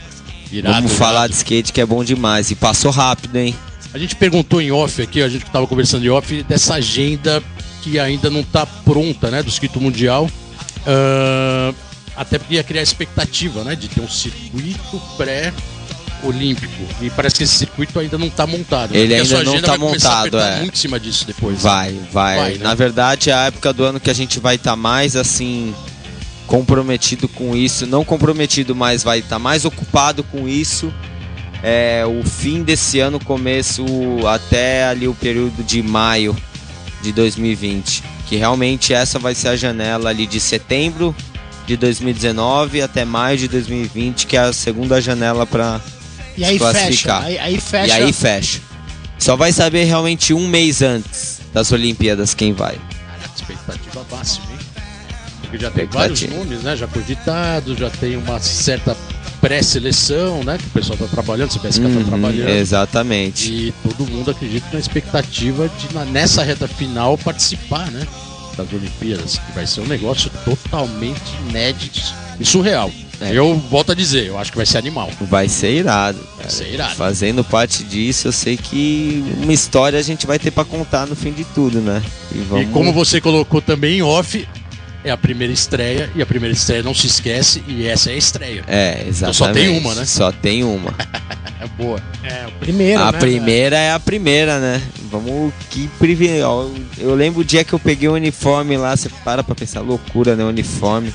Irado, 0.53 0.75
Vamos 0.77 0.93
falar 0.93 1.21
irado. 1.21 1.31
de 1.31 1.37
skate 1.39 1.73
que 1.73 1.81
é 1.81 1.87
bom 1.87 2.05
demais. 2.05 2.51
E 2.53 2.55
passou 2.55 2.93
rápido, 2.93 3.35
hein? 3.37 3.55
A 3.93 3.99
gente 3.99 4.15
perguntou 4.15 4.61
em 4.61 4.71
off 4.71 5.01
aqui, 5.03 5.23
a 5.23 5.29
gente 5.29 5.45
tava 5.47 5.67
conversando 5.67 6.05
em 6.05 6.09
off, 6.09 6.43
dessa 6.45 6.75
agenda 6.75 7.43
que 7.85 7.99
ainda 7.99 8.30
não 8.30 8.43
tá 8.43 8.64
pronta, 8.64 9.30
né? 9.30 9.43
Do 9.43 9.51
circuito 9.51 9.80
mundial. 9.80 10.28
Ah, 10.87 11.74
até 12.16 12.39
porque 12.39 12.55
ia 12.55 12.64
criar 12.64 12.82
expectativa, 12.82 13.62
né? 13.62 13.76
De 13.76 13.89
ter 13.89 14.01
um 14.01 14.09
circuito 14.09 15.01
pré-olímpico. 15.16 16.82
E 17.03 17.11
parece 17.11 17.37
que 17.37 17.45
esse 17.45 17.55
circuito 17.55 17.99
ainda 17.99 18.16
não 18.16 18.30
tá 18.30 18.47
montado. 18.47 18.95
né? 18.95 18.99
Ele 18.99 19.14
ainda 19.14 19.45
não 19.45 19.61
tá 19.61 19.74
a 19.74 19.78
montado, 19.78 20.39
é. 20.39 20.61
muito 20.61 20.74
em 20.74 20.78
cima 20.78 20.99
disso 20.99 21.26
depois. 21.26 21.57
né? 21.57 21.62
Vai, 21.62 21.93
vai. 22.11 22.37
Vai, 22.37 22.53
né? 22.53 22.64
Na 22.64 22.74
verdade, 22.74 23.30
é 23.30 23.35
a 23.35 23.45
época 23.47 23.72
do 23.72 23.85
ano 23.85 24.01
que 24.01 24.11
a 24.11 24.14
gente 24.14 24.41
vai 24.41 24.55
estar 24.55 24.76
mais 24.76 25.14
assim 25.14 25.74
comprometido 26.47 27.26
com 27.26 27.57
isso, 27.57 27.87
não 27.87 28.05
comprometido, 28.05 28.74
mas 28.74 29.03
vai 29.03 29.20
estar 29.20 29.39
mais 29.39 29.64
ocupado 29.64 30.22
com 30.24 30.49
isso. 30.49 30.93
É 31.62 32.05
o 32.07 32.22
fim 32.22 32.62
desse 32.62 33.01
ano, 33.01 33.18
começo 33.18 33.82
até 34.26 34.85
ali 34.87 35.09
o 35.09 35.14
período 35.14 35.62
de 35.64 35.82
maio 35.82 36.37
de 37.05 37.13
2020, 37.13 38.03
que 38.27 38.37
realmente 38.37 38.95
essa 38.95 39.19
vai 39.19 39.35
ser 39.35 39.49
a 39.49 39.57
janela 39.57 40.11
ali 40.11 40.27
de 40.27 40.41
setembro 40.41 41.15
de 41.67 41.77
2019 41.77 42.83
até 42.83 43.05
maio 43.05 43.39
de 43.39 43.49
2020, 43.49 44.27
que 44.27 44.37
é 44.37 44.41
a 44.41 44.53
segunda 44.53 45.01
janela 45.01 45.47
para 45.47 45.81
E 46.37 46.45
aí 46.45 46.59
se 46.59 46.65
fecha. 46.65 46.73
classificar. 46.73 47.25
Aí, 47.25 47.39
aí 47.39 47.61
fecha. 47.61 47.87
e 47.87 48.03
aí 48.03 48.13
fecha. 48.13 48.61
Só 49.19 49.37
vai 49.37 49.53
saber 49.53 49.85
realmente 49.85 50.35
um 50.35 50.49
mês 50.49 50.83
antes 50.83 51.41
das 51.53 51.71
Olimpíadas 51.73 52.35
quem 52.35 52.53
vai. 52.53 52.79
Caraca, 53.07 53.31
expectativa 53.37 54.07
máxima, 54.11 54.47
hein? 54.51 54.59
Porque 55.43 55.59
já 55.59 55.71
tem 55.71 55.87
vários 55.87 56.23
nomes, 56.23 56.63
né? 56.63 56.77
Já 56.77 56.87
cogitados, 56.87 57.79
já 57.79 57.91
tem 57.91 58.17
uma 58.17 58.41
certa 58.41 58.97
pré-seleção, 59.45 60.42
né? 60.42 60.57
Que 60.57 60.66
o 60.66 60.70
pessoal 60.70 60.99
tá 60.99 61.07
trabalhando, 61.07 61.51
o 61.51 61.59
CBSK 61.59 61.84
Uhum, 61.84 62.03
tá 62.03 62.09
trabalhando. 62.09 62.49
exatamente. 62.49 63.53
E 63.53 63.74
todo 63.82 64.11
mundo 64.11 64.30
acredita 64.30 64.66
na 64.72 64.78
expectativa 64.78 65.68
de, 65.68 65.95
nessa 66.11 66.42
reta 66.42 66.66
final, 66.66 67.18
participar, 67.18 67.90
né? 67.90 68.07
Das 68.57 68.72
Olimpíadas, 68.72 69.36
que 69.36 69.53
vai 69.55 69.66
ser 69.66 69.82
um 69.82 69.86
negócio 69.86 70.30
totalmente 70.47 71.20
inédito 71.51 72.01
e 72.40 72.45
surreal. 72.47 72.90
É. 73.20 73.32
Eu 73.32 73.55
volto 73.70 73.92
a 73.92 73.95
dizer, 73.95 74.26
eu 74.26 74.38
acho 74.38 74.51
que 74.51 74.57
vai 74.57 74.66
ser 74.66 74.78
animal. 74.78 75.11
Vai 75.20 75.49
ser 75.49 75.72
irado. 75.72 76.18
Vai 76.38 76.51
ser 76.51 76.72
irado. 76.72 76.95
Fazendo 76.95 77.45
parte 77.45 77.84
disso, 77.84 78.28
eu 78.28 78.32
sei 78.32 78.57
que 78.57 79.22
uma 79.42 79.53
história 79.53 79.99
a 79.99 80.03
gente 80.03 80.26
vai 80.26 80.38
ter 80.38 80.51
pra 80.53 80.64
contar 80.64 81.07
no 81.07 81.14
fim 81.14 81.32
de 81.32 81.45
tudo, 81.45 81.80
né? 81.80 82.03
E, 82.34 82.38
vamos... 82.38 82.64
E 82.66 82.70
como 82.70 82.92
você 82.92 83.20
colocou 83.20 83.61
também 83.61 83.99
em 83.99 84.03
off, 84.03 84.49
é 85.05 85.11
a 85.11 85.17
primeira 85.19 85.53
estreia, 85.53 86.11
e 86.17 86.23
a 86.23 86.27
primeira 86.27 86.55
estreia 86.55 86.83
não 86.83 86.95
se 86.95 87.07
esquece, 87.07 87.63
e 87.69 87.87
essa 87.87 88.11
é 88.11 88.15
a 88.15 88.17
estreia. 88.17 88.65
É, 88.67 89.05
exatamente. 89.07 89.37
só 89.37 89.53
tem 89.53 89.69
uma, 89.69 89.95
né? 89.95 90.07
Só 90.07 90.33
tem 90.33 90.65
uma. 90.65 90.95
É 91.61 91.67
boa. 91.77 92.03
É, 92.23 92.47
o 92.47 92.53
primeiro, 92.53 93.03
a 93.03 93.13
né, 93.13 93.19
primeira 93.19 93.77
é 93.77 93.93
a 93.93 94.01
primeira, 94.01 94.59
né? 94.59 94.81
Vamos 95.11 95.53
que 95.69 95.89
privilégio. 95.99 96.73
Eu 96.97 97.15
lembro 97.15 97.43
o 97.43 97.45
dia 97.45 97.63
que 97.63 97.75
eu 97.75 97.79
peguei 97.79 98.09
o 98.09 98.15
uniforme 98.15 98.79
lá, 98.79 98.97
você 98.97 99.11
para 99.23 99.45
pra 99.45 99.55
pensar, 99.55 99.83
loucura, 99.83 100.35
né? 100.35 100.43
O 100.43 100.49
uniforme. 100.49 101.13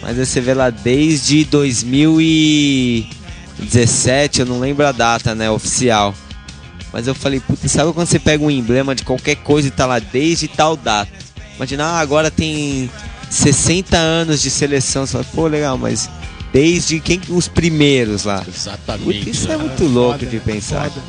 Mas 0.00 0.20
aí 0.20 0.24
você 0.24 0.40
vê 0.40 0.54
lá 0.54 0.70
desde 0.70 1.44
2017, 1.46 4.40
eu 4.40 4.46
não 4.46 4.60
lembro 4.60 4.86
a 4.86 4.92
data, 4.92 5.34
né? 5.34 5.50
Oficial. 5.50 6.14
Mas 6.92 7.08
eu 7.08 7.14
falei, 7.14 7.40
puta, 7.40 7.66
sabe 7.66 7.92
quando 7.92 8.06
você 8.06 8.20
pega 8.20 8.44
um 8.44 8.50
emblema 8.50 8.94
de 8.94 9.02
qualquer 9.02 9.34
coisa 9.36 9.66
e 9.66 9.72
tá 9.72 9.84
lá 9.84 9.98
desde 9.98 10.46
tal 10.46 10.76
data? 10.76 11.10
Imagina, 11.56 11.86
ah, 11.86 11.98
agora 11.98 12.30
tem 12.30 12.88
60 13.30 13.96
anos 13.96 14.40
de 14.42 14.50
seleção. 14.50 15.06
Você 15.06 15.12
fala, 15.12 15.24
pô, 15.34 15.46
legal, 15.46 15.76
mas 15.78 16.08
desde 16.52 17.00
quem 17.00 17.20
os 17.28 17.48
primeiros 17.48 18.24
lá? 18.24 18.44
Exatamente. 18.46 19.18
Puta, 19.20 19.30
isso 19.30 19.48
né? 19.48 19.54
é 19.54 19.56
muito 19.58 19.84
louco 19.84 20.18
Foda, 20.20 20.26
de 20.30 20.38
pensar. 20.40 20.90
foda. 20.90 21.02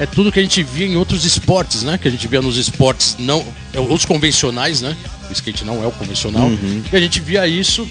É 0.00 0.06
tudo 0.06 0.32
que 0.32 0.40
a 0.40 0.42
gente 0.42 0.60
via 0.62 0.86
em 0.86 0.96
outros 0.96 1.24
esportes, 1.24 1.84
né? 1.84 1.96
Que 1.96 2.08
a 2.08 2.10
gente 2.10 2.26
via 2.26 2.42
nos 2.42 2.56
esportes 2.56 3.14
não. 3.18 3.44
é, 3.72 3.78
Os 3.78 4.04
convencionais, 4.04 4.80
né? 4.80 4.96
O 5.30 5.32
skate 5.32 5.64
não 5.64 5.82
é 5.82 5.86
o 5.86 5.92
convencional. 5.92 6.48
Uhum. 6.48 6.82
E 6.92 6.96
a 6.96 7.00
gente 7.00 7.20
via 7.20 7.46
isso, 7.46 7.88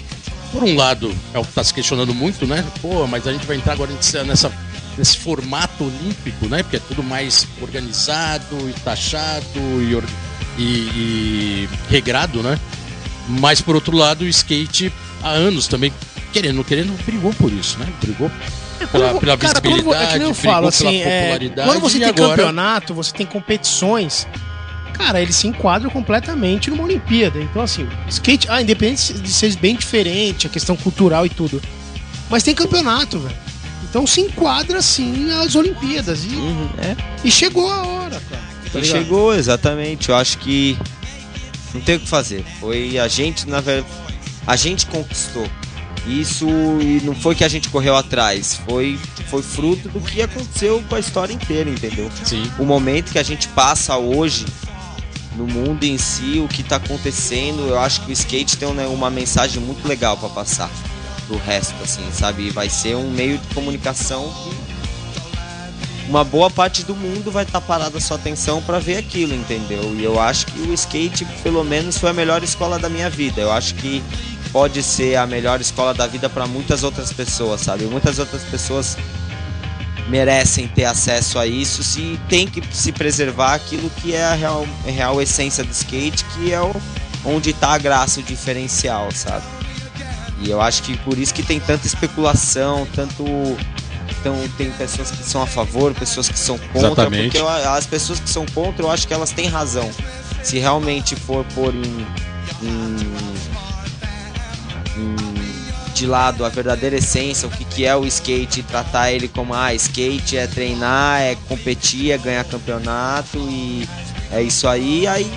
por 0.52 0.62
um 0.62 0.76
lado, 0.76 1.14
é 1.32 1.38
o 1.38 1.44
que 1.44 1.52
tá 1.52 1.64
se 1.64 1.72
questionando 1.72 2.12
muito, 2.14 2.46
né? 2.46 2.62
Pô, 2.82 3.06
mas 3.06 3.26
a 3.26 3.32
gente 3.32 3.46
vai 3.46 3.56
entrar 3.56 3.72
agora 3.72 3.90
nessa, 4.26 4.52
nesse 4.98 5.16
formato 5.16 5.82
olímpico, 5.84 6.46
né? 6.46 6.62
Porque 6.62 6.76
é 6.76 6.80
tudo 6.80 7.02
mais 7.02 7.46
organizado 7.62 8.54
e 8.68 8.72
taxado 8.80 9.44
e, 9.56 10.62
e- 10.62 10.62
e 10.62 11.68
regrado, 11.88 12.42
né? 12.42 12.60
Mas 13.28 13.60
por 13.60 13.74
outro 13.74 13.96
lado, 13.96 14.22
o 14.24 14.28
skate 14.28 14.92
há 15.22 15.30
anos 15.30 15.66
também, 15.66 15.92
querendo 16.32 16.50
ou 16.52 16.56
não 16.58 16.64
querendo, 16.64 17.04
brigou 17.04 17.32
por 17.34 17.52
isso, 17.52 17.78
né? 17.78 17.86
Brigou 18.02 18.30
pela, 18.90 19.14
pela 19.20 19.36
Cara, 19.38 19.60
quando, 19.60 19.72
visibilidade, 19.74 20.04
é 20.04 20.06
que 20.12 20.18
nem 20.18 20.28
eu 20.28 20.34
brigou 20.34 20.52
falo, 20.52 20.56
pela 20.56 20.68
assim, 20.68 21.00
é, 21.00 21.20
popularidade. 21.20 21.68
quando 21.68 21.80
você 21.80 21.98
tem 21.98 22.08
agora... 22.08 22.30
campeonato, 22.30 22.94
você 22.94 23.12
tem 23.12 23.26
competições, 23.26 24.26
cara, 24.92 25.22
eles 25.22 25.36
se 25.36 25.46
enquadram 25.46 25.90
completamente 25.90 26.70
numa 26.70 26.82
Olimpíada. 26.84 27.40
Então, 27.40 27.62
assim, 27.62 27.88
skate, 28.08 28.46
ah, 28.50 28.60
independente 28.60 29.12
de 29.14 29.32
ser 29.32 29.54
bem 29.56 29.76
diferente, 29.76 30.46
a 30.46 30.50
questão 30.50 30.76
cultural 30.76 31.24
e 31.24 31.30
tudo, 31.30 31.62
mas 32.28 32.42
tem 32.42 32.54
campeonato, 32.54 33.18
velho. 33.18 33.36
Então 33.88 34.06
se 34.08 34.20
enquadra, 34.20 34.82
sim, 34.82 35.30
as 35.30 35.54
Olimpíadas. 35.54 36.24
E, 36.24 36.34
Uhum, 36.34 36.68
é. 36.78 36.96
e 37.22 37.30
chegou 37.30 37.70
a 37.70 37.86
hora, 37.86 38.20
cara. 38.28 38.42
Tá 38.72 38.80
E 38.80 38.84
chegou, 38.84 39.32
exatamente. 39.32 40.08
Eu 40.08 40.16
acho 40.16 40.38
que 40.38 40.76
não 41.74 41.80
tem 41.80 41.96
o 41.96 42.00
que 42.00 42.08
fazer. 42.08 42.44
Foi 42.60 42.96
a 42.98 43.08
gente, 43.08 43.48
na 43.48 43.60
verdade, 43.60 43.92
a 44.46 44.56
gente 44.56 44.86
conquistou. 44.86 45.46
Isso 46.06 46.46
e 46.80 47.00
não 47.02 47.14
foi 47.14 47.34
que 47.34 47.42
a 47.42 47.48
gente 47.48 47.70
correu 47.70 47.96
atrás, 47.96 48.60
foi 48.66 48.98
foi 49.30 49.42
fruto 49.42 49.88
do 49.88 50.00
que 50.00 50.20
aconteceu 50.20 50.84
com 50.86 50.94
a 50.94 51.00
história 51.00 51.32
inteira, 51.32 51.68
entendeu? 51.68 52.10
Sim. 52.22 52.50
O 52.58 52.64
momento 52.64 53.10
que 53.10 53.18
a 53.18 53.22
gente 53.22 53.48
passa 53.48 53.96
hoje 53.96 54.44
no 55.34 55.46
mundo 55.46 55.82
em 55.82 55.98
si, 55.98 56.40
o 56.44 56.46
que 56.46 56.62
tá 56.62 56.76
acontecendo, 56.76 57.66
eu 57.68 57.78
acho 57.78 58.02
que 58.02 58.10
o 58.10 58.12
skate 58.12 58.56
tem 58.56 58.72
né, 58.74 58.86
uma 58.86 59.10
mensagem 59.10 59.60
muito 59.62 59.88
legal 59.88 60.16
para 60.16 60.28
passar 60.28 60.70
pro 61.26 61.38
resto, 61.38 61.74
assim, 61.82 62.04
sabe? 62.12 62.50
Vai 62.50 62.68
ser 62.68 62.96
um 62.96 63.10
meio 63.10 63.38
de 63.38 63.54
comunicação 63.54 64.32
que 64.42 64.63
uma 66.08 66.22
boa 66.22 66.50
parte 66.50 66.84
do 66.84 66.94
mundo 66.94 67.30
vai 67.30 67.44
estar 67.44 67.60
parada 67.60 67.98
sua 68.00 68.16
atenção 68.16 68.62
para 68.62 68.78
ver 68.78 68.98
aquilo, 68.98 69.34
entendeu? 69.34 69.94
E 69.96 70.04
eu 70.04 70.20
acho 70.20 70.46
que 70.46 70.60
o 70.60 70.72
skate, 70.74 71.24
pelo 71.42 71.64
menos, 71.64 71.96
foi 71.96 72.10
a 72.10 72.12
melhor 72.12 72.42
escola 72.42 72.78
da 72.78 72.88
minha 72.88 73.08
vida. 73.08 73.40
Eu 73.40 73.50
acho 73.50 73.74
que 73.76 74.02
pode 74.52 74.82
ser 74.82 75.16
a 75.16 75.26
melhor 75.26 75.60
escola 75.60 75.94
da 75.94 76.06
vida 76.06 76.28
para 76.28 76.46
muitas 76.46 76.82
outras 76.82 77.12
pessoas, 77.12 77.62
sabe? 77.62 77.84
Muitas 77.84 78.18
outras 78.18 78.42
pessoas 78.44 78.96
merecem 80.08 80.68
ter 80.68 80.84
acesso 80.84 81.38
a 81.38 81.46
isso 81.46 81.82
se 81.82 82.20
tem 82.28 82.46
que 82.46 82.62
se 82.70 82.92
preservar 82.92 83.54
aquilo 83.54 83.88
que 83.90 84.14
é 84.14 84.24
a 84.24 84.34
real, 84.34 84.66
a 84.86 84.90
real 84.90 85.20
essência 85.20 85.64
do 85.64 85.70
skate, 85.70 86.24
que 86.26 86.52
é 86.52 86.60
o, 86.60 86.74
onde 87.24 87.50
está 87.50 87.70
a 87.70 87.78
graça, 87.78 88.20
o 88.20 88.22
diferencial, 88.22 89.10
sabe? 89.12 89.44
E 90.40 90.50
eu 90.50 90.60
acho 90.60 90.82
que 90.82 90.96
por 90.98 91.18
isso 91.18 91.32
que 91.32 91.42
tem 91.42 91.58
tanta 91.58 91.86
especulação, 91.86 92.86
tanto 92.94 93.24
então 94.24 94.48
tem 94.56 94.70
pessoas 94.70 95.10
que 95.10 95.22
são 95.22 95.42
a 95.42 95.46
favor, 95.46 95.92
pessoas 95.92 96.30
que 96.30 96.38
são 96.38 96.56
contra, 96.56 96.86
Exatamente. 96.88 97.24
porque 97.24 97.38
eu- 97.38 97.48
as 97.48 97.86
pessoas 97.86 98.18
que 98.18 98.30
são 98.30 98.46
contra, 98.54 98.82
eu 98.82 98.90
acho 98.90 99.06
que 99.06 99.12
elas 99.12 99.30
têm 99.32 99.46
razão. 99.48 99.90
Se 100.42 100.58
realmente 100.58 101.14
for 101.14 101.44
pôr 101.54 101.74
em, 101.74 102.06
em- 102.62 103.14
em- 104.96 105.44
de 105.94 106.06
lado 106.06 106.42
a 106.44 106.48
verdadeira 106.48 106.96
essência, 106.96 107.46
o 107.46 107.50
que, 107.50 107.64
que 107.66 107.84
é 107.84 107.94
o 107.94 108.04
skate, 108.06 108.62
tratar 108.62 109.12
ele 109.12 109.28
como 109.28 109.54
ah, 109.54 109.72
skate 109.74 110.36
é 110.38 110.46
treinar, 110.46 111.20
é 111.20 111.36
competir, 111.46 112.10
é 112.10 112.18
ganhar 112.18 112.44
campeonato 112.44 113.38
e 113.38 113.86
é 114.32 114.42
isso 114.42 114.66
aí, 114.66 115.06
aí 115.06 115.30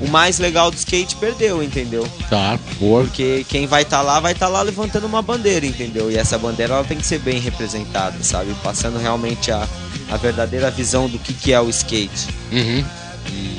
o 0.00 0.08
mais 0.08 0.38
legal 0.38 0.70
do 0.70 0.76
skate 0.76 1.16
perdeu, 1.16 1.62
entendeu? 1.62 2.06
Tá, 2.28 2.58
boa. 2.78 3.02
Porque 3.02 3.44
quem 3.48 3.66
vai 3.66 3.82
estar 3.82 4.02
lá 4.02 4.20
vai 4.20 4.32
estar 4.32 4.48
lá 4.48 4.62
levantando 4.62 5.06
uma 5.06 5.22
bandeira, 5.22 5.64
entendeu? 5.64 6.10
E 6.10 6.16
essa 6.16 6.38
bandeira 6.38 6.74
ela 6.74 6.84
tem 6.84 6.98
que 6.98 7.06
ser 7.06 7.18
bem 7.18 7.38
representada, 7.38 8.16
sabe? 8.22 8.54
Passando 8.62 8.98
realmente 8.98 9.50
a, 9.50 9.66
a 10.10 10.16
verdadeira 10.16 10.70
visão 10.70 11.08
do 11.08 11.18
que, 11.18 11.32
que 11.32 11.52
é 11.52 11.60
o 11.60 11.68
skate. 11.70 12.28
Uhum. 12.52 12.84
E 13.30 13.58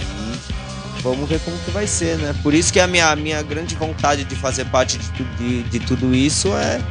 vamos 1.01 1.29
ver 1.29 1.39
como 1.39 1.57
que 1.59 1.71
vai 1.71 1.87
ser, 1.87 2.17
né? 2.17 2.35
Por 2.43 2.53
isso 2.53 2.71
que 2.71 2.79
a 2.79 2.87
minha, 2.87 3.09
a 3.09 3.15
minha 3.15 3.41
grande 3.41 3.75
vontade 3.75 4.23
de 4.23 4.35
fazer 4.35 4.65
parte 4.65 4.97
de, 4.97 5.23
de, 5.37 5.63
de 5.63 5.79
tudo 5.79 6.13
isso 6.13 6.49
é. 6.49 6.81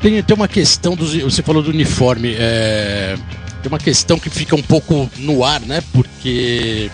Tem, 0.00 0.22
tem 0.22 0.36
uma 0.36 0.48
questão 0.48 0.94
dos. 0.94 1.14
Você 1.14 1.42
falou 1.42 1.62
do 1.62 1.70
uniforme. 1.70 2.34
é, 2.38 3.16
tem 3.62 3.68
uma 3.68 3.78
questão 3.78 4.18
que 4.18 4.30
fica 4.30 4.54
um 4.54 4.62
pouco 4.62 5.10
no 5.18 5.44
ar, 5.44 5.60
né? 5.60 5.82
Porque 5.92 6.90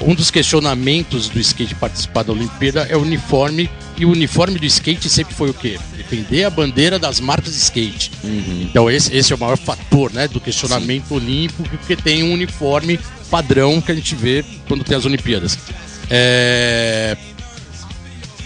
um 0.00 0.14
dos 0.14 0.30
questionamentos 0.30 1.28
do 1.28 1.40
skate 1.40 1.74
participar 1.74 2.22
da 2.22 2.32
Olimpíada 2.32 2.86
é 2.88 2.96
o 2.96 3.02
uniforme. 3.02 3.68
E 3.96 4.04
o 4.04 4.10
uniforme 4.10 4.58
do 4.58 4.66
skate 4.66 5.08
sempre 5.08 5.34
foi 5.34 5.50
o 5.50 5.54
quê? 5.54 5.78
Defender 5.96 6.44
a 6.44 6.50
bandeira 6.50 6.98
das 6.98 7.18
marcas 7.18 7.52
de 7.52 7.58
skate. 7.58 8.12
Então 8.62 8.88
esse, 8.88 9.14
esse 9.16 9.32
é 9.32 9.36
o 9.36 9.38
maior 9.38 9.58
fator, 9.58 10.12
né? 10.12 10.28
Do 10.28 10.40
questionamento 10.40 11.12
olímpico, 11.12 11.64
porque 11.64 11.96
tem 11.96 12.22
um 12.22 12.32
uniforme 12.32 12.98
padrão 13.28 13.80
que 13.80 13.90
a 13.90 13.94
gente 13.94 14.14
vê 14.14 14.44
quando 14.68 14.84
tem 14.84 14.96
as 14.96 15.04
Olimpíadas. 15.04 15.58
É, 16.08 17.16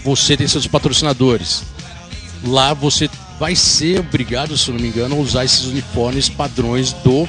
Você 0.03 0.35
tem 0.35 0.47
seus 0.47 0.65
patrocinadores 0.67 1.63
lá 2.45 2.73
você 2.73 3.09
vai 3.39 3.55
ser 3.55 3.99
obrigado, 3.99 4.57
se 4.57 4.71
não 4.71 4.79
me 4.79 4.87
engano, 4.87 5.15
a 5.15 5.19
usar 5.19 5.45
esses 5.45 5.65
uniformes 5.65 6.29
padrões 6.29 6.93
do 6.93 7.27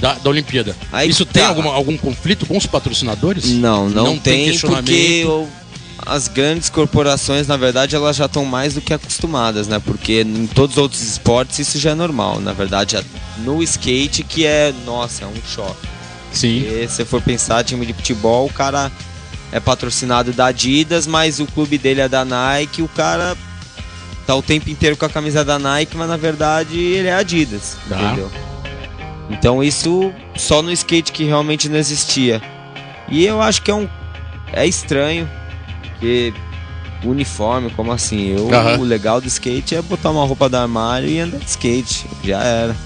da, 0.00 0.14
da 0.14 0.30
Olimpíada. 0.30 0.74
Aí 0.92 1.08
Isso 1.08 1.24
tem 1.26 1.42
tá. 1.42 1.48
alguma, 1.48 1.72
algum 1.72 1.96
conflito 1.96 2.46
com 2.46 2.56
os 2.56 2.66
patrocinadores? 2.66 3.44
Não, 3.46 3.88
não, 3.88 4.04
Não 4.04 4.18
tem 4.18 4.50
tem, 4.50 4.58
porque 4.58 5.24
o- 5.26 5.46
as 6.06 6.28
grandes 6.28 6.70
corporações, 6.70 7.46
na 7.46 7.56
verdade, 7.58 7.94
elas 7.94 8.16
já 8.16 8.24
estão 8.24 8.44
mais 8.44 8.72
do 8.74 8.80
que 8.80 8.94
acostumadas, 8.94 9.68
né? 9.68 9.78
Porque 9.84 10.22
em 10.22 10.46
todos 10.46 10.76
os 10.76 10.82
outros 10.82 11.02
esportes 11.02 11.58
isso 11.58 11.78
já 11.78 11.90
é 11.90 11.94
normal. 11.94 12.40
Na 12.40 12.52
verdade, 12.54 12.98
no 13.38 13.62
skate 13.62 14.22
que 14.24 14.46
é, 14.46 14.72
nossa, 14.86 15.24
é 15.24 15.26
um 15.26 15.34
choque. 15.54 15.86
Sim. 16.32 16.62
Porque 16.62 16.88
se 16.88 17.04
for 17.04 17.20
pensar, 17.20 17.62
time 17.64 17.84
de 17.84 17.92
futebol, 17.92 18.46
o 18.46 18.52
cara 18.52 18.90
é 19.52 19.60
patrocinado 19.60 20.32
da 20.32 20.46
Adidas, 20.46 21.06
mas 21.06 21.38
o 21.40 21.44
clube 21.46 21.76
dele 21.76 22.00
é 22.00 22.08
da 22.08 22.24
Nike, 22.24 22.80
o 22.80 22.88
cara 22.88 23.36
tá 24.26 24.34
o 24.34 24.40
tempo 24.42 24.70
inteiro 24.70 24.96
com 24.96 25.04
a 25.04 25.08
camisa 25.10 25.44
da 25.44 25.58
Nike, 25.58 25.96
mas 25.96 26.08
na 26.08 26.16
verdade 26.16 26.78
ele 26.78 27.08
é 27.08 27.14
Adidas, 27.14 27.76
Tá. 27.88 28.00
entendeu? 28.00 28.30
Então 29.30 29.62
isso 29.62 30.12
só 30.36 30.60
no 30.60 30.72
skate 30.72 31.12
que 31.12 31.24
realmente 31.24 31.68
não 31.68 31.78
existia. 31.78 32.42
E 33.08 33.24
eu 33.24 33.40
acho 33.40 33.62
que 33.62 33.70
é 33.70 33.74
um 33.74 33.88
é 34.52 34.66
estranho 34.66 35.28
que 36.00 36.34
uniforme, 37.04 37.70
como 37.70 37.92
assim? 37.92 38.36
Eu, 38.36 38.52
Aham. 38.52 38.78
O 38.78 38.82
legal 38.84 39.20
do 39.20 39.28
skate 39.28 39.74
é 39.76 39.82
botar 39.82 40.10
uma 40.10 40.24
roupa 40.26 40.48
do 40.48 40.56
armário 40.56 41.08
e 41.08 41.18
andar 41.20 41.38
de 41.38 41.46
skate, 41.46 42.06
já 42.24 42.42
era. 42.42 42.76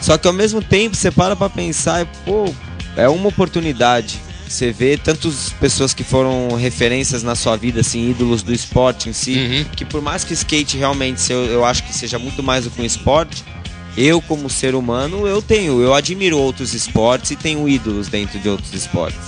Só 0.00 0.18
que 0.18 0.26
ao 0.26 0.32
mesmo 0.32 0.60
tempo 0.62 0.94
você 0.96 1.10
para 1.10 1.34
pra 1.34 1.48
pensar 1.48 2.02
e, 2.02 2.08
pô, 2.24 2.52
é 2.96 3.08
uma 3.08 3.28
oportunidade. 3.28 4.20
Você 4.46 4.70
vê 4.70 4.98
tantas 4.98 5.50
pessoas 5.58 5.94
que 5.94 6.04
foram 6.04 6.54
referências 6.56 7.22
na 7.22 7.34
sua 7.34 7.56
vida, 7.56 7.80
assim, 7.80 8.10
ídolos 8.10 8.42
do 8.42 8.52
esporte 8.52 9.08
em 9.08 9.12
si, 9.12 9.34
Uhum. 9.38 9.64
que 9.74 9.84
por 9.84 10.02
mais 10.02 10.24
que 10.24 10.34
skate 10.34 10.76
realmente 10.76 11.32
eu, 11.32 11.44
eu 11.46 11.64
acho 11.64 11.82
que 11.84 11.94
seja 11.94 12.18
muito 12.18 12.42
mais 12.42 12.64
do 12.64 12.70
que 12.70 12.82
um 12.82 12.84
esporte, 12.84 13.42
eu 13.96 14.20
como 14.22 14.48
ser 14.48 14.74
humano, 14.74 15.26
eu 15.26 15.42
tenho, 15.42 15.80
eu 15.82 15.94
admiro 15.94 16.38
outros 16.38 16.74
esportes 16.74 17.30
e 17.32 17.36
tenho 17.36 17.68
ídolos 17.68 18.08
dentro 18.08 18.38
de 18.38 18.48
outros 18.48 18.72
esportes. 18.72 19.20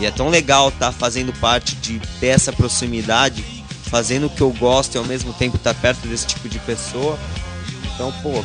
E 0.00 0.06
é 0.06 0.10
tão 0.10 0.28
legal 0.28 0.68
estar 0.68 0.92
fazendo 0.92 1.32
parte 1.34 1.74
de 1.76 2.00
dessa 2.20 2.52
proximidade, 2.52 3.44
fazendo 3.84 4.26
o 4.26 4.30
que 4.30 4.40
eu 4.40 4.50
gosto 4.50 4.94
e 4.94 4.98
ao 4.98 5.04
mesmo 5.04 5.32
tempo 5.32 5.56
estar 5.56 5.74
perto 5.74 6.06
desse 6.06 6.26
tipo 6.26 6.48
de 6.48 6.58
pessoa. 6.60 7.18
Então, 7.94 8.12
pô, 8.22 8.44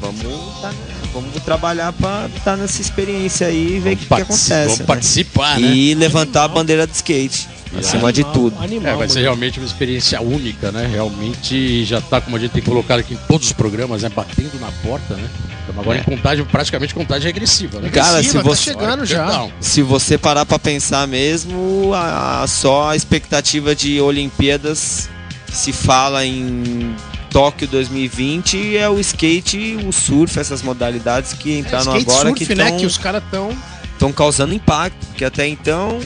vamos, 0.00 0.60
tá, 0.60 0.72
vamos 1.12 1.42
trabalhar 1.42 1.92
para 1.92 2.28
estar 2.34 2.56
nessa 2.56 2.80
experiência 2.80 3.46
aí 3.46 3.76
e 3.76 3.80
ver 3.80 3.94
o 3.94 3.96
que, 3.96 4.06
que 4.06 4.14
acontece. 4.14 4.64
Vamos 4.64 4.78
né? 4.78 4.86
participar, 4.86 5.60
né? 5.60 5.68
E 5.68 5.94
levantar 5.94 6.44
a 6.44 6.48
bandeira 6.48 6.86
do 6.86 6.92
skate, 6.92 7.46
acima 7.78 8.12
de 8.12 8.24
tudo. 8.24 8.56
Animal, 8.62 8.92
É, 8.92 8.96
vai 8.96 9.08
ser 9.08 9.14
mano. 9.14 9.24
realmente 9.26 9.58
uma 9.58 9.66
experiência 9.66 10.20
única, 10.20 10.70
né? 10.72 10.88
Realmente 10.90 11.84
já 11.84 12.00
tá, 12.00 12.20
como 12.20 12.36
a 12.36 12.38
gente 12.38 12.52
tem 12.52 12.62
colocado 12.62 13.00
aqui 13.00 13.14
em 13.14 13.18
todos 13.28 13.46
os 13.48 13.52
programas, 13.52 14.02
né? 14.02 14.10
Batendo 14.14 14.58
na 14.60 14.70
porta, 14.82 15.14
né? 15.14 15.28
Estamos 15.60 15.82
agora 15.82 15.98
É. 15.98 16.00
em 16.00 16.04
contagem, 16.04 16.44
praticamente 16.44 16.94
contagem 16.94 17.26
regressiva, 17.26 17.80
né? 17.80 17.88
Cara, 17.90 18.08
se 18.22 18.30
Agressiva, 18.38 18.42
você- 18.42 18.72
Tá 18.74 18.80
chegando 18.80 19.04
já. 19.06 19.48
Se 19.60 19.82
você 19.82 20.16
parar 20.16 20.46
pra 20.46 20.58
pensar 20.58 21.06
mesmo, 21.08 21.92
a, 21.94 22.42
a- 22.42 22.46
só 22.46 22.90
a 22.90 22.96
expectativa 22.96 23.74
de 23.74 24.00
Olimpíadas 24.00 25.08
se 25.52 25.72
fala 25.72 26.24
em 26.24 26.94
Tóquio 27.30 27.66
2020 27.68 28.76
é 28.76 28.88
o 28.88 28.98
skate, 29.00 29.76
o 29.86 29.92
surf, 29.92 30.38
essas 30.38 30.62
modalidades 30.62 31.32
que 31.32 31.58
entraram 31.58 31.92
skate 31.96 32.10
agora 32.10 32.28
surf, 32.28 32.46
que 32.46 32.54
né? 32.54 32.64
estão 32.64 32.78
Que 32.78 32.86
os 32.86 32.96
caras 32.98 33.22
estão. 33.24 33.50
estão 33.92 34.12
causando 34.12 34.54
impacto, 34.54 35.04
porque 35.08 35.24
até 35.24 35.46
então 35.46 35.98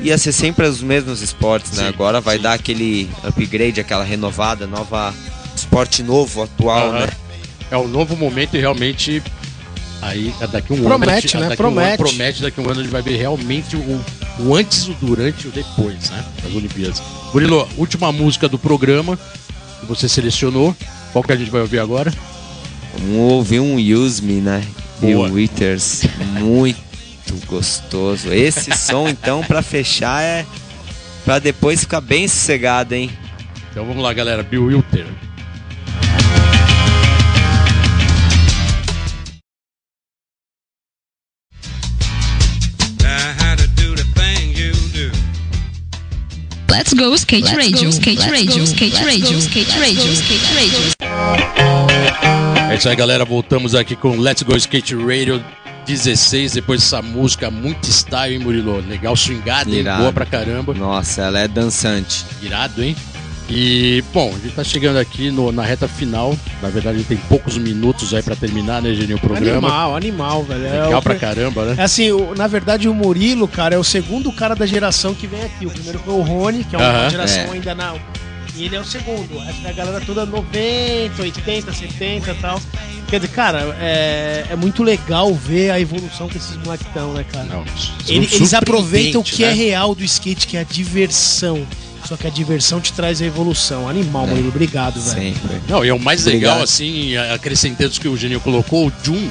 ia 0.00 0.18
ser 0.18 0.32
sempre 0.32 0.66
os 0.66 0.82
mesmos 0.82 1.20
esportes, 1.22 1.72
né? 1.72 1.84
Sim, 1.84 1.88
Agora 1.88 2.20
vai 2.20 2.36
sim. 2.36 2.42
dar 2.42 2.54
aquele 2.54 3.10
upgrade, 3.22 3.80
aquela 3.80 4.04
renovada, 4.04 4.66
nova 4.66 5.14
esporte 5.54 6.02
novo, 6.02 6.42
atual, 6.42 6.88
Aham. 6.90 7.00
né? 7.00 7.08
É 7.70 7.76
um 7.76 7.88
novo 7.88 8.16
momento 8.16 8.56
e 8.56 8.60
realmente. 8.60 9.22
Aí, 10.02 10.34
é 10.38 10.46
daqui 10.46 10.72
um 10.72 10.82
Promete, 10.82 11.34
ano. 11.34 11.44
né? 11.44 11.48
Daqui 11.50 11.62
a 11.62 11.64
um 11.64 11.68
ano, 11.68 11.74
Promete. 11.76 11.96
promete, 11.96 12.42
daqui 12.42 12.60
a 12.60 12.62
um 12.62 12.66
ano 12.68 12.80
a 12.80 12.82
gente 12.82 12.92
vai 12.92 13.00
ver 13.00 13.16
realmente 13.16 13.74
o, 13.74 14.04
o 14.40 14.54
antes, 14.54 14.86
o 14.86 14.94
durante 15.00 15.46
e 15.46 15.48
o 15.48 15.50
depois, 15.50 16.10
né? 16.10 16.22
Das 16.42 16.54
Olimpíadas. 16.54 17.02
Murilo, 17.32 17.66
última 17.78 18.12
música 18.12 18.46
do 18.46 18.58
programa 18.58 19.18
que 19.80 19.86
você 19.86 20.06
selecionou. 20.08 20.76
Qual 21.12 21.24
que 21.24 21.32
a 21.32 21.36
gente 21.36 21.50
vai 21.50 21.62
ouvir 21.62 21.78
agora? 21.78 22.12
Vamos 22.98 23.32
ouvir 23.32 23.60
um 23.60 23.76
Use 23.76 24.20
Me, 24.22 24.40
né? 24.42 24.62
Bill 25.00 25.18
Boa. 25.18 25.30
Withers, 25.30 26.02
muito 26.38 26.78
gostoso. 27.46 28.32
Esse 28.32 28.76
som, 28.76 29.08
então, 29.08 29.42
pra 29.42 29.62
fechar 29.62 30.22
é 30.22 30.46
pra 31.24 31.38
depois 31.38 31.80
ficar 31.80 32.00
bem 32.00 32.28
sossegado, 32.28 32.94
hein? 32.94 33.10
Então 33.70 33.84
vamos 33.86 34.02
lá, 34.02 34.12
galera. 34.12 34.42
Bill 34.42 34.66
Wilter. 34.66 35.06
how 43.38 43.54
to 43.56 43.66
do 43.68 43.94
the 43.94 44.04
thing 44.14 44.52
you 44.56 44.72
do. 44.92 45.10
Let's 46.70 46.92
go 46.92 47.14
skate 47.14 47.54
radio, 47.56 47.88
skate 47.90 48.28
radio, 48.30 48.64
skate 48.64 49.04
radio, 49.04 49.38
skate 49.38 49.78
radio, 49.78 50.12
skate 50.12 50.54
radio. 50.54 50.94
É 52.70 52.76
isso 52.76 52.88
aí, 52.88 52.96
galera. 52.96 53.24
Voltamos 53.24 53.74
aqui 53.74 53.94
com 53.94 54.16
Let's 54.16 54.42
Go 54.42 54.56
Skate 54.56 54.94
Radio 54.96 55.42
16. 55.86 56.52
Depois 56.52 56.80
dessa 56.80 57.00
música 57.02 57.50
muito 57.50 57.86
style, 57.90 58.34
hein, 58.34 58.40
Murilo? 58.40 58.78
Legal, 58.88 59.14
swingada, 59.16 59.70
hein? 59.70 59.78
Irado. 59.80 60.00
Boa 60.02 60.12
pra 60.12 60.26
caramba. 60.26 60.74
Nossa, 60.74 61.22
ela 61.22 61.38
é 61.40 61.48
dançante. 61.48 62.24
Irado, 62.42 62.82
hein? 62.82 62.96
E, 63.50 64.02
bom, 64.12 64.30
a 64.34 64.38
gente 64.38 64.54
tá 64.54 64.64
chegando 64.64 64.96
aqui 64.96 65.30
no- 65.30 65.52
na 65.52 65.62
reta 65.62 65.86
final. 65.86 66.34
Na 66.62 66.70
verdade, 66.70 66.96
a 66.96 66.98
gente 67.00 67.08
tem 67.08 67.16
poucos 67.28 67.58
minutos 67.58 68.14
aí 68.14 68.22
pra 68.22 68.34
terminar, 68.34 68.80
né, 68.80 68.94
Genil, 68.94 69.18
o 69.18 69.20
programa. 69.20 69.58
Animal, 69.68 69.96
animal, 69.96 70.44
velho. 70.44 70.64
É 70.66 70.82
Legal 70.84 70.98
o- 70.98 71.02
pra 71.02 71.14
caramba, 71.16 71.64
né? 71.66 71.74
É 71.76 71.82
assim, 71.84 72.10
o- 72.10 72.34
na 72.34 72.46
verdade 72.46 72.88
o 72.88 72.94
Murilo, 72.94 73.46
cara, 73.46 73.74
é 73.74 73.78
o 73.78 73.84
segundo 73.84 74.32
cara 74.32 74.54
da 74.56 74.64
geração 74.64 75.12
que 75.14 75.26
vem 75.26 75.42
aqui. 75.42 75.66
O 75.66 75.70
primeiro 75.70 75.98
foi 75.98 76.14
o 76.14 76.22
Rony, 76.22 76.64
que 76.64 76.74
é 76.74 76.78
uma 76.78 76.88
Aham, 76.88 77.10
geração 77.10 77.42
é. 77.42 77.50
ainda 77.50 77.74
não. 77.74 78.00
E 78.56 78.64
ele 78.64 78.76
é 78.76 78.80
o 78.80 78.84
segundo. 78.84 79.40
Essa 79.48 79.68
é 79.68 79.70
a 79.70 79.72
galera 79.72 80.00
toda 80.04 80.24
90, 80.24 81.20
80, 81.22 81.72
70 81.72 82.30
e 82.30 82.34
tal. 82.36 82.60
Quer 83.08 83.20
dizer, 83.20 83.32
cara, 83.32 83.76
é, 83.80 84.46
é 84.50 84.56
muito 84.56 84.82
legal 84.82 85.34
ver 85.34 85.70
a 85.70 85.80
evolução 85.80 86.28
que 86.28 86.36
esses 86.36 86.56
moleques 86.58 86.86
estão, 86.86 87.12
né, 87.12 87.24
cara? 87.30 87.44
Não, 87.44 87.64
Ele- 88.08 88.28
eles 88.32 88.54
aproveitam 88.54 89.20
o 89.20 89.24
que 89.24 89.44
é 89.44 89.48
né? 89.48 89.52
real 89.54 89.94
do 89.94 90.04
skate, 90.04 90.46
que 90.46 90.56
é 90.56 90.60
a 90.60 90.64
diversão. 90.64 91.66
Só 92.06 92.16
que 92.16 92.26
a 92.26 92.30
diversão 92.30 92.80
te 92.80 92.92
traz 92.92 93.22
a 93.22 93.24
evolução. 93.24 93.88
Animal, 93.88 94.24
É. 94.24 94.30
Murilo. 94.30 94.48
Obrigado, 94.48 95.00
velho. 95.00 95.34
Sempre. 95.34 95.60
Não, 95.68 95.84
e 95.84 95.88
é 95.88 95.94
o 95.94 95.98
mais 95.98 96.20
Obrigado. 96.26 96.50
legal, 96.52 96.62
assim, 96.64 97.16
acrescentando 97.16 97.90
isso 97.90 98.00
que 98.00 98.08
o 98.08 98.16
Genil 98.16 98.40
colocou, 98.40 98.88
o 98.88 98.92
Jun 99.02 99.30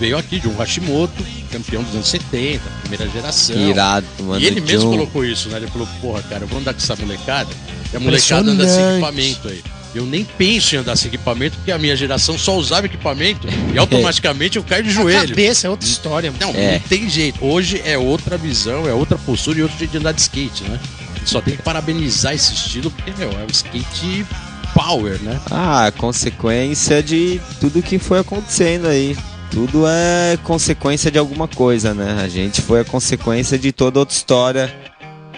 veio 0.00 0.16
aqui, 0.16 0.40
Jun 0.40 0.54
Hashimoto, 0.56 1.22
campeão 1.58 1.82
dos 1.82 1.94
anos 1.94 2.08
70, 2.08 2.60
primeira 2.82 3.08
geração. 3.08 3.56
Irado, 3.56 4.06
mano. 4.20 4.40
E 4.40 4.46
ele 4.46 4.60
mesmo 4.60 4.90
John. 4.90 4.96
colocou 4.98 5.24
isso, 5.24 5.48
né? 5.48 5.58
Ele 5.58 5.66
falou, 5.68 5.86
porra, 6.00 6.22
cara, 6.22 6.44
eu 6.44 6.48
vou 6.48 6.58
andar 6.58 6.72
com 6.74 6.80
essa 6.80 6.96
molecada. 6.96 7.50
E 7.92 7.96
a 7.96 8.00
molecada 8.00 8.50
anda 8.50 8.68
sem 8.68 8.90
equipamento 8.90 9.48
aí. 9.48 9.62
Eu 9.94 10.04
nem 10.04 10.24
penso 10.24 10.74
em 10.74 10.78
andar 10.78 10.96
sem 10.96 11.06
equipamento, 11.06 11.56
porque 11.56 11.70
a 11.70 11.78
minha 11.78 11.94
geração 11.94 12.36
só 12.36 12.56
usava 12.56 12.86
equipamento 12.86 13.46
e 13.72 13.78
automaticamente 13.78 14.56
eu 14.56 14.64
caio 14.64 14.82
de 14.82 14.90
A 14.90 14.92
joelho. 14.92 15.28
cabeça 15.28 15.68
é 15.68 15.70
outra 15.70 15.86
história. 15.88 16.32
Não, 16.40 16.50
É. 16.50 16.72
não 16.72 16.80
tem 16.80 17.08
jeito. 17.08 17.44
Hoje 17.44 17.80
é 17.84 17.96
outra 17.96 18.36
visão, 18.36 18.88
é 18.88 18.92
outra 18.92 19.16
postura 19.16 19.60
e 19.60 19.62
outro 19.62 19.78
jeito 19.78 19.92
de 19.92 19.98
andar 19.98 20.10
de 20.12 20.20
skate, 20.22 20.64
né? 20.64 20.80
Só 21.24 21.40
tem 21.40 21.56
que 21.56 21.62
parabenizar 21.62 22.34
esse 22.34 22.52
estilo, 22.52 22.90
porque, 22.90 23.12
meu, 23.16 23.30
é 23.30 23.44
um 23.44 23.50
skate 23.52 24.26
power, 24.74 25.16
né? 25.22 25.40
Ah, 25.48 25.92
consequência 25.96 27.00
de 27.00 27.40
tudo 27.60 27.80
que 27.80 27.96
foi 27.98 28.18
acontecendo 28.18 28.88
aí. 28.88 29.16
Tudo 29.54 29.86
é 29.86 30.36
consequência 30.42 31.10
de 31.10 31.18
alguma 31.18 31.46
coisa, 31.46 31.94
né? 31.94 32.20
A 32.22 32.28
gente 32.28 32.60
foi 32.60 32.80
a 32.80 32.84
consequência 32.84 33.56
de 33.58 33.70
toda 33.70 34.00
outra 34.00 34.14
história 34.14 34.74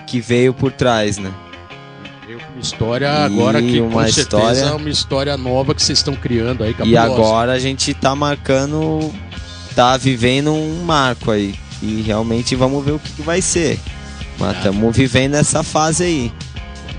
que 0.06 0.20
veio 0.20 0.54
por 0.54 0.72
trás, 0.72 1.18
né? 1.18 1.30
Veio 2.26 2.40
com 2.40 2.52
uma 2.54 2.60
história 2.60 3.06
E 3.06 3.08
agora 3.26 3.60
que 3.60 3.78
com 3.78 3.86
uma 3.88 4.02
certeza 4.04 4.20
história- 4.22 4.60
é 4.60 4.72
uma 4.72 4.88
história 4.88 5.36
nova 5.36 5.74
que 5.74 5.82
vocês 5.82 5.98
estão 5.98 6.14
criando 6.16 6.64
aí, 6.64 6.70
E 6.70 6.74
cabulosa. 6.74 7.02
agora 7.04 7.52
a 7.52 7.58
gente 7.58 7.92
tá 7.92 8.14
marcando, 8.16 9.12
tá 9.74 9.96
vivendo 9.98 10.50
um 10.52 10.82
marco 10.82 11.30
aí. 11.30 11.54
E 11.82 12.00
realmente 12.00 12.56
vamos 12.56 12.82
ver 12.84 12.92
o 12.92 12.98
que, 12.98 13.12
que 13.12 13.22
vai 13.22 13.42
ser. 13.42 13.78
Mas 14.38 14.54
Ah. 14.56 14.58
estamos 14.58 14.96
vivendo 14.96 15.34
essa 15.34 15.62
fase 15.62 16.04
aí. 16.04 16.32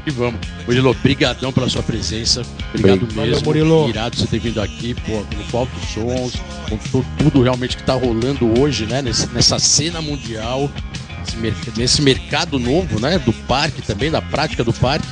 E 0.05 0.11
vamos. 0.11 0.39
Murilo, 0.67 0.93
brigadão 1.01 1.51
pela 1.51 1.67
sua 1.67 1.81
presença. 1.81 2.43
Obrigado 2.73 3.07
Valeu, 3.13 3.31
mesmo. 3.31 3.45
Murilo. 3.45 3.89
Irado 3.89 4.15
você 4.17 4.27
ter 4.27 4.39
vindo 4.39 4.61
aqui, 4.61 4.93
pô, 4.93 5.23
com 5.51 5.57
altos 5.57 5.89
sons, 5.89 6.33
com 6.69 6.77
tu- 6.77 7.05
tudo 7.17 7.41
realmente 7.41 7.77
que 7.77 7.83
tá 7.83 7.93
rolando 7.93 8.59
hoje, 8.59 8.85
né? 8.85 9.01
Nesse- 9.01 9.27
nessa 9.27 9.57
cena 9.57 10.01
mundial, 10.01 10.69
nesse, 11.19 11.37
mer- 11.37 11.53
nesse 11.77 12.01
mercado 12.01 12.59
novo, 12.59 12.99
né? 12.99 13.17
Do 13.19 13.31
parque 13.33 13.81
também, 13.81 14.11
da 14.11 14.21
prática 14.21 14.63
do 14.63 14.73
parque. 14.73 15.07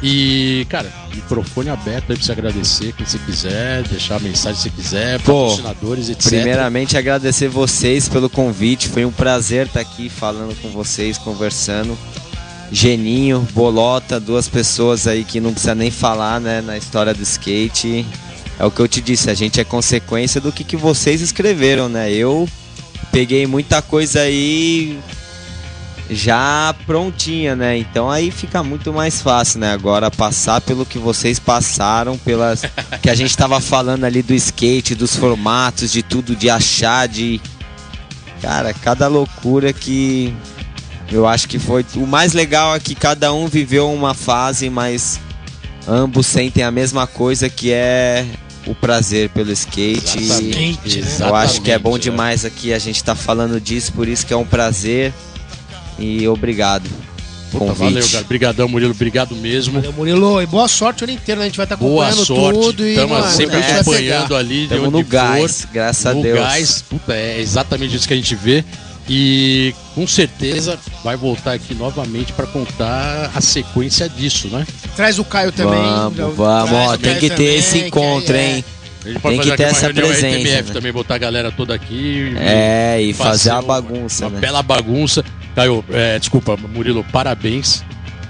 E, 0.00 0.64
cara, 0.68 0.92
microfone 1.12 1.70
aberto 1.70 2.12
aí 2.12 2.16
pra 2.16 2.24
você 2.24 2.30
agradecer 2.30 2.92
quem 2.92 3.04
você 3.04 3.18
quiser, 3.18 3.82
deixar 3.82 4.14
a 4.16 4.20
mensagem 4.20 4.60
se 4.60 4.70
quiser, 4.70 5.20
Pô, 5.22 5.46
patrocinadores, 5.48 6.08
etc. 6.08 6.24
Primeiramente 6.28 6.96
agradecer 6.96 7.48
vocês 7.48 8.08
pelo 8.08 8.30
convite. 8.30 8.88
Foi 8.88 9.04
um 9.04 9.10
prazer 9.10 9.66
estar 9.66 9.80
aqui 9.80 10.08
falando 10.08 10.54
com 10.62 10.68
vocês, 10.68 11.18
conversando. 11.18 11.98
Geninho, 12.70 13.46
Bolota, 13.52 14.20
duas 14.20 14.48
pessoas 14.48 15.06
aí 15.06 15.24
que 15.24 15.40
não 15.40 15.52
precisa 15.52 15.74
nem 15.74 15.90
falar, 15.90 16.40
né, 16.40 16.60
na 16.60 16.76
história 16.76 17.14
do 17.14 17.22
skate. 17.22 18.06
É 18.58 18.64
o 18.64 18.70
que 18.70 18.80
eu 18.80 18.88
te 18.88 19.00
disse, 19.00 19.30
a 19.30 19.34
gente 19.34 19.60
é 19.60 19.64
consequência 19.64 20.40
do 20.40 20.52
que, 20.52 20.64
que 20.64 20.76
vocês 20.76 21.20
escreveram, 21.20 21.88
né? 21.88 22.10
Eu 22.12 22.48
peguei 23.12 23.46
muita 23.46 23.80
coisa 23.80 24.20
aí 24.20 24.98
já 26.10 26.74
prontinha, 26.86 27.54
né? 27.54 27.76
Então 27.78 28.10
aí 28.10 28.30
fica 28.30 28.62
muito 28.62 28.92
mais 28.92 29.20
fácil, 29.22 29.60
né? 29.60 29.72
Agora 29.72 30.10
passar 30.10 30.60
pelo 30.60 30.84
que 30.84 30.98
vocês 30.98 31.38
passaram, 31.38 32.18
pelas 32.18 32.62
que 33.00 33.10
a 33.10 33.14
gente 33.14 33.36
tava 33.36 33.60
falando 33.60 34.04
ali 34.04 34.22
do 34.22 34.34
skate, 34.34 34.94
dos 34.94 35.14
formatos, 35.14 35.92
de 35.92 36.02
tudo, 36.02 36.34
de 36.34 36.50
achar, 36.50 37.06
de 37.06 37.40
cara, 38.40 38.72
cada 38.72 39.08
loucura 39.08 39.72
que 39.72 40.34
eu 41.10 41.26
acho 41.26 41.48
que 41.48 41.58
foi 41.58 41.84
o 41.96 42.06
mais 42.06 42.32
legal 42.32 42.74
é 42.74 42.80
que 42.80 42.94
cada 42.94 43.32
um 43.32 43.46
viveu 43.46 43.90
uma 43.92 44.14
fase, 44.14 44.68
mas 44.68 45.18
ambos 45.86 46.26
sentem 46.26 46.62
a 46.64 46.70
mesma 46.70 47.06
coisa 47.06 47.48
que 47.48 47.72
é 47.72 48.24
o 48.66 48.74
prazer 48.74 49.30
pelo 49.30 49.50
skate. 49.52 50.18
Exatamente, 50.18 50.98
Skate, 50.98 51.22
né? 51.22 51.28
Eu 51.30 51.34
acho 51.34 51.62
que 51.62 51.70
é 51.70 51.78
bom 51.78 51.90
exatamente, 51.90 52.06
né? 52.08 52.10
demais 52.12 52.44
aqui 52.44 52.72
a 52.72 52.78
gente 52.78 53.02
tá 53.02 53.14
falando 53.14 53.60
disso, 53.60 53.92
por 53.92 54.06
isso 54.06 54.26
que 54.26 54.32
é 54.32 54.36
um 54.36 54.44
prazer. 54.44 55.12
E 55.98 56.28
obrigado. 56.28 56.88
Puta, 57.50 57.64
Convite. 57.64 57.78
valeu, 57.78 58.08
cara. 58.08 58.24
Obrigadão, 58.24 58.68
Murilo. 58.68 58.90
Obrigado 58.90 59.34
mesmo. 59.34 59.74
Valeu, 59.74 59.92
Murilo. 59.94 60.42
E 60.42 60.46
boa 60.46 60.68
sorte 60.68 61.02
o 61.02 61.04
ano 61.04 61.14
inteiro, 61.14 61.38
né? 61.40 61.46
A 61.46 61.48
gente 61.48 61.56
vai 61.56 61.64
estar 61.64 61.76
Boa 61.76 62.04
acompanhando 62.06 62.26
sorte. 62.26 62.60
tudo 62.60 62.86
e 62.86 62.90
Estamos 62.90 63.26
sempre 63.30 63.56
a 63.56 63.80
acompanhando 63.80 64.36
ali 64.36 64.56
de 64.58 64.62
Estamos 64.64 64.92
no 64.92 64.98
for. 64.98 65.04
gás, 65.10 65.66
graças 65.72 66.06
a 66.06 66.14
no 66.14 66.22
Deus. 66.22 66.38
gás. 66.38 66.84
Puta, 66.88 67.14
é 67.14 67.40
exatamente 67.40 67.96
isso 67.96 68.06
que 68.06 68.12
a 68.12 68.16
gente 68.16 68.34
vê. 68.34 68.62
E 69.08 69.74
com 69.94 70.06
certeza 70.06 70.78
vai 71.02 71.16
voltar 71.16 71.52
aqui 71.54 71.74
novamente 71.74 72.32
para 72.32 72.46
contar 72.46 73.30
a 73.34 73.40
sequência 73.40 74.08
disso, 74.08 74.48
né? 74.48 74.66
Traz 74.94 75.18
o 75.18 75.24
Caio 75.24 75.50
também. 75.50 75.80
Vamos, 75.80 76.36
vamos, 76.36 76.72
ó, 76.72 76.96
tem 76.96 77.14
que 77.14 77.28
ter 77.30 77.36
também, 77.36 77.56
esse 77.56 77.78
encontro, 77.78 78.36
é- 78.36 78.56
hein? 78.56 78.64
A 79.00 79.04
Tem 79.04 79.14
que 79.14 79.20
fazer 79.20 79.56
ter 79.56 79.62
uma 79.64 79.70
essa 79.70 79.90
presença, 79.94 80.50
né? 80.50 80.62
também, 80.74 80.92
botar 80.92 81.14
a 81.14 81.18
galera 81.18 81.50
toda 81.50 81.72
aqui. 81.74 82.34
É, 82.36 83.00
e 83.00 83.14
fazer 83.14 83.50
a 83.50 83.60
um- 83.60 83.62
bagunça, 83.62 84.26
Uma 84.26 84.34
né? 84.34 84.40
bela 84.40 84.62
bagunça. 84.62 85.24
Caio, 85.54 85.82
é, 85.90 86.18
desculpa, 86.18 86.56
Murilo, 86.56 87.02
parabéns. 87.10 87.82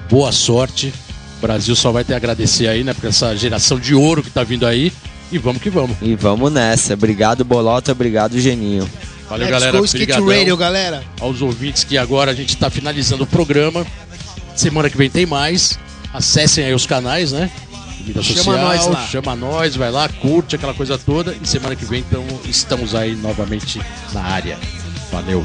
Boa 0.08 0.30
sorte. 0.30 0.92
O 1.38 1.40
Brasil 1.40 1.74
só 1.74 1.90
vai 1.90 2.04
ter 2.04 2.14
a 2.14 2.16
agradecer 2.16 2.68
aí, 2.68 2.84
né? 2.84 2.94
Por 2.94 3.08
essa 3.08 3.34
geração 3.34 3.80
de 3.80 3.94
ouro 3.94 4.22
que 4.22 4.30
tá 4.30 4.44
vindo 4.44 4.66
aí. 4.66 4.92
E 5.32 5.38
vamos 5.38 5.60
que 5.60 5.68
vamos. 5.70 5.96
E 6.00 6.14
vamos 6.14 6.52
nessa. 6.52 6.94
Obrigado, 6.94 7.44
Bolota. 7.44 7.90
Obrigado, 7.92 8.38
Geninho. 8.38 8.88
Valeu, 9.28 9.46
Let's 9.46 9.60
galera. 9.60 9.78
go 9.78 9.84
Skate. 9.84 10.12
Radio, 10.12 10.56
galera. 10.56 11.04
aos 11.20 11.42
ouvintes 11.42 11.84
que 11.84 11.98
agora 11.98 12.30
a 12.30 12.34
gente 12.34 12.50
está 12.50 12.70
finalizando 12.70 13.24
o 13.24 13.26
programa. 13.26 13.86
Semana 14.56 14.88
que 14.88 14.96
vem 14.96 15.10
tem 15.10 15.26
mais. 15.26 15.78
Acessem 16.12 16.64
aí 16.64 16.74
os 16.74 16.86
canais, 16.86 17.32
né? 17.32 17.50
Mídia 18.00 18.22
Chama 18.22 18.36
social, 18.38 18.58
nós 18.58 18.86
lá. 18.86 19.06
chama 19.06 19.36
nós, 19.36 19.76
vai 19.76 19.90
lá, 19.90 20.08
curte 20.08 20.56
aquela 20.56 20.72
coisa 20.72 20.96
toda. 20.96 21.36
E 21.42 21.46
semana 21.46 21.76
que 21.76 21.84
vem 21.84 22.00
então, 22.00 22.24
estamos 22.46 22.94
aí 22.94 23.14
novamente 23.14 23.80
na 24.12 24.22
área. 24.22 24.58
Valeu. 25.12 25.44